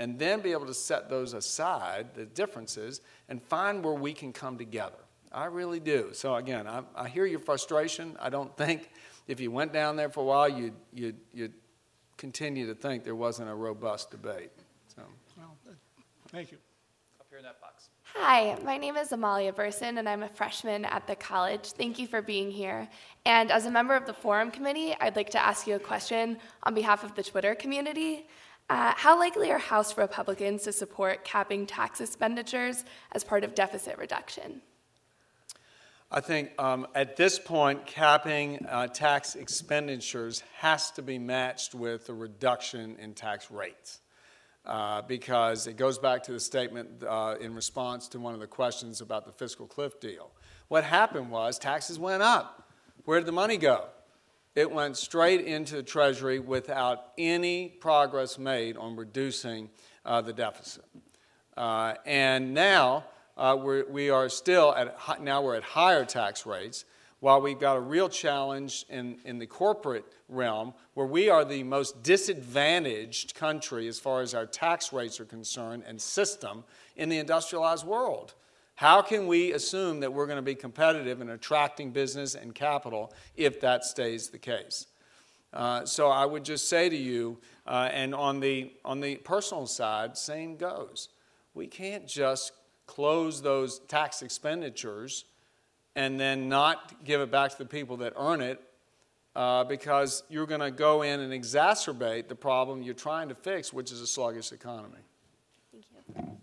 and 0.00 0.18
then 0.18 0.40
be 0.40 0.52
able 0.52 0.64
to 0.64 0.72
set 0.72 1.10
those 1.10 1.34
aside, 1.34 2.14
the 2.14 2.24
differences, 2.24 3.02
and 3.28 3.40
find 3.42 3.84
where 3.84 3.94
we 3.94 4.14
can 4.14 4.32
come 4.32 4.56
together. 4.56 4.96
I 5.30 5.44
really 5.44 5.78
do. 5.78 6.08
So, 6.14 6.34
again, 6.34 6.66
I, 6.66 6.82
I 6.96 7.06
hear 7.06 7.26
your 7.26 7.38
frustration. 7.38 8.16
I 8.18 8.30
don't 8.30 8.56
think 8.56 8.90
if 9.28 9.40
you 9.40 9.50
went 9.50 9.74
down 9.74 9.96
there 9.96 10.08
for 10.08 10.20
a 10.20 10.24
while, 10.24 10.48
you'd, 10.48 10.72
you'd, 10.94 11.16
you'd 11.34 11.52
continue 12.16 12.66
to 12.66 12.74
think 12.74 13.04
there 13.04 13.14
wasn't 13.14 13.50
a 13.50 13.54
robust 13.54 14.10
debate. 14.10 14.50
So. 14.96 15.02
Well, 15.36 15.54
uh, 15.68 15.72
thank 16.28 16.50
you. 16.50 16.56
Up 17.20 17.26
here 17.28 17.38
in 17.38 17.44
that 17.44 17.60
box. 17.60 17.90
Hi, 18.16 18.56
my 18.64 18.78
name 18.78 18.96
is 18.96 19.12
Amalia 19.12 19.52
Burson, 19.52 19.98
and 19.98 20.08
I'm 20.08 20.22
a 20.22 20.28
freshman 20.28 20.86
at 20.86 21.06
the 21.06 21.14
college. 21.14 21.72
Thank 21.72 21.98
you 21.98 22.06
for 22.06 22.22
being 22.22 22.50
here. 22.50 22.88
And 23.24 23.52
as 23.52 23.66
a 23.66 23.70
member 23.70 23.94
of 23.94 24.06
the 24.06 24.14
Forum 24.14 24.50
Committee, 24.50 24.96
I'd 24.98 25.14
like 25.14 25.30
to 25.30 25.38
ask 25.38 25.66
you 25.66 25.76
a 25.76 25.78
question 25.78 26.38
on 26.64 26.74
behalf 26.74 27.04
of 27.04 27.14
the 27.14 27.22
Twitter 27.22 27.54
community. 27.54 28.26
Uh, 28.70 28.94
how 28.96 29.18
likely 29.18 29.50
are 29.50 29.58
House 29.58 29.98
Republicans 29.98 30.62
to 30.62 30.72
support 30.72 31.24
capping 31.24 31.66
tax 31.66 32.00
expenditures 32.00 32.84
as 33.10 33.24
part 33.24 33.42
of 33.42 33.52
deficit 33.56 33.98
reduction? 33.98 34.62
I 36.08 36.20
think 36.20 36.52
um, 36.56 36.86
at 36.94 37.16
this 37.16 37.36
point, 37.36 37.84
capping 37.84 38.64
uh, 38.68 38.86
tax 38.86 39.34
expenditures 39.34 40.44
has 40.58 40.92
to 40.92 41.02
be 41.02 41.18
matched 41.18 41.74
with 41.74 42.08
a 42.10 42.14
reduction 42.14 42.96
in 43.00 43.14
tax 43.14 43.50
rates. 43.50 44.00
Uh, 44.64 45.02
because 45.02 45.66
it 45.66 45.76
goes 45.76 45.98
back 45.98 46.22
to 46.22 46.32
the 46.32 46.38
statement 46.38 47.02
uh, 47.02 47.34
in 47.40 47.54
response 47.54 48.06
to 48.08 48.20
one 48.20 48.34
of 48.34 48.40
the 48.40 48.46
questions 48.46 49.00
about 49.00 49.24
the 49.24 49.32
fiscal 49.32 49.66
cliff 49.66 49.98
deal. 49.98 50.30
What 50.68 50.84
happened 50.84 51.30
was 51.30 51.58
taxes 51.58 51.98
went 51.98 52.22
up. 52.22 52.70
Where 53.04 53.18
did 53.18 53.26
the 53.26 53.32
money 53.32 53.56
go? 53.56 53.86
It 54.54 54.70
went 54.70 54.96
straight 54.96 55.42
into 55.42 55.76
the 55.76 55.82
Treasury 55.82 56.40
without 56.40 57.12
any 57.16 57.68
progress 57.68 58.38
made 58.38 58.76
on 58.76 58.96
reducing 58.96 59.70
uh, 60.04 60.20
the 60.22 60.32
deficit. 60.32 60.84
Uh, 61.56 61.94
and 62.04 62.52
now 62.52 63.04
uh, 63.36 63.56
we're, 63.60 63.84
we 63.88 64.10
are 64.10 64.28
still 64.28 64.74
at, 64.74 65.22
now 65.22 65.42
we're 65.42 65.56
at 65.56 65.62
higher 65.62 66.04
tax 66.04 66.46
rates, 66.46 66.84
while 67.20 67.40
we've 67.40 67.60
got 67.60 67.76
a 67.76 67.80
real 67.80 68.08
challenge 68.08 68.86
in, 68.88 69.18
in 69.24 69.38
the 69.38 69.46
corporate 69.46 70.04
realm 70.28 70.72
where 70.94 71.06
we 71.06 71.28
are 71.28 71.44
the 71.44 71.62
most 71.62 72.02
disadvantaged 72.02 73.34
country 73.34 73.86
as 73.88 73.98
far 73.98 74.22
as 74.22 74.34
our 74.34 74.46
tax 74.46 74.92
rates 74.92 75.20
are 75.20 75.26
concerned 75.26 75.84
and 75.86 76.00
system 76.00 76.64
in 76.96 77.08
the 77.08 77.18
industrialized 77.18 77.86
world. 77.86 78.34
How 78.80 79.02
can 79.02 79.26
we 79.26 79.52
assume 79.52 80.00
that 80.00 80.10
we're 80.10 80.24
going 80.24 80.38
to 80.38 80.42
be 80.42 80.54
competitive 80.54 81.20
in 81.20 81.28
attracting 81.28 81.90
business 81.90 82.34
and 82.34 82.54
capital 82.54 83.12
if 83.36 83.60
that 83.60 83.84
stays 83.84 84.30
the 84.30 84.38
case? 84.38 84.86
Uh, 85.52 85.84
so 85.84 86.08
I 86.08 86.24
would 86.24 86.46
just 86.46 86.66
say 86.66 86.88
to 86.88 86.96
you, 86.96 87.36
uh, 87.66 87.90
and 87.92 88.14
on 88.14 88.40
the, 88.40 88.72
on 88.82 89.00
the 89.00 89.16
personal 89.16 89.66
side, 89.66 90.16
same 90.16 90.56
goes. 90.56 91.10
We 91.52 91.66
can't 91.66 92.08
just 92.08 92.52
close 92.86 93.42
those 93.42 93.80
tax 93.80 94.22
expenditures 94.22 95.26
and 95.94 96.18
then 96.18 96.48
not 96.48 97.04
give 97.04 97.20
it 97.20 97.30
back 97.30 97.50
to 97.50 97.58
the 97.58 97.66
people 97.66 97.98
that 97.98 98.14
earn 98.16 98.40
it 98.40 98.62
uh, 99.36 99.62
because 99.64 100.22
you're 100.30 100.46
going 100.46 100.62
to 100.62 100.70
go 100.70 101.02
in 101.02 101.20
and 101.20 101.34
exacerbate 101.34 102.28
the 102.28 102.34
problem 102.34 102.82
you're 102.82 102.94
trying 102.94 103.28
to 103.28 103.34
fix, 103.34 103.74
which 103.74 103.92
is 103.92 104.00
a 104.00 104.06
sluggish 104.06 104.52
economy. 104.52 105.00
Thank 105.70 105.84
you. 106.16 106.38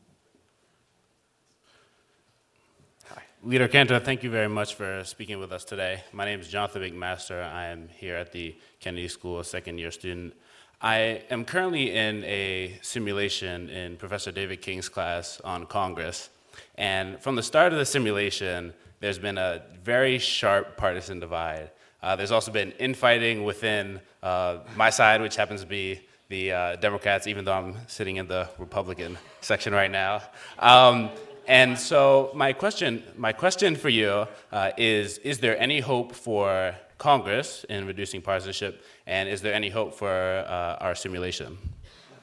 Hi. 3.09 3.23
Leader 3.43 3.67
Cantor, 3.67 3.99
thank 3.99 4.23
you 4.23 4.31
very 4.31 4.49
much 4.49 4.73
for 4.73 5.03
speaking 5.05 5.37
with 5.37 5.51
us 5.51 5.63
today. 5.63 6.01
My 6.11 6.25
name 6.25 6.39
is 6.39 6.47
Jonathan 6.47 6.81
McMaster. 6.81 7.43
I 7.43 7.67
am 7.67 7.87
here 7.87 8.15
at 8.15 8.31
the 8.31 8.55
Kennedy 8.79 9.07
School, 9.07 9.39
a 9.39 9.45
second 9.45 9.77
year 9.77 9.91
student. 9.91 10.33
I 10.81 11.21
am 11.29 11.45
currently 11.45 11.95
in 11.95 12.23
a 12.23 12.79
simulation 12.81 13.69
in 13.69 13.95
Professor 13.97 14.31
David 14.31 14.63
King's 14.63 14.89
class 14.89 15.39
on 15.43 15.67
Congress. 15.67 16.31
And 16.75 17.21
from 17.21 17.35
the 17.35 17.43
start 17.43 17.73
of 17.73 17.77
the 17.77 17.85
simulation, 17.85 18.73
there's 19.01 19.19
been 19.19 19.37
a 19.37 19.61
very 19.83 20.17
sharp 20.17 20.75
partisan 20.75 21.19
divide. 21.19 21.69
Uh, 22.01 22.15
there's 22.15 22.31
also 22.31 22.51
been 22.51 22.71
infighting 22.79 23.43
within 23.43 24.01
uh, 24.23 24.57
my 24.75 24.89
side, 24.89 25.21
which 25.21 25.35
happens 25.35 25.61
to 25.61 25.67
be 25.67 26.01
the 26.29 26.51
uh, 26.51 26.75
Democrats, 26.77 27.27
even 27.27 27.45
though 27.45 27.53
I'm 27.53 27.75
sitting 27.85 28.17
in 28.17 28.27
the 28.27 28.49
Republican 28.57 29.15
section 29.41 29.73
right 29.73 29.91
now. 29.91 30.23
Um, 30.57 31.11
and 31.47 31.77
so 31.77 32.31
my 32.33 32.53
question, 32.53 33.03
my 33.15 33.33
question 33.33 33.75
for 33.75 33.89
you 33.89 34.27
uh, 34.51 34.71
is: 34.77 35.17
Is 35.19 35.39
there 35.39 35.59
any 35.59 35.79
hope 35.79 36.13
for 36.13 36.75
Congress 36.97 37.65
in 37.69 37.85
reducing 37.87 38.21
partisanship, 38.21 38.83
and 39.05 39.29
is 39.29 39.41
there 39.41 39.53
any 39.53 39.69
hope 39.69 39.93
for 39.93 40.09
uh, 40.47 40.77
our 40.83 40.95
simulation? 40.95 41.57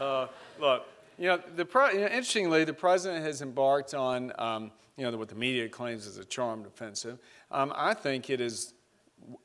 Uh, 0.00 0.28
look, 0.60 0.86
you 1.18 1.26
know, 1.26 1.40
the 1.56 1.66
you 1.92 2.00
know, 2.00 2.06
interestingly, 2.06 2.64
the 2.64 2.72
president 2.72 3.24
has 3.24 3.42
embarked 3.42 3.94
on, 3.94 4.32
um, 4.38 4.70
you 4.96 5.08
know, 5.08 5.16
what 5.18 5.28
the 5.28 5.34
media 5.34 5.68
claims 5.68 6.06
is 6.06 6.18
a 6.18 6.24
charmed 6.24 6.66
offensive. 6.66 7.18
Um, 7.50 7.72
I 7.74 7.94
think 7.94 8.30
it 8.30 8.40
is 8.40 8.74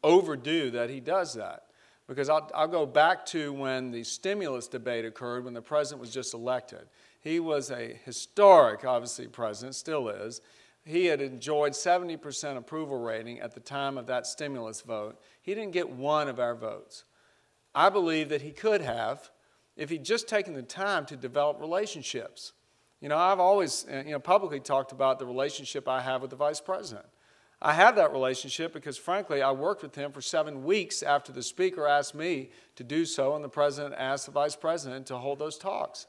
overdue 0.04 0.72
that 0.72 0.90
he 0.90 1.00
does 1.00 1.34
that. 1.34 1.64
Because 2.08 2.30
I'll, 2.30 2.50
I'll 2.54 2.68
go 2.68 2.86
back 2.86 3.26
to 3.28 3.54
when 3.54 3.92
the 3.92 4.04
stimulus 4.04 4.68
debate 4.68 5.06
occurred 5.06 5.46
when 5.46 5.54
the 5.54 5.62
president 5.62 6.02
was 6.02 6.14
just 6.14 6.34
elected. 6.34 6.86
He 7.24 7.40
was 7.40 7.72
a 7.72 7.98
historic, 8.04 8.84
obviously, 8.84 9.28
president, 9.28 9.76
still 9.76 10.10
is. 10.10 10.42
He 10.86 11.06
had 11.06 11.22
enjoyed 11.22 11.72
70% 11.72 12.58
approval 12.58 13.00
rating 13.00 13.40
at 13.40 13.54
the 13.54 13.62
time 13.62 13.98
of 13.98 14.08
that 14.08 14.28
stimulus 14.28 14.82
vote. 14.82 15.18
He 15.42 15.56
didn't 15.56 15.72
get 15.72 15.90
one 15.90 16.28
of 16.28 16.40
our 16.40 16.54
votes. 16.54 17.06
I 17.74 17.90
believe 17.90 18.28
that 18.30 18.42
he 18.42 18.52
could 18.52 18.82
have 18.82 19.32
if 19.78 19.90
he'd 19.90 20.04
just 20.04 20.28
taken 20.28 20.54
the 20.54 20.62
time 20.62 21.06
to 21.06 21.16
develop 21.16 21.62
relationships. 21.62 22.52
You 23.00 23.10
know, 23.10 23.18
I've 23.18 23.40
always, 23.40 23.86
uh, 23.92 24.04
you 24.06 24.12
know, 24.12 24.20
publicly 24.20 24.60
talked 24.60 24.92
about 24.92 25.18
the 25.18 25.26
relationship 25.26 25.88
I 25.88 26.02
have 26.02 26.22
with 26.22 26.30
the 26.30 26.36
vice 26.36 26.62
president. 26.62 27.06
I 27.62 27.72
have 27.72 27.96
that 27.96 28.12
relationship 28.12 28.74
because, 28.74 28.98
frankly, 28.98 29.42
I 29.42 29.52
worked 29.52 29.82
with 29.82 29.96
him 29.96 30.12
for 30.12 30.22
seven 30.22 30.66
weeks 30.66 31.02
after 31.02 31.32
the 31.32 31.42
speaker 31.42 31.88
asked 31.88 32.14
me 32.14 32.50
to 32.76 32.84
do 32.84 33.06
so, 33.06 33.36
and 33.36 33.44
the 33.44 33.50
president 33.50 33.96
asked 33.98 34.26
the 34.26 34.34
vice 34.34 34.58
president 34.58 35.06
to 35.08 35.18
hold 35.18 35.40
those 35.40 35.58
talks. 35.58 36.08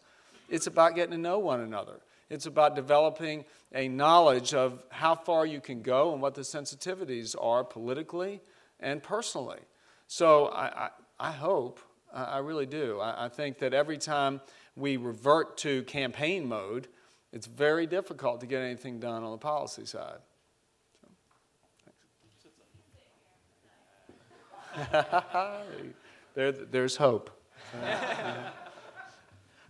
It's 0.48 0.66
about 0.66 0.94
getting 0.94 1.12
to 1.12 1.18
know 1.18 1.38
one 1.38 1.60
another. 1.60 2.00
It's 2.30 2.46
about 2.46 2.74
developing 2.74 3.44
a 3.74 3.88
knowledge 3.88 4.54
of 4.54 4.82
how 4.90 5.14
far 5.14 5.46
you 5.46 5.60
can 5.60 5.82
go 5.82 6.12
and 6.12 6.22
what 6.22 6.34
the 6.34 6.42
sensitivities 6.42 7.34
are 7.40 7.64
politically 7.64 8.40
and 8.80 9.02
personally. 9.02 9.60
So 10.06 10.46
I, 10.46 10.86
I, 10.86 10.90
I 11.18 11.32
hope 11.32 11.80
I 12.12 12.38
really 12.38 12.66
do. 12.66 13.00
I, 13.00 13.26
I 13.26 13.28
think 13.28 13.58
that 13.58 13.74
every 13.74 13.98
time 13.98 14.40
we 14.76 14.96
revert 14.96 15.56
to 15.58 15.82
campaign 15.84 16.48
mode, 16.48 16.88
it's 17.32 17.46
very 17.46 17.86
difficult 17.86 18.40
to 18.40 18.46
get 18.46 18.62
anything 18.62 19.00
done 19.00 19.24
on 19.24 19.32
the 19.32 19.38
policy 19.38 19.84
side. 19.84 20.18
there, 26.34 26.52
there's 26.52 26.96
hope. 26.96 27.30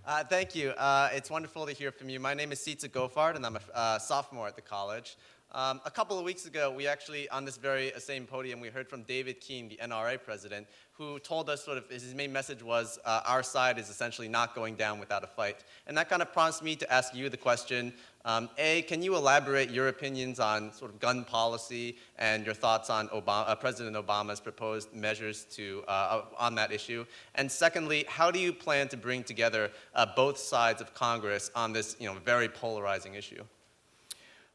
Uh, 0.06 0.22
thank 0.22 0.54
you. 0.54 0.68
Uh, 0.70 1.08
it's 1.14 1.30
wonderful 1.30 1.64
to 1.64 1.72
hear 1.72 1.90
from 1.90 2.10
you. 2.10 2.20
My 2.20 2.34
name 2.34 2.52
is 2.52 2.60
Sitza 2.60 2.90
Gofard, 2.90 3.36
and 3.36 3.46
I'm 3.46 3.56
a 3.56 3.60
uh, 3.74 3.98
sophomore 3.98 4.46
at 4.46 4.54
the 4.54 4.60
college. 4.60 5.16
Um, 5.54 5.80
a 5.84 5.90
couple 5.90 6.18
of 6.18 6.24
weeks 6.24 6.46
ago, 6.46 6.68
we 6.68 6.88
actually, 6.88 7.28
on 7.28 7.44
this 7.44 7.56
very 7.56 7.92
same 7.98 8.26
podium, 8.26 8.58
we 8.58 8.70
heard 8.70 8.88
from 8.88 9.04
David 9.04 9.40
Keene, 9.40 9.68
the 9.68 9.76
NRA 9.76 10.20
president, 10.20 10.66
who 10.90 11.20
told 11.20 11.48
us 11.48 11.64
sort 11.64 11.78
of 11.78 11.88
his 11.88 12.12
main 12.12 12.32
message 12.32 12.60
was 12.60 12.98
uh, 13.04 13.20
our 13.24 13.44
side 13.44 13.78
is 13.78 13.88
essentially 13.88 14.26
not 14.26 14.56
going 14.56 14.74
down 14.74 14.98
without 14.98 15.22
a 15.22 15.28
fight. 15.28 15.62
And 15.86 15.96
that 15.96 16.08
kind 16.08 16.22
of 16.22 16.32
prompts 16.32 16.60
me 16.60 16.74
to 16.74 16.92
ask 16.92 17.14
you 17.14 17.28
the 17.28 17.36
question 17.36 17.92
um, 18.24 18.50
A, 18.58 18.82
can 18.82 19.00
you 19.00 19.14
elaborate 19.14 19.70
your 19.70 19.86
opinions 19.86 20.40
on 20.40 20.72
sort 20.72 20.90
of 20.90 20.98
gun 20.98 21.22
policy 21.22 21.98
and 22.18 22.44
your 22.44 22.54
thoughts 22.54 22.90
on 22.90 23.06
Obama, 23.10 23.48
uh, 23.48 23.54
President 23.54 23.94
Obama's 23.94 24.40
proposed 24.40 24.92
measures 24.92 25.44
to, 25.52 25.84
uh, 25.86 26.22
on 26.36 26.56
that 26.56 26.72
issue? 26.72 27.06
And 27.36 27.48
secondly, 27.48 28.06
how 28.08 28.32
do 28.32 28.40
you 28.40 28.52
plan 28.52 28.88
to 28.88 28.96
bring 28.96 29.22
together 29.22 29.70
uh, 29.94 30.04
both 30.16 30.36
sides 30.36 30.80
of 30.80 30.94
Congress 30.94 31.52
on 31.54 31.72
this 31.72 31.94
you 32.00 32.08
know, 32.08 32.18
very 32.24 32.48
polarizing 32.48 33.14
issue? 33.14 33.44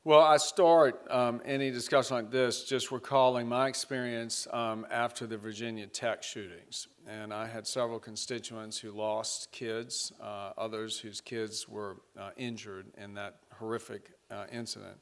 Well, 0.06 0.22
I 0.22 0.38
start 0.38 1.06
um, 1.12 1.42
any 1.44 1.72
discussion 1.72 2.16
like 2.16 2.32
this 2.32 2.64
just 2.64 2.90
recalling 2.90 3.50
my 3.50 3.68
experience 3.68 4.48
um, 4.50 4.88
after 4.90 5.28
the 5.28 5.38
Virginia 5.38 5.88
Tech 5.88 6.24
shootings. 6.24 6.88
And 7.06 7.34
I 7.34 7.48
had 7.48 7.68
several 7.68 8.00
constituents 8.00 8.78
who 8.80 8.92
lost 8.92 9.52
kids, 9.52 10.14
uh, 10.22 10.52
others 10.58 10.98
whose 10.98 11.20
kids 11.20 11.68
were 11.68 11.98
uh, 12.18 12.30
injured 12.38 12.86
in 12.98 13.16
that 13.16 13.40
horrific 13.54 14.12
uh, 14.32 14.46
incident. 14.50 14.96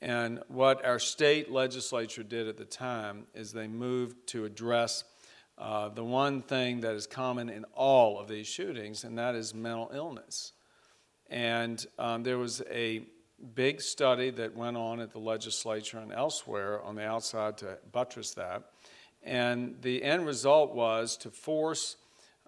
And 0.00 0.40
what 0.48 0.86
our 0.86 0.98
state 0.98 1.52
legislature 1.52 2.22
did 2.22 2.48
at 2.48 2.56
the 2.56 2.64
time 2.64 3.26
is 3.34 3.52
they 3.52 3.68
moved 3.68 4.26
to 4.28 4.46
address 4.46 5.04
uh, 5.58 5.90
the 5.90 6.02
one 6.02 6.40
thing 6.40 6.80
that 6.80 6.94
is 6.94 7.06
common 7.06 7.50
in 7.50 7.66
all 7.74 8.18
of 8.18 8.26
these 8.26 8.46
shootings, 8.46 9.04
and 9.04 9.18
that 9.18 9.34
is 9.34 9.54
mental 9.54 9.90
illness. 9.92 10.54
And 11.28 11.84
um, 11.98 12.22
there 12.22 12.38
was 12.38 12.62
a 12.70 13.02
big 13.54 13.80
study 13.80 14.30
that 14.30 14.54
went 14.54 14.76
on 14.76 15.00
at 15.00 15.12
the 15.12 15.18
legislature 15.18 15.98
and 15.98 16.12
elsewhere 16.12 16.82
on 16.82 16.94
the 16.94 17.04
outside 17.04 17.58
to 17.58 17.78
buttress 17.92 18.34
that. 18.34 18.64
And 19.22 19.76
the 19.82 20.02
end 20.02 20.26
result 20.26 20.74
was 20.74 21.16
to 21.18 21.30
force 21.30 21.96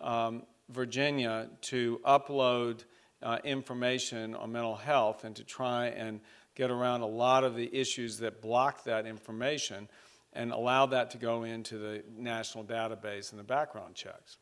um, 0.01 0.45
Virginia 0.70 1.49
to 1.62 2.01
upload 2.05 2.84
uh, 3.22 3.38
information 3.45 4.34
on 4.34 4.53
mental 4.53 4.76
health 4.76 5.24
and 5.24 5.36
to 5.36 5.45
try 5.45 5.86
and 5.86 6.20
get 6.55 6.70
around 6.70 7.03
a 7.03 7.07
lot 7.07 7.45
of 7.45 7.55
the 7.55 7.74
issues 7.74 8.18
that 8.18 8.43
block 8.43 8.84
that 8.84 9.07
information 9.07 9.88
and 10.32 10.53
allow 10.53 10.86
that 10.86 11.11
to 11.11 11.18
go 11.18 11.45
into 11.45 11.78
the 11.78 12.03
national 12.16 12.64
database 12.64 13.30
and 13.30 13.38
the 13.38 13.45
background 13.45 13.95
checks. 13.95 14.38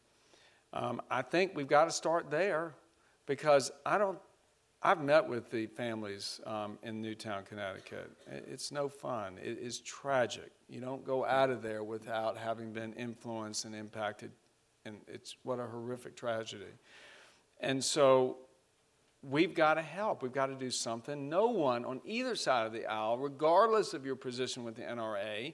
Um, 0.73 1.01
I 1.11 1.23
think 1.23 1.53
we've 1.55 1.69
got 1.69 1.87
to 1.87 1.91
start 1.91 2.31
there 2.31 2.75
because 3.27 3.73
I 3.85 3.99
don't 3.99 4.19
I've 4.83 5.03
met 5.03 5.29
with 5.29 5.51
the 5.51 5.67
families 5.67 6.41
um, 6.47 6.79
in 6.83 7.03
Newtown, 7.03 7.45
Connecticut. 7.45 8.11
It's 8.27 8.73
no 8.73 8.89
fun. 8.89 9.37
It 9.43 9.59
is 9.59 9.81
tragic. 9.81 10.51
You 10.71 10.81
don't 10.81 11.05
go 11.05 11.27
out 11.27 11.51
of 11.51 11.61
there 11.61 11.85
without 11.85 12.39
having 12.39 12.73
been 12.73 12.95
influenced 12.95 13.67
and 13.67 13.75
impacted, 13.75 14.31
and 14.87 14.97
it's 15.07 15.37
what 15.43 15.59
a 15.59 15.67
horrific 15.67 16.17
tragedy. 16.17 16.73
And 17.61 17.85
so 17.85 18.39
we've 19.23 19.55
got 19.55 19.75
to 19.75 19.83
help. 19.83 20.23
We've 20.23 20.33
got 20.33 20.47
to 20.47 20.55
do 20.55 20.71
something. 20.71 21.29
No 21.29 21.49
one 21.49 21.85
on 21.85 22.01
either 22.07 22.35
side 22.35 22.67
of 22.67 22.73
the 22.73 22.87
aisle, 22.87 23.19
regardless 23.19 23.93
of 23.93 24.07
your 24.07 24.17
position 24.17 24.65
with 24.65 24.77
the 24.77 24.83
NRA, 24.83 25.53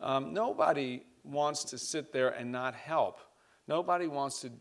um, 0.00 0.32
nobody 0.32 1.02
wants 1.24 1.64
to 1.64 1.78
sit 1.78 2.12
there 2.12 2.30
and 2.30 2.52
not 2.52 2.74
help. 2.74 3.18
Nobody 3.66 4.06
wants 4.06 4.40
to. 4.42 4.52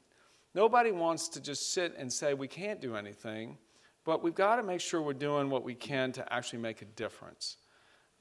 Nobody 0.56 0.92
wants 0.92 1.30
to 1.30 1.40
just 1.40 1.74
sit 1.74 1.94
and 1.96 2.12
say 2.12 2.34
we 2.34 2.48
can't 2.48 2.82
do 2.82 2.96
anything, 2.96 3.56
but 4.06 4.24
we've 4.24 4.36
got 4.36 4.58
to 4.58 4.64
make 4.64 4.82
sure 4.82 5.02
we're 5.02 5.14
doing 5.14 5.50
what 5.50 5.64
we 5.64 5.76
can 5.76 6.12
to 6.14 6.34
actually 6.34 6.60
make 6.60 6.82
a 6.82 6.86
difference. 6.86 7.58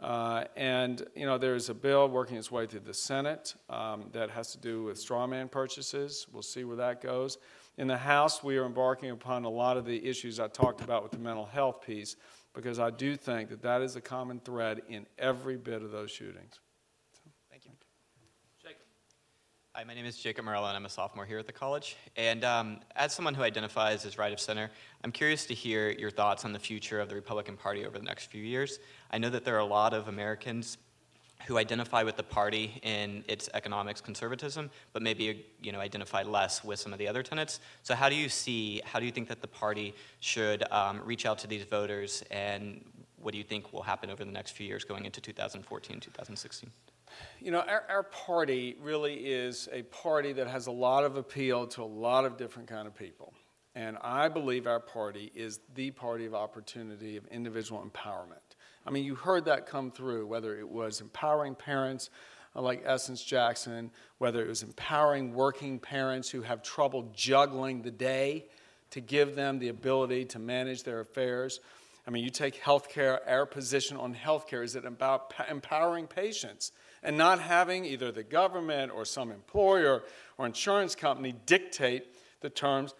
Uh, 0.01 0.45
and 0.57 1.05
you 1.16 1.26
know, 1.26 1.39
there's 1.39 1.68
a 1.68 1.74
bill 1.74 2.09
working 2.09 2.37
its 2.37 2.53
way 2.53 2.66
through 2.66 2.81
the 2.81 2.95
Senate 2.95 3.55
um, 3.68 4.07
that 4.12 4.31
has 4.31 4.53
to 4.53 4.59
do 4.59 4.85
with 4.85 4.97
strawman 5.05 5.51
purchases. 5.51 6.26
We'll 6.33 6.43
see 6.43 6.64
where 6.64 6.76
that 6.76 7.01
goes. 7.01 7.39
In 7.79 7.89
the 7.89 7.97
House, 7.97 8.43
we 8.43 8.59
are 8.59 8.66
embarking 8.66 9.11
upon 9.11 9.45
a 9.45 9.49
lot 9.49 9.76
of 9.76 9.85
the 9.85 10.05
issues 10.05 10.39
I 10.39 10.49
talked 10.49 10.81
about 10.81 11.03
with 11.03 11.12
the 11.12 11.18
mental 11.18 11.47
health 11.47 11.85
piece, 11.85 12.16
because 12.55 12.79
I 12.79 12.91
do 12.91 13.16
think 13.16 13.51
that 13.51 13.62
that 13.62 13.83
is 13.83 13.97
a 13.97 14.01
common 14.01 14.41
thread 14.41 14.83
in 14.89 15.07
every 15.18 15.57
bit 15.57 15.83
of 15.83 15.91
those 15.91 16.11
shootings. 16.11 16.61
Thank 17.51 17.64
you. 17.64 17.70
Hi, 19.74 19.84
my 19.84 19.94
name 19.94 20.06
is 20.06 20.16
Jacob 20.16 20.44
Morello, 20.44 20.66
and 20.66 20.76
I'm 20.76 20.86
a 20.86 20.90
sophomore 20.90 21.24
here 21.24 21.38
at 21.38 21.46
the 21.46 21.52
college. 21.52 21.96
And 22.16 22.42
um, 22.42 22.80
as 22.96 23.12
someone 23.12 23.34
who 23.34 23.42
identifies 23.42 24.04
as 24.04 24.18
right 24.18 24.32
of 24.32 24.40
center, 24.40 24.70
I'm 25.04 25.12
curious 25.12 25.46
to 25.46 25.54
hear 25.54 25.90
your 25.90 26.10
thoughts 26.10 26.44
on 26.44 26.52
the 26.52 26.58
future 26.58 26.98
of 26.98 27.08
the 27.08 27.14
Republican 27.14 27.56
Party 27.56 27.86
over 27.86 27.96
the 27.96 28.04
next 28.04 28.24
few 28.26 28.42
years. 28.42 28.80
I 29.12 29.18
know 29.18 29.30
that 29.30 29.44
there 29.44 29.54
are 29.54 29.60
a 29.60 29.64
lot 29.64 29.94
of 29.94 30.08
Americans 30.08 30.78
who 31.46 31.58
identify 31.58 32.02
with 32.02 32.16
the 32.16 32.24
party 32.24 32.80
in 32.82 33.22
its 33.28 33.48
economics 33.54 34.00
conservatism, 34.00 34.68
but 34.92 35.02
maybe 35.02 35.46
you 35.62 35.70
know 35.70 35.78
identify 35.78 36.22
less 36.22 36.64
with 36.64 36.80
some 36.80 36.92
of 36.92 36.98
the 36.98 37.06
other 37.06 37.22
tenets. 37.22 37.60
So, 37.84 37.94
how 37.94 38.08
do 38.08 38.16
you 38.16 38.28
see? 38.28 38.80
How 38.84 38.98
do 38.98 39.06
you 39.06 39.12
think 39.12 39.28
that 39.28 39.42
the 39.42 39.48
party 39.48 39.94
should 40.18 40.64
um, 40.72 41.00
reach 41.04 41.24
out 41.24 41.38
to 41.40 41.46
these 41.46 41.62
voters, 41.62 42.24
and 42.32 42.84
what 43.22 43.30
do 43.30 43.38
you 43.38 43.44
think 43.44 43.72
will 43.72 43.82
happen 43.82 44.10
over 44.10 44.24
the 44.24 44.32
next 44.32 44.52
few 44.52 44.66
years, 44.66 44.82
going 44.82 45.04
into 45.04 45.20
2014, 45.20 46.00
2016? 46.00 46.70
You 47.40 47.50
know, 47.50 47.61
our, 47.61 47.84
our 47.88 48.02
party 48.02 48.76
really 48.80 49.14
is 49.14 49.68
a 49.72 49.82
party 49.82 50.32
that 50.34 50.48
has 50.48 50.66
a 50.66 50.72
lot 50.72 51.04
of 51.04 51.16
appeal 51.16 51.66
to 51.68 51.82
a 51.82 51.84
lot 51.84 52.24
of 52.24 52.36
different 52.36 52.68
kind 52.68 52.86
of 52.86 52.94
people. 52.94 53.32
And 53.74 53.96
I 54.02 54.28
believe 54.28 54.66
our 54.66 54.80
party 54.80 55.30
is 55.34 55.61
the 55.74 55.90
party 55.92 56.26
of 56.26 56.34
opportunity, 56.34 57.16
of 57.16 57.26
individual 57.28 57.80
empowerment. 57.80 58.56
I 58.84 58.90
mean, 58.90 59.04
you 59.04 59.14
heard 59.14 59.44
that 59.44 59.66
come 59.66 59.90
through, 59.90 60.26
whether 60.26 60.59
it 60.59 60.68
was 60.68 61.00
empowering 61.00 61.54
parents 61.54 62.11
uh, 62.56 62.62
like 62.62 62.82
Essence 62.84 63.22
Jackson, 63.22 63.90
whether 64.18 64.42
it 64.42 64.48
was 64.48 64.62
empowering 64.62 65.34
working 65.34 65.78
parents 65.78 66.30
who 66.30 66.42
have 66.42 66.62
trouble 66.62 67.12
juggling 67.14 67.82
the 67.82 67.90
day 67.90 68.46
to 68.90 69.00
give 69.00 69.36
them 69.36 69.59
the 69.59 69.68
ability 69.68 70.24
to 70.24 70.38
manage 70.38 70.82
their 70.82 71.00
affairs. 71.00 71.61
I 72.06 72.11
mean, 72.11 72.24
you 72.24 72.30
take 72.30 72.61
healthcare, 72.61 73.18
our 73.26 73.44
position 73.44 73.98
on 73.98 74.14
healthcare 74.14 74.64
is 74.64 74.72
that 74.72 74.86
about 74.86 75.34
empowering 75.50 76.06
patients 76.06 76.72
and 77.03 77.16
not 77.16 77.40
having 77.40 77.84
either 77.84 78.12
the 78.12 78.22
government 78.22 78.92
or 78.92 79.05
some 79.05 79.30
employer 79.30 80.03
or 80.36 80.46
insurance 80.46 80.94
company 80.94 81.34
dictate 81.46 82.14
the 82.40 82.51
terms, 82.51 82.94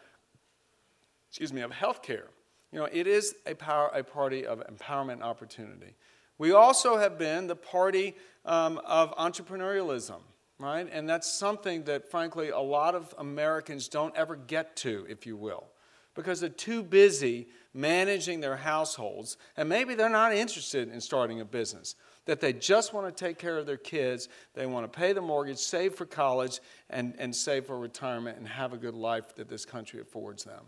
excuse 1.29 1.53
me, 1.53 1.61
of 1.63 1.71
healthcare. 1.71 2.29
You 2.73 2.81
know, 2.81 2.89
it 2.91 3.07
is 3.07 3.35
a, 3.47 3.55
power, 3.55 3.91
a 3.95 4.05
party 4.05 4.47
of 4.47 4.63
empowerment 4.67 5.23
opportunity. 5.23 5.95
We 6.37 6.53
also 6.53 6.99
have 6.99 7.19
been 7.19 7.47
the 7.47 7.57
party 7.57 8.15
um, 8.45 8.81
of 8.85 9.15
entrepreneurialism, 9.17 10.21
right? 10.59 10.89
And 10.91 11.09
that's 11.09 11.31
something 11.31 11.85
that, 11.85 12.11
frankly, 12.11 12.51
a 12.51 12.61
lot 12.61 12.95
of 12.95 13.15
Americans 13.19 13.89
don't 13.89 14.15
ever 14.17 14.37
get 14.37 14.77
to, 14.77 15.07
if 15.09 15.27
you 15.27 15.37
will, 15.37 15.67
because 16.15 16.41
they're 16.41 16.49
too 16.49 16.83
busy 16.83 17.49
managing 17.75 18.41
their 18.41 18.57
households, 18.57 19.37
and 19.57 19.69
maybe 19.69 19.95
they're 19.95 20.09
not 20.09 20.33
interested 20.33 20.93
in 20.93 21.01
starting 21.01 21.41
a 21.41 21.45
business. 21.45 21.95
That 22.29 22.41
they 22.41 22.53
just 22.53 22.93
want 22.93 23.09
to 23.09 23.25
take 23.25 23.39
care 23.39 23.57
of 23.57 23.65
their 23.65 23.79
kids, 23.79 24.29
they 24.53 24.67
want 24.67 24.91
to 24.91 24.99
pay 24.99 25.15
the 25.15 25.23
mortgage, 25.23 25.57
save 25.57 25.95
for 25.95 26.05
college, 26.05 26.61
and, 26.91 27.15
and 27.19 27.35
save 27.35 27.65
for 27.65 27.79
retirement, 27.79 28.37
and 28.37 28.47
have 28.47 28.75
a 28.75 28.77
good 28.77 28.95
life 28.95 29.35
that 29.37 29.49
this 29.49 29.65
country 29.65 30.01
affords 30.03 30.45
them. 30.45 30.67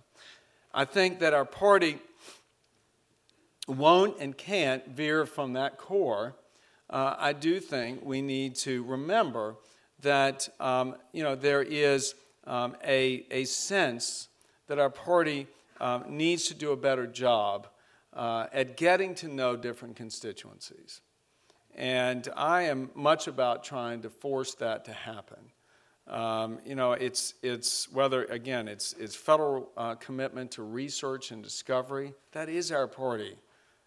I 0.72 0.86
think 0.86 1.18
that 1.18 1.34
our 1.34 1.44
party 1.44 1.98
won't 3.68 4.18
and 4.20 4.34
can't 4.34 4.88
veer 4.88 5.26
from 5.26 5.52
that 5.52 5.76
core. 5.76 6.34
Uh, 6.88 7.14
I 7.18 7.34
do 7.34 7.60
think 7.60 8.00
we 8.02 8.22
need 8.22 8.54
to 8.56 8.82
remember 8.84 9.56
that 10.00 10.48
um, 10.60 10.94
you 11.12 11.22
know 11.22 11.34
there 11.34 11.62
is 11.62 12.14
um, 12.46 12.74
a, 12.82 13.26
a 13.30 13.44
sense 13.44 14.28
that 14.66 14.78
our 14.78 14.88
party 14.88 15.46
um, 15.78 16.04
needs 16.08 16.46
to 16.48 16.54
do 16.54 16.72
a 16.72 16.76
better 16.76 17.06
job 17.06 17.66
uh, 18.14 18.46
at 18.50 18.76
getting 18.78 19.14
to 19.16 19.28
know 19.28 19.56
different 19.56 19.96
constituencies. 19.96 21.02
And 21.76 22.28
I 22.36 22.62
am 22.62 22.90
much 22.94 23.26
about 23.26 23.64
trying 23.64 24.02
to 24.02 24.10
force 24.10 24.54
that 24.56 24.84
to 24.86 24.92
happen. 24.92 25.38
Um, 26.06 26.58
you 26.66 26.74
know, 26.74 26.92
it's, 26.92 27.34
it's 27.42 27.90
whether, 27.92 28.24
again, 28.24 28.66
it's, 28.66 28.94
it's 28.94 29.14
federal 29.14 29.70
uh, 29.76 29.94
commitment 29.94 30.50
to 30.52 30.62
research 30.62 31.30
and 31.30 31.42
discovery. 31.42 32.14
That 32.32 32.48
is 32.48 32.72
our 32.72 32.88
party. 32.88 33.36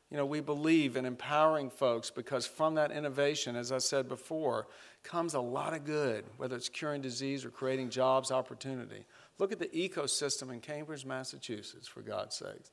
You 0.10 0.18
know, 0.18 0.26
we 0.26 0.42
believe 0.42 0.96
in 0.96 1.06
empowering 1.06 1.70
folks 1.70 2.12
because 2.12 2.46
from 2.46 2.76
that 2.76 2.92
innovation, 2.92 3.56
as 3.56 3.72
I 3.72 3.80
said 3.80 4.08
before, 4.08 4.68
comes 5.04 5.34
a 5.34 5.40
lot 5.40 5.74
of 5.74 5.86
good, 5.86 6.24
whether 6.38 6.56
it's 6.56 6.70
curing 6.70 7.02
disease 7.02 7.44
or 7.44 7.50
creating 7.50 7.90
jobs, 7.90 8.32
opportunity. 8.32 9.06
Look 9.40 9.52
at 9.52 9.60
the 9.60 9.68
ecosystem 9.68 10.52
in 10.52 10.60
Cambridge, 10.60 11.06
Massachusetts, 11.06 11.88
for 11.88 12.02
God's 12.02 12.36
sakes. 12.36 12.70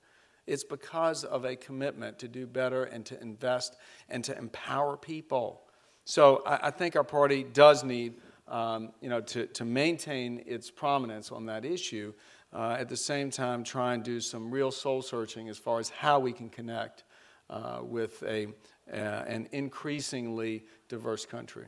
It's 0.47 0.65
because 0.65 1.25
of 1.25 1.45
a 1.45 1.57
commitment 1.57 2.19
to 2.21 2.29
do 2.29 2.47
better 2.47 2.85
and 2.85 3.05
to 3.07 3.21
invest 3.21 3.77
and 4.09 4.25
to 4.25 4.37
empower 4.37 4.97
people. 4.97 5.63
So 6.05 6.43
I, 6.47 6.69
I 6.69 6.71
think 6.71 6.97
our 6.97 7.05
party 7.05 7.45
does 7.45 7.85
need 7.85 8.15
um, 8.51 8.91
you 9.01 9.09
know, 9.09 9.21
to, 9.21 9.47
to 9.47 9.65
maintain 9.65 10.43
its 10.45 10.71
prominence 10.71 11.31
on 11.31 11.47
that 11.47 11.65
issue, 11.65 12.13
uh, 12.53 12.77
at 12.79 12.89
the 12.89 12.97
same 12.97 13.31
time 13.31 13.63
try 13.63 13.95
and 13.95 14.03
do 14.03 14.21
some 14.21 14.51
real 14.51 14.73
soul 14.73 15.03
searching 15.03 15.49
as 15.49 15.57
far 15.57 15.79
as 15.79 15.89
how 15.89 16.19
we 16.19 16.33
can 16.33 16.49
connect 16.49 17.05
uh, 17.49 17.79
with 17.83 18.23
a, 18.25 18.49
uh, 18.93 18.97
an 18.97 19.49
increasingly 19.53 20.65
diverse 20.89 21.25
country. 21.25 21.67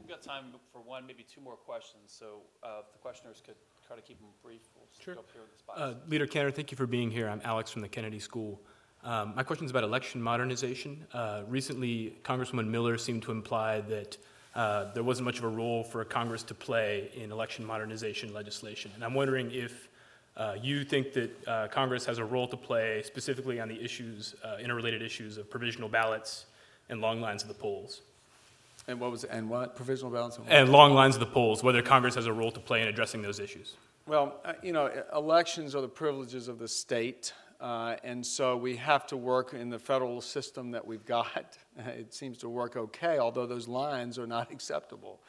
We've 0.00 0.08
got 0.08 0.22
time 0.22 0.46
for 0.72 0.80
one, 0.80 1.06
maybe 1.06 1.22
two 1.22 1.40
more 1.40 1.56
questions, 1.56 2.02
so 2.06 2.40
uh, 2.64 2.80
if 2.84 2.92
the 2.92 2.98
questioners 2.98 3.40
could 3.44 3.54
try 3.90 3.96
to 3.96 4.06
keep 4.06 4.20
them 4.20 4.28
brief, 4.40 4.60
we'll 4.76 4.86
sure. 5.00 5.18
up 5.18 5.26
here 5.32 5.42
with. 5.42 5.76
Uh, 5.76 5.94
Leader 6.08 6.24
Cantor, 6.24 6.52
thank 6.52 6.70
you 6.70 6.76
for 6.76 6.86
being 6.86 7.10
here. 7.10 7.28
I'm 7.28 7.40
Alex 7.42 7.72
from 7.72 7.82
the 7.82 7.88
Kennedy 7.88 8.20
School. 8.20 8.60
Um, 9.02 9.32
my 9.34 9.42
question 9.42 9.64
is 9.64 9.72
about 9.72 9.82
election 9.82 10.22
modernization. 10.22 11.04
Uh, 11.12 11.42
recently, 11.48 12.16
Congresswoman 12.22 12.68
Miller 12.68 12.96
seemed 12.98 13.24
to 13.24 13.32
imply 13.32 13.80
that 13.80 14.16
uh, 14.54 14.92
there 14.92 15.02
wasn't 15.02 15.24
much 15.24 15.38
of 15.38 15.44
a 15.44 15.48
role 15.48 15.82
for 15.82 16.04
Congress 16.04 16.44
to 16.44 16.54
play 16.54 17.10
in 17.16 17.32
election 17.32 17.64
modernization 17.64 18.32
legislation. 18.32 18.92
And 18.94 19.04
I'm 19.04 19.14
wondering 19.14 19.50
if 19.50 19.88
uh, 20.36 20.54
you 20.62 20.84
think 20.84 21.12
that 21.14 21.48
uh, 21.48 21.66
Congress 21.66 22.06
has 22.06 22.18
a 22.18 22.24
role 22.24 22.46
to 22.46 22.56
play 22.56 23.02
specifically 23.04 23.58
on 23.58 23.66
the 23.66 23.82
issues, 23.82 24.36
uh, 24.44 24.58
interrelated 24.62 25.02
issues 25.02 25.36
of 25.36 25.50
provisional 25.50 25.88
ballots 25.88 26.46
and 26.90 27.00
long 27.00 27.20
lines 27.20 27.42
of 27.42 27.48
the 27.48 27.54
polls. 27.54 28.02
And 28.88 28.98
what 28.98 29.10
was 29.10 29.24
and 29.24 29.48
what 29.48 29.76
provisional 29.76 30.10
ballots 30.10 30.38
and, 30.38 30.48
and 30.48 30.72
long 30.72 30.94
lines 30.94 31.14
of 31.14 31.20
the 31.20 31.26
polls? 31.26 31.62
Whether 31.62 31.82
Congress 31.82 32.14
has 32.14 32.26
a 32.26 32.32
role 32.32 32.50
to 32.52 32.60
play 32.60 32.82
in 32.82 32.88
addressing 32.88 33.22
those 33.22 33.38
issues. 33.38 33.76
Well, 34.06 34.40
uh, 34.44 34.54
you 34.62 34.72
know, 34.72 34.90
elections 35.14 35.74
are 35.74 35.82
the 35.82 35.88
privileges 35.88 36.48
of 36.48 36.58
the 36.58 36.68
state. 36.68 37.32
Uh, 37.60 37.96
and 38.04 38.24
so 38.24 38.56
we 38.56 38.74
have 38.76 39.06
to 39.06 39.16
work 39.16 39.52
in 39.52 39.68
the 39.68 39.78
federal 39.78 40.22
system 40.22 40.70
that 40.70 40.86
we've 40.86 41.04
got. 41.04 41.58
It 41.78 42.12
seems 42.12 42.38
to 42.38 42.48
work 42.48 42.76
okay, 42.76 43.18
although 43.18 43.46
those 43.46 43.68
lines 43.68 44.18
are 44.18 44.26
not 44.26 44.50
acceptable. 44.56 45.20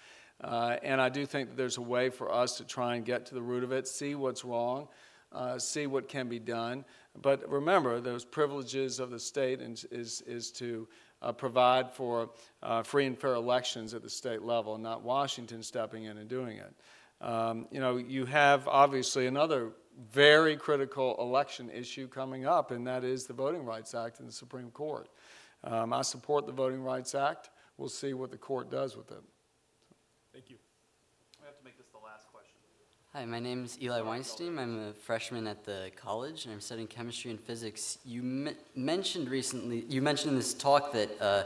Uh, 0.41 0.77
and 0.81 0.99
I 0.99 1.09
do 1.09 1.25
think 1.25 1.49
that 1.49 1.57
there's 1.57 1.77
a 1.77 1.81
way 1.81 2.09
for 2.09 2.33
us 2.33 2.57
to 2.57 2.65
try 2.65 2.95
and 2.95 3.05
get 3.05 3.27
to 3.27 3.35
the 3.35 3.41
root 3.41 3.63
of 3.63 3.71
it, 3.71 3.87
see 3.87 4.15
what's 4.15 4.43
wrong, 4.43 4.87
uh, 5.31 5.59
see 5.59 5.87
what 5.87 6.09
can 6.09 6.27
be 6.27 6.39
done. 6.39 6.83
But 7.21 7.47
remember, 7.49 8.01
those 8.01 8.25
privileges 8.25 8.99
of 8.99 9.11
the 9.11 9.19
state 9.19 9.61
is, 9.61 9.85
is, 9.91 10.21
is 10.21 10.51
to 10.53 10.87
uh, 11.21 11.31
provide 11.31 11.91
for 11.91 12.29
uh, 12.63 12.83
free 12.83 13.05
and 13.05 13.17
fair 13.17 13.35
elections 13.35 13.93
at 13.93 14.01
the 14.01 14.09
state 14.09 14.41
level, 14.41 14.77
not 14.77 15.03
Washington 15.03 15.63
stepping 15.63 16.05
in 16.05 16.17
and 16.17 16.29
doing 16.29 16.57
it. 16.57 16.73
Um, 17.21 17.67
you 17.71 17.79
know, 17.79 17.97
you 17.97 18.25
have 18.25 18.67
obviously 18.67 19.27
another 19.27 19.71
very 20.11 20.55
critical 20.55 21.15
election 21.19 21.69
issue 21.69 22.07
coming 22.07 22.45
up, 22.45 22.71
and 22.71 22.87
that 22.87 23.03
is 23.03 23.25
the 23.25 23.33
Voting 23.33 23.63
Rights 23.63 23.93
Act 23.93 24.19
in 24.19 24.25
the 24.25 24.31
Supreme 24.31 24.71
Court. 24.71 25.07
Um, 25.63 25.93
I 25.93 26.01
support 26.01 26.47
the 26.47 26.51
Voting 26.51 26.81
Rights 26.81 27.13
Act. 27.13 27.49
We'll 27.77 27.89
see 27.89 28.13
what 28.13 28.31
the 28.31 28.37
court 28.37 28.71
does 28.71 28.97
with 28.97 29.11
it. 29.11 29.21
Thank 30.33 30.49
you. 30.49 30.57
We 31.39 31.45
have 31.45 31.57
to 31.57 31.63
make 31.63 31.77
this 31.77 31.87
the 31.91 32.03
last 32.03 32.27
question. 32.31 32.57
Hi, 33.13 33.25
my 33.25 33.41
name 33.41 33.65
is 33.65 33.77
Eli 33.81 33.99
Weinstein. 33.99 34.57
I'm 34.57 34.79
a 34.87 34.93
freshman 34.93 35.45
at 35.45 35.65
the 35.65 35.91
college, 35.97 36.45
and 36.45 36.53
I'm 36.53 36.61
studying 36.61 36.87
chemistry 36.87 37.29
and 37.29 37.37
physics. 37.41 37.97
You 38.05 38.23
me- 38.23 38.55
mentioned 38.73 39.27
recently, 39.29 39.83
you 39.89 40.01
mentioned 40.01 40.29
in 40.29 40.37
this 40.37 40.53
talk 40.53 40.93
that 40.93 41.21
uh, 41.21 41.43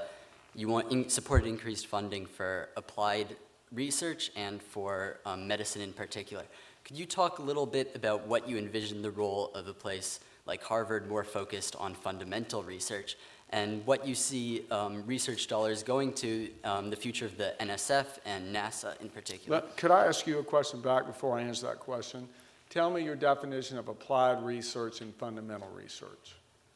you 0.54 0.68
want 0.68 0.92
in- 0.92 1.10
supported 1.10 1.48
increased 1.48 1.88
funding 1.88 2.28
for 2.28 2.70
applied 2.78 3.36
research 3.72 4.30
and 4.36 4.62
for 4.62 5.18
um, 5.26 5.48
medicine 5.48 5.82
in 5.82 5.92
particular. 5.92 6.44
Could 6.84 7.00
you 7.00 7.08
talk 7.08 7.40
a 7.40 7.42
little 7.42 7.66
bit 7.66 7.96
about 7.96 8.28
what 8.28 8.48
you 8.48 8.60
envision 8.60 9.02
the 9.02 9.10
role 9.10 9.50
of 9.56 9.68
a 9.68 9.74
place 9.74 10.20
like 10.46 10.62
Harvard 10.62 11.10
more 11.10 11.24
focused 11.24 11.76
on 11.78 11.96
fundamental 11.96 12.62
research 12.62 13.18
and 13.52 13.86
what 13.86 14.08
you 14.08 14.16
see 14.16 14.66
um, 14.72 15.06
research 15.06 15.48
dollars 15.48 15.84
going 15.84 16.14
to 16.14 16.50
um, 16.64 16.90
the 16.90 16.96
future 16.96 17.26
of 17.26 17.38
the 17.38 17.54
NSF 17.60 18.06
and 18.26 18.54
NASA 18.56 19.00
in 19.02 19.10
particular? 19.10 19.62
Could 19.78 19.92
I 19.92 20.06
ask 20.06 20.26
you 20.28 20.40
a 20.40 20.44
question 20.44 20.82
back 20.82 21.06
before 21.06 21.38
I 21.38 21.42
answer 21.42 21.68
that 21.68 21.80
question? 21.80 22.28
Tell 22.70 22.90
me 22.90 23.04
your 23.04 23.16
definition 23.16 23.78
of 23.78 23.88
applied 23.88 24.44
research 24.44 25.02
and 25.02 25.14
fundamental 25.16 25.70
research. 25.70 26.36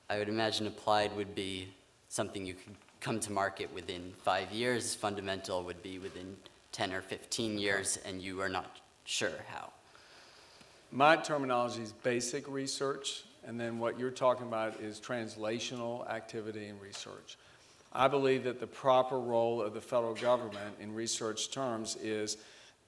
I 0.09 0.17
would 0.17 0.29
imagine 0.29 0.67
applied 0.67 1.15
would 1.15 1.35
be 1.35 1.67
something 2.09 2.45
you 2.45 2.53
could 2.53 2.75
come 2.99 3.19
to 3.19 3.31
market 3.31 3.73
within 3.73 4.13
five 4.23 4.51
years. 4.51 4.95
Fundamental 4.95 5.63
would 5.63 5.81
be 5.81 5.99
within 5.99 6.35
10 6.71 6.93
or 6.93 7.01
15 7.01 7.57
years, 7.57 7.97
and 8.05 8.21
you 8.21 8.41
are 8.41 8.49
not 8.49 8.77
sure 9.05 9.31
how. 9.47 9.71
My 10.91 11.15
terminology 11.15 11.81
is 11.81 11.91
basic 11.91 12.47
research, 12.47 13.23
and 13.49 13.59
then 13.59 13.79
what 13.79 13.97
you're 13.97 14.11
talking 14.11 14.45
about 14.45 14.79
is 14.79 14.99
translational 14.99 16.07
activity 16.07 16.67
and 16.67 16.79
research. 16.79 17.35
I 17.91 18.07
believe 18.07 18.43
that 18.43 18.59
the 18.59 18.67
proper 18.67 19.19
role 19.19 19.59
of 19.59 19.73
the 19.73 19.81
federal 19.81 20.13
government 20.13 20.75
in 20.79 20.93
research 20.93 21.49
terms 21.49 21.95
is 21.95 22.37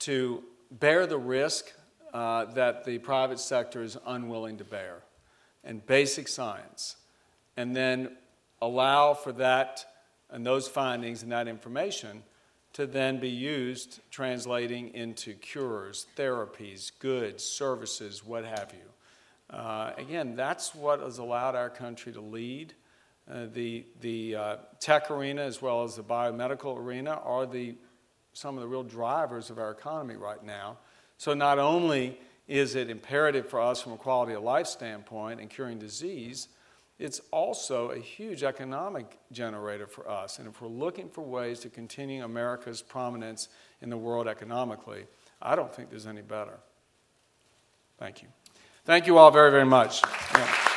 to 0.02 0.44
bear 0.70 1.08
the 1.08 1.18
risk 1.18 1.74
uh, 2.14 2.46
that 2.54 2.86
the 2.86 3.00
private 3.00 3.40
sector 3.40 3.82
is 3.82 3.98
unwilling 4.06 4.60
to 4.60 4.64
bear, 4.64 5.02
and 5.64 5.84
basic 5.88 6.28
science, 6.28 6.96
and 7.58 7.76
then 7.76 8.16
allow 8.62 9.16
for 9.16 9.32
that 9.32 9.84
and 10.30 10.46
those 10.46 10.68
findings 10.68 11.24
and 11.24 11.32
that 11.32 11.48
information 11.48 12.22
to 12.74 12.86
then 12.86 13.20
be 13.20 13.30
used 13.30 14.00
translating 14.12 14.94
into 14.94 15.34
cures, 15.34 16.06
therapies, 16.16 16.92
goods, 17.00 17.44
services, 17.44 18.24
what 18.24 18.46
have 18.46 18.72
you. 18.74 18.91
Uh, 19.52 19.92
again, 19.98 20.36
that's 20.36 20.74
what 20.74 21.02
has 21.02 21.18
allowed 21.18 21.56
our 21.56 21.70
country 21.70 22.14
to 22.14 22.22
lead. 22.22 22.74
Uh, 23.30 23.46
the 23.54 23.86
the 24.00 24.36
uh, 24.36 24.56
tech 24.80 25.12
arena, 25.12 25.42
as 25.42 25.62
well 25.62 25.84
as 25.84 25.96
the 25.96 26.04
biomedical 26.04 26.78
arena, 26.78 27.20
are 27.24 27.46
the, 27.46 27.76
some 28.34 28.56
of 28.56 28.62
the 28.62 28.68
real 28.68 28.84
drivers 28.84 29.50
of 29.50 29.60
our 29.60 29.72
economy 29.72 30.16
right 30.16 30.44
now. 30.44 30.78
So, 31.18 31.34
not 31.34 31.60
only 31.60 32.18
is 32.48 32.76
it 32.76 32.90
imperative 32.90 33.48
for 33.48 33.62
us 33.62 33.82
from 33.82 33.94
a 33.94 33.98
quality 33.98 34.34
of 34.34 34.44
life 34.44 34.68
standpoint 34.68 35.40
and 35.40 35.50
curing 35.50 35.80
disease, 35.80 36.48
it's 36.98 37.22
also 37.32 37.92
a 37.92 38.00
huge 38.00 38.44
economic 38.44 39.18
generator 39.32 39.88
for 39.88 40.10
us. 40.10 40.40
And 40.40 40.48
if 40.48 40.62
we're 40.62 40.68
looking 40.68 41.10
for 41.10 41.22
ways 41.22 41.60
to 41.62 41.70
continue 41.70 42.24
America's 42.24 42.82
prominence 42.82 43.50
in 43.82 43.90
the 43.90 43.98
world 43.98 44.28
economically, 44.28 45.06
I 45.42 45.56
don't 45.56 45.74
think 45.74 45.90
there's 45.90 46.08
any 46.08 46.22
better. 46.22 46.60
Thank 47.98 48.22
you. 48.22 48.28
Thank 48.84 49.08
you 49.08 49.18
all 49.18 49.32
very, 49.32 49.52
very 49.52 49.66
much. 49.66 50.02
Yeah. 50.34 50.71